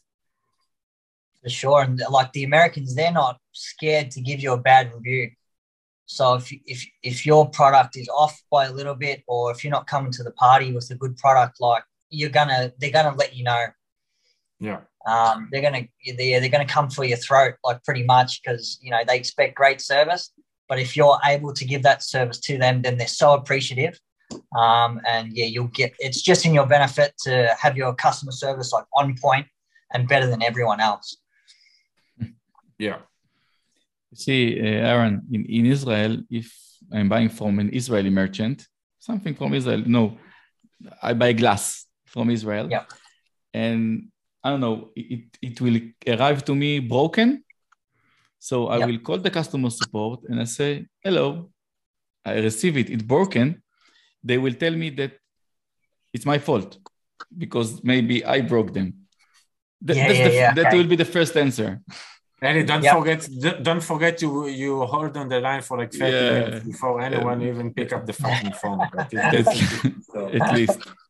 for 1.41 1.49
sure 1.49 1.81
and 1.81 2.01
like 2.17 2.31
the 2.33 2.43
americans 2.43 2.89
they're 2.95 3.19
not 3.23 3.35
scared 3.51 4.07
to 4.11 4.19
give 4.21 4.39
you 4.43 4.51
a 4.53 4.63
bad 4.71 4.93
review 4.93 5.23
so 6.11 6.33
if 6.33 6.51
if 6.65 6.85
if 7.03 7.25
your 7.25 7.49
product 7.49 7.95
is 7.95 8.09
off 8.09 8.43
by 8.51 8.65
a 8.65 8.73
little 8.73 8.95
bit, 8.95 9.23
or 9.27 9.49
if 9.51 9.63
you're 9.63 9.71
not 9.71 9.87
coming 9.87 10.11
to 10.11 10.23
the 10.23 10.31
party 10.31 10.73
with 10.73 10.91
a 10.91 10.95
good 10.95 11.15
product, 11.15 11.61
like 11.61 11.83
you're 12.09 12.29
gonna, 12.29 12.73
they're 12.79 12.91
gonna 12.91 13.15
let 13.15 13.33
you 13.33 13.45
know. 13.45 13.67
Yeah. 14.59 14.81
Um, 15.07 15.49
they're 15.51 15.61
gonna 15.61 15.83
they're, 16.17 16.39
they're 16.39 16.49
gonna 16.49 16.65
come 16.65 16.89
for 16.89 17.03
your 17.03 17.17
throat 17.17 17.55
like 17.63 17.83
pretty 17.83 18.03
much 18.03 18.41
because 18.41 18.77
you 18.81 18.91
know 18.91 18.99
they 19.07 19.17
expect 19.17 19.55
great 19.55 19.81
service. 19.81 20.31
But 20.69 20.79
if 20.79 20.95
you're 20.95 21.17
able 21.25 21.53
to 21.53 21.65
give 21.65 21.83
that 21.83 22.01
service 22.03 22.39
to 22.41 22.57
them, 22.57 22.81
then 22.81 22.97
they're 22.97 23.07
so 23.07 23.33
appreciative. 23.33 23.99
Um, 24.57 25.01
and 25.05 25.33
yeah, 25.33 25.45
you'll 25.45 25.67
get 25.67 25.93
it's 25.99 26.21
just 26.21 26.45
in 26.45 26.53
your 26.53 26.65
benefit 26.65 27.13
to 27.25 27.55
have 27.59 27.75
your 27.75 27.93
customer 27.93 28.31
service 28.31 28.71
like 28.71 28.85
on 28.95 29.15
point 29.17 29.47
and 29.93 30.07
better 30.07 30.27
than 30.27 30.41
everyone 30.41 30.79
else. 30.79 31.17
Yeah. 32.77 32.99
See, 34.13 34.59
uh, 34.59 34.63
Aaron, 34.63 35.21
in, 35.31 35.45
in 35.45 35.65
Israel, 35.65 36.17
if 36.29 36.51
I'm 36.91 37.09
buying 37.09 37.29
from 37.29 37.59
an 37.59 37.69
Israeli 37.73 38.09
merchant, 38.09 38.67
something 38.99 39.35
from 39.35 39.53
Israel, 39.53 39.83
no, 39.85 40.17
I 41.01 41.13
buy 41.13 41.33
glass 41.33 41.85
from 42.05 42.29
Israel. 42.29 42.67
Yeah. 42.69 42.85
And 43.53 44.10
I 44.43 44.49
don't 44.49 44.61
know, 44.61 44.89
it, 44.95 45.25
it 45.41 45.61
will 45.61 45.79
arrive 46.07 46.43
to 46.45 46.55
me 46.55 46.79
broken. 46.79 47.43
So 48.39 48.67
I 48.67 48.83
will 48.85 48.97
call 48.97 49.19
the 49.19 49.29
customer 49.29 49.69
support 49.69 50.21
and 50.27 50.41
I 50.41 50.45
say, 50.45 50.87
hello, 51.03 51.51
I 52.25 52.39
receive 52.39 52.75
it, 52.77 52.89
it's 52.89 53.03
broken. 53.03 53.61
They 54.23 54.37
will 54.39 54.53
tell 54.53 54.71
me 54.73 54.89
that 54.91 55.13
it's 56.13 56.25
my 56.25 56.39
fault 56.39 56.77
because 57.37 57.83
maybe 57.83 58.25
I 58.25 58.41
broke 58.41 58.73
them. 58.73 58.93
That, 59.81 59.95
yeah, 59.95 60.11
yeah, 60.11 60.27
the, 60.27 60.33
yeah. 60.33 60.53
that 60.53 60.67
okay. 60.67 60.77
will 60.77 60.87
be 60.87 60.95
the 60.95 61.05
first 61.05 61.37
answer. 61.37 61.81
And 62.43 62.67
don't 62.67 62.83
yep. 62.83 62.97
forget, 62.97 63.29
don't 63.61 63.83
forget 63.83 64.19
you 64.23 64.47
you 64.47 64.81
hold 64.85 65.15
on 65.15 65.27
the 65.29 65.39
line 65.39 65.61
for 65.61 65.77
like 65.77 65.93
30 65.93 66.11
yeah. 66.11 66.31
minutes 66.31 66.65
before 66.65 66.99
anyone 66.99 67.39
yeah. 67.39 67.49
even 67.49 67.71
pick 67.71 67.93
up 67.93 68.07
the 68.07 68.13
fucking 68.13 68.53
phone. 68.53 68.81
At 70.41 70.53
least. 70.55 70.79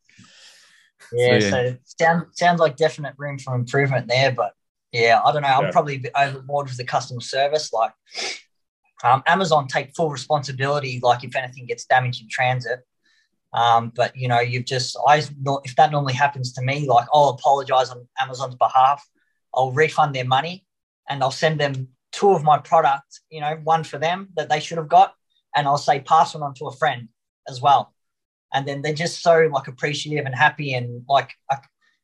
Yeah, 1.12 1.38
so, 1.40 1.44
yeah. 1.44 1.50
so 1.50 1.76
sounds 1.84 2.24
sounds 2.38 2.60
like 2.60 2.76
definite 2.76 3.14
room 3.18 3.38
for 3.38 3.54
improvement 3.54 4.08
there, 4.08 4.32
but 4.32 4.52
yeah, 4.92 5.20
I 5.24 5.32
don't 5.32 5.42
know. 5.42 5.48
I'm 5.48 5.64
yeah. 5.64 5.70
probably 5.70 6.04
overboard 6.16 6.68
with 6.68 6.76
the 6.76 6.84
customer 6.84 7.20
service. 7.20 7.72
Like 7.72 7.92
um, 9.02 9.22
Amazon 9.26 9.66
take 9.66 9.94
full 9.94 10.10
responsibility, 10.10 11.00
like 11.02 11.24
if 11.24 11.34
anything 11.34 11.66
gets 11.66 11.86
damaged 11.86 12.22
in 12.22 12.28
transit. 12.28 12.80
Um, 13.52 13.92
but 13.94 14.16
you 14.16 14.28
know, 14.28 14.40
you've 14.40 14.64
just 14.64 14.96
I 15.06 15.18
if 15.64 15.76
that 15.76 15.90
normally 15.90 16.14
happens 16.14 16.52
to 16.54 16.62
me, 16.62 16.86
like 16.86 17.06
I'll 17.12 17.30
apologize 17.30 17.90
on 17.90 18.06
Amazon's 18.20 18.54
behalf. 18.54 19.06
I'll 19.54 19.72
refund 19.72 20.14
their 20.14 20.24
money 20.24 20.66
and 21.08 21.22
I'll 21.22 21.30
send 21.30 21.60
them 21.60 21.88
two 22.12 22.30
of 22.30 22.42
my 22.42 22.58
products, 22.58 23.20
you 23.30 23.40
know, 23.40 23.58
one 23.64 23.84
for 23.84 23.98
them 23.98 24.28
that 24.36 24.48
they 24.48 24.60
should 24.60 24.78
have 24.78 24.88
got, 24.88 25.14
and 25.54 25.66
I'll 25.66 25.78
say 25.78 26.00
pass 26.00 26.34
one 26.34 26.42
on 26.42 26.54
to 26.54 26.66
a 26.66 26.76
friend 26.76 27.08
as 27.48 27.60
well. 27.60 27.91
And 28.54 28.66
then 28.66 28.82
they're 28.82 28.94
just 28.94 29.22
so 29.22 29.48
like 29.52 29.68
appreciative 29.68 30.26
and 30.26 30.34
happy, 30.34 30.74
and 30.74 31.04
like 31.08 31.30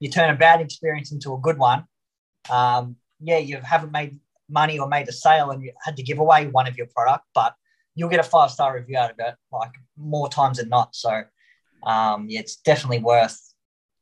you 0.01 0.11
turn 0.11 0.31
a 0.31 0.37
bad 0.37 0.61
experience 0.61 1.13
into 1.13 1.35
a 1.35 1.39
good 1.39 1.59
one. 1.59 1.85
Um, 2.51 2.97
yeah, 3.21 3.39
you 3.39 3.59
haven't 3.63 3.93
made 3.93 4.19
money 4.49 4.79
or 4.79 4.89
made 4.89 5.09
a 5.09 5.13
sale, 5.13 5.51
and 5.51 5.63
you 5.63 5.73
had 5.85 5.97
to 5.97 6.03
give 6.03 6.19
away 6.19 6.47
one 6.47 6.67
of 6.67 6.77
your 6.77 6.87
product, 6.87 7.25
but 7.35 7.55
you'll 7.95 8.09
get 8.09 8.21
a 8.21 8.29
five 8.35 8.51
star 8.51 8.75
review 8.77 8.97
out 8.97 9.11
of 9.11 9.17
it, 9.19 9.35
like 9.53 9.75
more 9.97 10.29
times 10.29 10.59
than 10.59 10.69
not. 10.69 10.95
So, 10.95 11.23
um, 11.83 12.27
yeah, 12.29 12.41
it's 12.41 12.57
definitely 12.57 13.01
worth. 13.01 13.39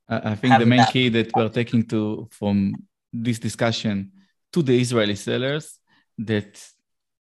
I 0.08 0.36
think 0.36 0.58
the 0.58 0.66
main 0.66 0.78
that. 0.78 0.92
key 0.92 1.08
that 1.08 1.34
we're 1.34 1.48
taking 1.48 1.82
to 1.88 2.28
from 2.30 2.74
this 3.12 3.38
discussion 3.40 4.12
to 4.52 4.62
the 4.62 4.80
Israeli 4.80 5.16
sellers 5.16 5.78
that 6.18 6.52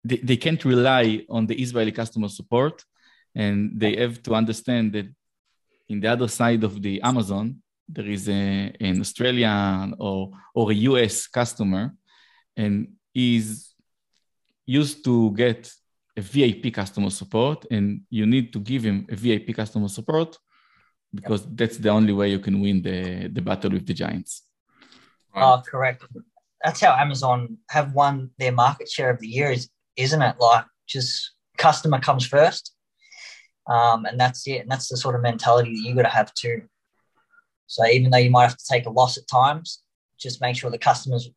they, 0.04 0.16
they 0.16 0.36
can't 0.36 0.64
rely 0.64 1.24
on 1.28 1.46
the 1.46 1.60
Israeli 1.60 1.92
customer 1.92 2.28
support. 2.28 2.84
And 3.34 3.72
they 3.74 3.96
have 3.96 4.22
to 4.24 4.34
understand 4.34 4.92
that 4.92 5.06
in 5.88 6.00
the 6.00 6.08
other 6.08 6.28
side 6.28 6.64
of 6.64 6.82
the 6.82 7.00
Amazon, 7.02 7.62
there 7.88 8.06
is 8.06 8.28
a, 8.28 8.72
an 8.80 9.00
Australian 9.00 9.94
or, 9.98 10.30
or 10.54 10.70
a 10.70 10.74
US 10.74 11.26
customer 11.26 11.94
and 12.56 12.88
is 13.14 13.74
used 14.66 15.04
to 15.04 15.32
get 15.32 15.70
a 16.16 16.20
VIP 16.20 16.74
customer 16.74 17.10
support, 17.10 17.64
and 17.70 18.02
you 18.10 18.26
need 18.26 18.52
to 18.52 18.60
give 18.60 18.82
him 18.84 19.06
a 19.10 19.16
VIP 19.16 19.56
customer 19.56 19.88
support 19.88 20.36
because 21.14 21.46
that's 21.54 21.78
the 21.78 21.88
only 21.88 22.12
way 22.12 22.30
you 22.30 22.38
can 22.38 22.60
win 22.60 22.82
the, 22.82 23.28
the 23.28 23.40
battle 23.40 23.70
with 23.70 23.86
the 23.86 23.94
giants. 23.94 24.42
Oh, 25.34 25.62
correct 25.66 26.04
that's 26.62 26.80
how 26.80 26.94
Amazon 26.94 27.58
have 27.70 27.92
won 27.92 28.30
their 28.38 28.52
market 28.52 28.88
share 28.88 29.10
of 29.10 29.18
the 29.20 29.26
year, 29.26 29.50
is 29.50 29.68
isn't 29.96 30.22
it? 30.22 30.36
Like 30.38 30.64
just 30.86 31.32
customer 31.58 32.00
comes 32.00 32.26
first, 32.26 32.74
um, 33.68 34.04
and 34.04 34.18
that's 34.18 34.46
it. 34.46 34.62
And 34.62 34.70
that's 34.70 34.88
the 34.88 34.96
sort 34.96 35.14
of 35.14 35.22
mentality 35.22 35.74
that 35.74 35.82
you 35.82 35.94
got 35.94 36.02
to 36.02 36.08
have 36.08 36.32
too. 36.34 36.62
So 37.66 37.86
even 37.86 38.10
though 38.10 38.18
you 38.18 38.30
might 38.30 38.48
have 38.48 38.56
to 38.56 38.68
take 38.70 38.86
a 38.86 38.90
loss 38.90 39.16
at 39.16 39.26
times, 39.28 39.82
just 40.18 40.40
make 40.40 40.56
sure 40.56 40.70
the 40.70 40.78
customer's 40.78 41.30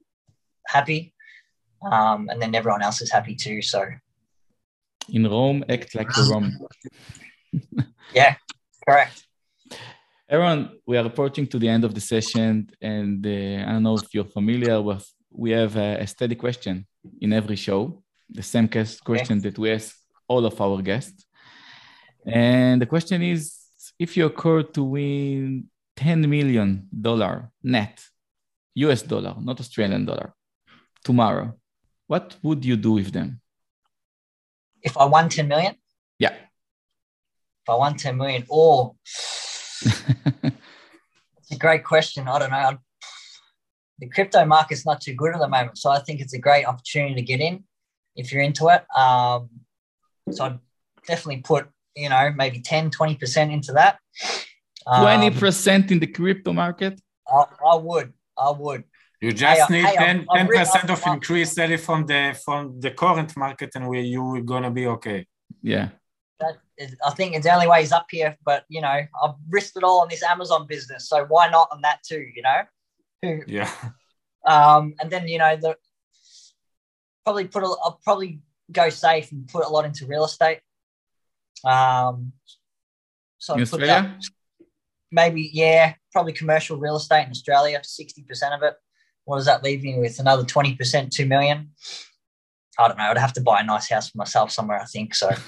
happy, 0.67 1.13
um, 1.91 2.29
and 2.29 2.41
then 2.41 2.53
everyone 2.55 2.81
else 2.81 3.01
is 3.01 3.11
happy 3.11 3.35
too. 3.35 3.61
So 3.61 3.85
in 5.09 5.23
Rome, 5.27 5.63
act 5.69 5.95
like 5.95 6.09
the 6.09 6.29
Rome. 6.31 6.57
yeah, 8.13 8.35
correct. 8.87 9.25
Aaron, 10.27 10.79
we 10.87 10.97
are 10.97 11.05
approaching 11.05 11.45
to 11.47 11.59
the 11.59 11.69
end 11.69 11.83
of 11.83 11.93
the 11.93 12.01
session, 12.01 12.69
and 12.81 13.25
uh, 13.25 13.69
I 13.69 13.73
don't 13.73 13.83
know 13.83 13.95
if 13.95 14.13
you're 14.13 14.25
familiar 14.25 14.81
with 14.81 15.05
we 15.37 15.51
have 15.51 15.75
a, 15.75 15.97
a 16.01 16.07
steady 16.07 16.35
question 16.35 16.85
in 17.21 17.33
every 17.33 17.55
show, 17.55 18.01
the 18.29 18.43
same 18.43 18.67
question 18.67 19.41
that 19.41 19.57
we 19.57 19.71
ask 19.71 19.95
all 20.27 20.45
of 20.45 20.59
our 20.59 20.81
guests. 20.81 21.24
And 22.25 22.81
the 22.81 22.85
question 22.85 23.21
is 23.21 23.57
if 23.99 24.17
you 24.17 24.25
occur 24.25 24.63
to 24.63 24.83
win 24.83 25.69
$10 25.97 26.27
million 26.27 26.89
net, 27.63 28.03
US 28.75 29.01
dollar, 29.03 29.35
not 29.39 29.59
Australian 29.59 30.05
dollar, 30.05 30.33
tomorrow, 31.03 31.53
what 32.07 32.35
would 32.43 32.65
you 32.65 32.75
do 32.75 32.93
with 32.93 33.11
them? 33.11 33.41
If 34.81 34.97
I 34.97 35.05
won 35.05 35.29
10 35.29 35.47
million? 35.47 35.75
Yeah. 36.19 36.33
If 36.33 37.69
I 37.69 37.75
won 37.75 37.95
10 37.95 38.17
million, 38.17 38.45
or 38.49 38.95
it's 39.81 41.51
a 41.51 41.57
great 41.57 41.83
question. 41.83 42.27
I 42.27 42.39
don't 42.39 42.51
know. 42.51 42.57
I'd 42.57 42.77
the 43.99 44.07
crypto 44.07 44.45
market's 44.45 44.85
not 44.85 45.01
too 45.01 45.13
good 45.13 45.33
at 45.33 45.39
the 45.39 45.47
moment. 45.47 45.77
So 45.77 45.89
I 45.89 45.99
think 45.99 46.19
it's 46.19 46.33
a 46.33 46.39
great 46.39 46.65
opportunity 46.65 47.15
to 47.15 47.21
get 47.21 47.39
in 47.39 47.63
if 48.15 48.31
you're 48.31 48.41
into 48.41 48.67
it. 48.69 48.83
Um, 48.97 49.49
so 50.31 50.45
I'd 50.45 50.59
definitely 51.07 51.41
put, 51.41 51.67
you 51.95 52.09
know, 52.09 52.31
maybe 52.35 52.59
10, 52.59 52.91
20% 52.91 53.51
into 53.51 53.73
that. 53.73 53.97
Um, 54.87 55.03
20% 55.05 55.91
in 55.91 55.99
the 55.99 56.07
crypto 56.07 56.53
market? 56.53 56.99
I, 57.27 57.45
I 57.65 57.75
would. 57.75 58.13
I 58.37 58.51
would. 58.51 58.83
You 59.21 59.31
just 59.31 59.69
Hey, 59.69 59.81
need 59.81 59.85
hey, 59.85 59.95
10 59.95 60.07
I'm- 60.07 60.25
I'm 60.29 60.47
re- 60.47 60.57
percent 60.59 60.85
I'm- 60.85 60.93
of 60.93 61.03
I'm- 61.05 61.15
increase 61.15 61.57
Eli 61.57 61.77
from 61.77 62.05
the 62.05 62.37
from 62.43 62.79
the 62.79 62.91
current 62.91 63.35
market, 63.37 63.71
and 63.75 63.87
we 63.87 64.01
you 64.01 64.35
are 64.35 64.41
gonna 64.41 64.69
be 64.69 64.85
okay. 64.87 65.25
Yeah. 65.63 65.89
That 66.39 66.57
is, 66.77 66.95
I 67.03 67.11
think 67.11 67.33
it's 67.33 67.45
the 67.45 67.53
only 67.53 67.65
way 67.67 67.79
he's 67.79 67.93
up 67.93 68.07
here. 68.11 68.35
But 68.43 68.65
you 68.67 68.81
know, 68.81 68.87
I've 69.23 69.35
risked 69.49 69.77
it 69.77 69.83
all 69.83 70.01
on 70.01 70.09
this 70.09 70.21
Amazon 70.21 70.67
business, 70.67 71.07
so 71.09 71.25
why 71.25 71.49
not 71.49 71.69
on 71.71 71.81
that 71.81 71.99
too? 72.03 72.23
You 72.35 72.43
know, 72.43 73.39
Yeah, 73.47 73.71
um, 74.45 74.93
and 74.99 75.09
then 75.09 75.27
you 75.27 75.39
know 75.39 75.55
the 75.55 75.77
probably 77.23 77.47
put 77.47 77.63
a, 77.63 77.67
I'll 77.67 77.99
probably 78.03 78.41
go 78.71 78.89
safe 78.89 79.31
and 79.31 79.47
put 79.47 79.65
a 79.65 79.69
lot 79.69 79.85
into 79.85 80.05
real 80.05 80.25
estate. 80.25 80.59
Um, 81.63 82.33
so 83.37 83.53
In 83.55 83.61
Australia? 83.61 83.87
that- 83.87 84.23
maybe 85.11 85.49
yeah, 85.53 85.93
probably 86.11 86.33
commercial 86.33 86.77
real 86.77 86.97
estate 86.97 87.23
in 87.25 87.31
Australia, 87.31 87.79
sixty 87.83 88.23
percent 88.23 88.53
of 88.53 88.63
it. 88.63 88.75
What 89.23 89.37
does 89.37 89.45
that 89.45 89.63
leave 89.63 89.81
me 89.83 89.97
with? 89.99 90.19
Another 90.19 90.43
twenty 90.43 90.75
percent, 90.75 91.13
two 91.13 91.25
million. 91.25 91.71
I 92.77 92.87
don't 92.87 92.97
know. 92.97 93.05
I'd 93.05 93.17
have 93.17 93.33
to 93.33 93.41
buy 93.41 93.61
a 93.61 93.63
nice 93.63 93.89
house 93.89 94.09
for 94.09 94.17
myself 94.17 94.51
somewhere. 94.51 94.79
I 94.79 94.85
think 94.85 95.15
so. 95.15 95.29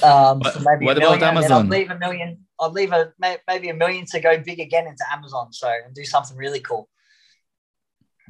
Um, 0.00 0.38
What- 0.38 0.54
so 0.54 0.60
maybe 0.60 0.84
what 0.84 0.96
a 0.96 1.00
about 1.00 1.18
million, 1.18 1.36
Amazon? 1.36 1.64
I'd 1.66 1.70
leave 1.70 1.90
a 1.90 1.98
million. 1.98 2.46
I'd 2.60 2.70
leave 2.70 2.92
a 2.92 3.12
maybe 3.48 3.68
a 3.68 3.74
million 3.74 4.06
to 4.12 4.20
go 4.20 4.38
big 4.38 4.60
again 4.60 4.86
into 4.86 5.04
Amazon. 5.12 5.52
So 5.52 5.68
and 5.68 5.92
do 5.92 6.04
something 6.04 6.36
really 6.36 6.60
cool. 6.60 6.88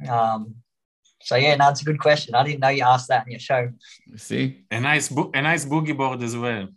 Um, 0.09 0.55
so 1.23 1.35
yeah, 1.35 1.55
no, 1.55 1.69
it's 1.69 1.81
a 1.81 1.85
good 1.85 1.99
question. 1.99 2.35
I 2.35 2.43
didn't 2.43 2.59
know 2.59 2.69
you 2.69 2.83
asked 2.83 3.07
that 3.09 3.25
in 3.25 3.31
your 3.31 3.39
show. 3.39 3.71
See? 4.15 4.65
a 4.71 4.79
nice 4.79 5.09
bo- 5.09 5.31
a 5.33 5.41
nice 5.41 5.65
boogie 5.65 5.95
board 5.95 6.21
as 6.23 6.35
well. 6.35 6.67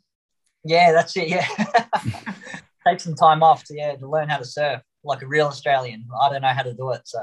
Yeah, 0.65 0.93
that's 0.93 1.17
it. 1.17 1.29
Yeah, 1.29 1.47
take 2.87 3.01
some 3.01 3.15
time 3.15 3.43
off 3.43 3.65
to 3.65 3.75
yeah 3.77 3.95
to 3.97 4.09
learn 4.09 4.29
how 4.29 4.39
to 4.39 4.45
surf 4.45 4.83
like 5.05 5.23
a 5.23 5.27
real 5.27 5.47
Australian. 5.47 6.07
I 6.21 6.29
don't 6.31 6.43
know 6.43 6.49
how 6.59 6.63
to 6.63 6.75
do 6.75 6.91
it, 6.93 7.03
so 7.05 7.21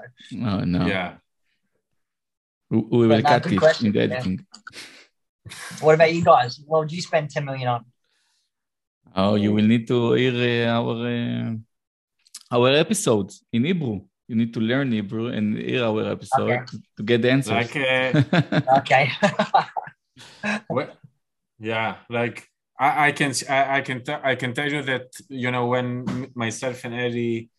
Oh, 0.50 0.60
no. 0.64 0.86
Yeah, 0.86 1.16
We, 2.70 2.78
we 2.80 3.08
will 3.08 3.22
But 3.22 3.24
no, 3.24 3.30
cut 3.30 3.52
it 3.52 3.58
question, 3.58 3.88
in 3.88 3.94
the 3.94 4.00
yeah. 4.00 4.06
editing. 4.06 4.46
what 5.82 5.96
about 5.96 6.14
you 6.14 6.24
guys? 6.24 6.60
What 6.66 6.80
would 6.82 6.92
you 6.92 7.02
spend 7.02 7.30
ten 7.30 7.46
million 7.46 7.68
on? 7.68 7.86
Oh, 9.16 9.36
you 9.36 9.52
will 9.54 9.68
need 9.68 9.88
to 9.88 10.14
hear 10.14 10.68
uh, 10.70 10.72
our 10.80 11.08
uh, 11.08 11.54
our 12.52 12.70
episodes 12.74 13.44
in 13.52 13.66
Hebrew. 13.66 14.02
You 14.28 14.36
need 14.36 14.54
to 14.54 14.60
learn 14.60 14.92
Hebrew 14.92 15.28
and 15.28 15.58
hear 15.58 15.84
our 15.84 16.12
episode 16.12 16.50
Okay. 16.52 16.66
to, 16.70 16.82
to 16.98 17.04
get 17.04 17.22
the 17.22 17.32
answers. 17.32 17.54
like 17.54 17.76
uh, 17.76 18.78
Okay. 18.80 19.12
Well, 20.70 20.90
yeah, 21.60 21.98
like 22.10 22.48
I, 22.80 23.08
I 23.08 23.12
can 23.12 23.32
I, 23.50 23.78
I 23.78 23.82
can 23.82 24.04
t- 24.04 24.24
I 24.32 24.36
can 24.36 24.54
tell 24.54 24.70
you 24.72 24.82
that 24.84 25.08
you 25.30 25.52
know 25.52 25.68
when 25.68 26.32
myself 26.36 26.84
and 26.86 26.94
Eddie 26.94 27.50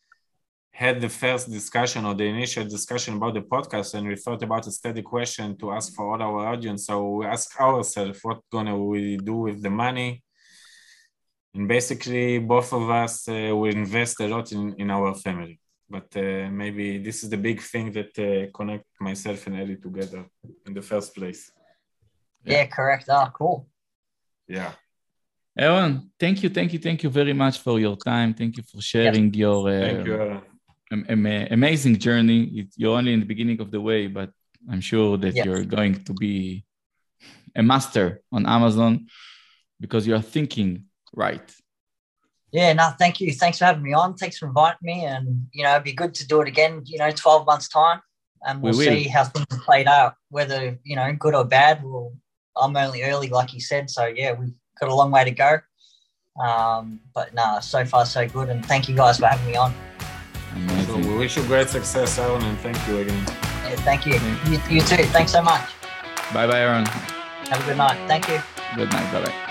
had 0.71 1.01
the 1.01 1.09
first 1.09 1.51
discussion 1.51 2.05
or 2.05 2.15
the 2.15 2.25
initial 2.25 2.65
discussion 2.65 3.15
about 3.17 3.35
the 3.35 3.41
podcast, 3.43 3.95
and 3.95 4.07
we 4.09 4.17
thought 4.17 4.43
about 4.43 4.67
a 4.67 4.71
steady 4.73 5.03
question 5.03 5.57
to 5.59 5.73
ask 5.73 5.95
for 5.95 6.05
all 6.13 6.21
our 6.23 6.47
audience. 6.53 6.87
So 6.87 6.95
we 7.19 7.27
asked 7.27 7.59
ourselves, 7.61 8.19
what 8.23 8.41
gonna 8.51 8.77
we 8.77 9.17
do 9.17 9.35
with 9.47 9.63
the 9.63 9.71
money? 9.71 10.23
And 11.55 11.69
basically, 11.69 12.39
both 12.39 12.73
of 12.73 12.91
us 12.91 13.29
uh, 13.29 13.33
will 13.55 13.73
invest 13.85 14.21
a 14.21 14.27
lot 14.29 14.53
in 14.53 14.75
in 14.79 14.91
our 14.91 15.15
family. 15.15 15.59
But 15.95 16.09
uh, 16.17 16.51
maybe 16.51 16.99
this 17.07 17.23
is 17.23 17.29
the 17.31 17.37
big 17.49 17.61
thing 17.73 17.87
that 17.99 18.13
uh, 18.19 18.51
connect 18.59 18.87
myself 19.09 19.47
and 19.47 19.55
Eddie 19.61 19.77
together 19.87 20.23
in 20.67 20.73
the 20.79 20.83
first 20.83 21.15
place. 21.15 21.53
yeah, 22.45 22.67
correct. 22.67 23.05
Oh, 23.09 23.29
cool. 23.39 23.59
Yeah. 24.57 24.73
Aaron, 25.57 25.93
thank 26.19 26.43
you, 26.43 26.49
thank 26.57 26.73
you, 26.73 26.81
thank 26.87 26.99
you 27.05 27.11
very 27.21 27.33
much 27.45 27.57
for 27.65 27.79
your 27.79 27.97
time. 27.97 28.35
Thank 28.41 28.53
you 28.59 28.65
for 28.71 28.81
sharing 28.93 29.33
your 29.45 29.61
uh, 29.69 29.81
Thank 29.87 30.07
you, 30.09 30.15
Aaron. 30.15 30.41
am- 30.95 31.07
am- 31.15 31.47
amazing 31.59 31.97
journey. 32.09 32.41
It- 32.61 32.75
You're 32.81 32.97
only 33.01 33.13
in 33.17 33.21
the 33.25 33.31
beginning 33.35 33.61
of 33.65 33.69
the 33.75 33.81
way, 33.89 34.01
but 34.19 34.31
I'm 34.71 34.81
sure 34.93 35.17
that 35.23 35.33
Yes. 35.37 35.45
you're 35.47 35.65
going 35.79 35.95
to 36.09 36.13
be 36.27 36.35
a 37.55 37.63
master 37.73 38.07
on 38.37 38.43
Amazon 38.59 38.93
because 39.83 40.03
you 40.09 40.15
are 40.19 40.27
thinking 40.37 40.71
right. 41.25 41.49
Yeah, 42.55 42.73
no, 42.73 42.91
thank 43.01 43.21
you. 43.21 43.33
Thanks 43.33 43.59
for 43.59 43.65
having 43.65 43.83
me 43.83 43.93
on. 43.95 44.15
Thanks 44.15 44.39
for 44.39 44.47
inviting 44.47 44.79
me. 44.81 45.05
And, 45.05 45.49
you 45.53 45.65
know, 45.65 45.73
it'd 45.73 45.83
be 45.83 45.93
good 45.93 46.15
to 46.15 46.27
do 46.27 46.41
it 46.41 46.47
again, 46.47 46.83
you 46.85 46.99
know, 46.99 47.11
12 47.11 47.45
months' 47.47 47.69
time. 47.69 48.01
And 48.47 48.63
We 48.63 48.71
we'll 48.71 48.79
will. 48.79 48.85
see 48.85 49.09
how 49.09 49.25
things 49.25 49.47
have 49.51 49.61
played 49.63 49.89
out, 49.89 50.15
whether, 50.29 50.79
you 50.85 50.95
know, 50.95 51.13
good 51.19 51.35
or 51.35 51.45
bad. 51.45 51.83
Well, 51.83 52.13
I'm 52.57 52.77
only 52.77 53.03
early, 53.03 53.27
like 53.27 53.53
you 53.53 53.61
said. 53.61 53.91
So, 53.91 54.07
yeah, 54.07 54.35
we've 54.35 54.55
got 54.79 54.89
a 54.89 54.95
long 54.95 55.11
way 55.11 55.25
to 55.25 55.33
go. 55.33 55.59
Um, 56.41 57.01
but, 57.13 57.35
no, 57.35 57.59
so 57.61 57.85
far, 57.85 58.07
so 58.07 58.29
good. 58.29 58.49
And 58.49 58.65
thank 58.65 58.89
you 58.89 58.95
guys 58.95 59.19
for 59.19 59.27
having 59.27 59.47
me 59.51 59.57
on. 59.57 59.73
So 59.73 60.55
Amazing. 60.55 61.09
we 61.09 61.19
wish 61.19 61.37
you 61.37 61.43
great 61.47 61.69
success, 61.69 62.17
Aaron, 62.21 62.41
and 62.45 62.57
thank 62.61 62.77
you 62.87 62.99
again. 62.99 63.25
Yeah, 63.27 63.75
thank 63.79 64.07
you. 64.07 64.15
you. 64.15 64.61
You 64.71 64.81
too. 64.81 65.03
Thanks 65.07 65.33
so 65.33 65.43
much. 65.43 65.69
Bye 66.33 66.47
bye, 66.47 66.61
Aaron. 66.61 66.87
Have 66.87 67.61
a 67.61 67.67
good 67.67 67.79
night. 67.79 67.99
Thank 68.07 68.29
you. 68.29 68.41
Good 68.77 68.93
night. 68.93 69.13
Bye 69.13 69.25
bye. 69.25 69.44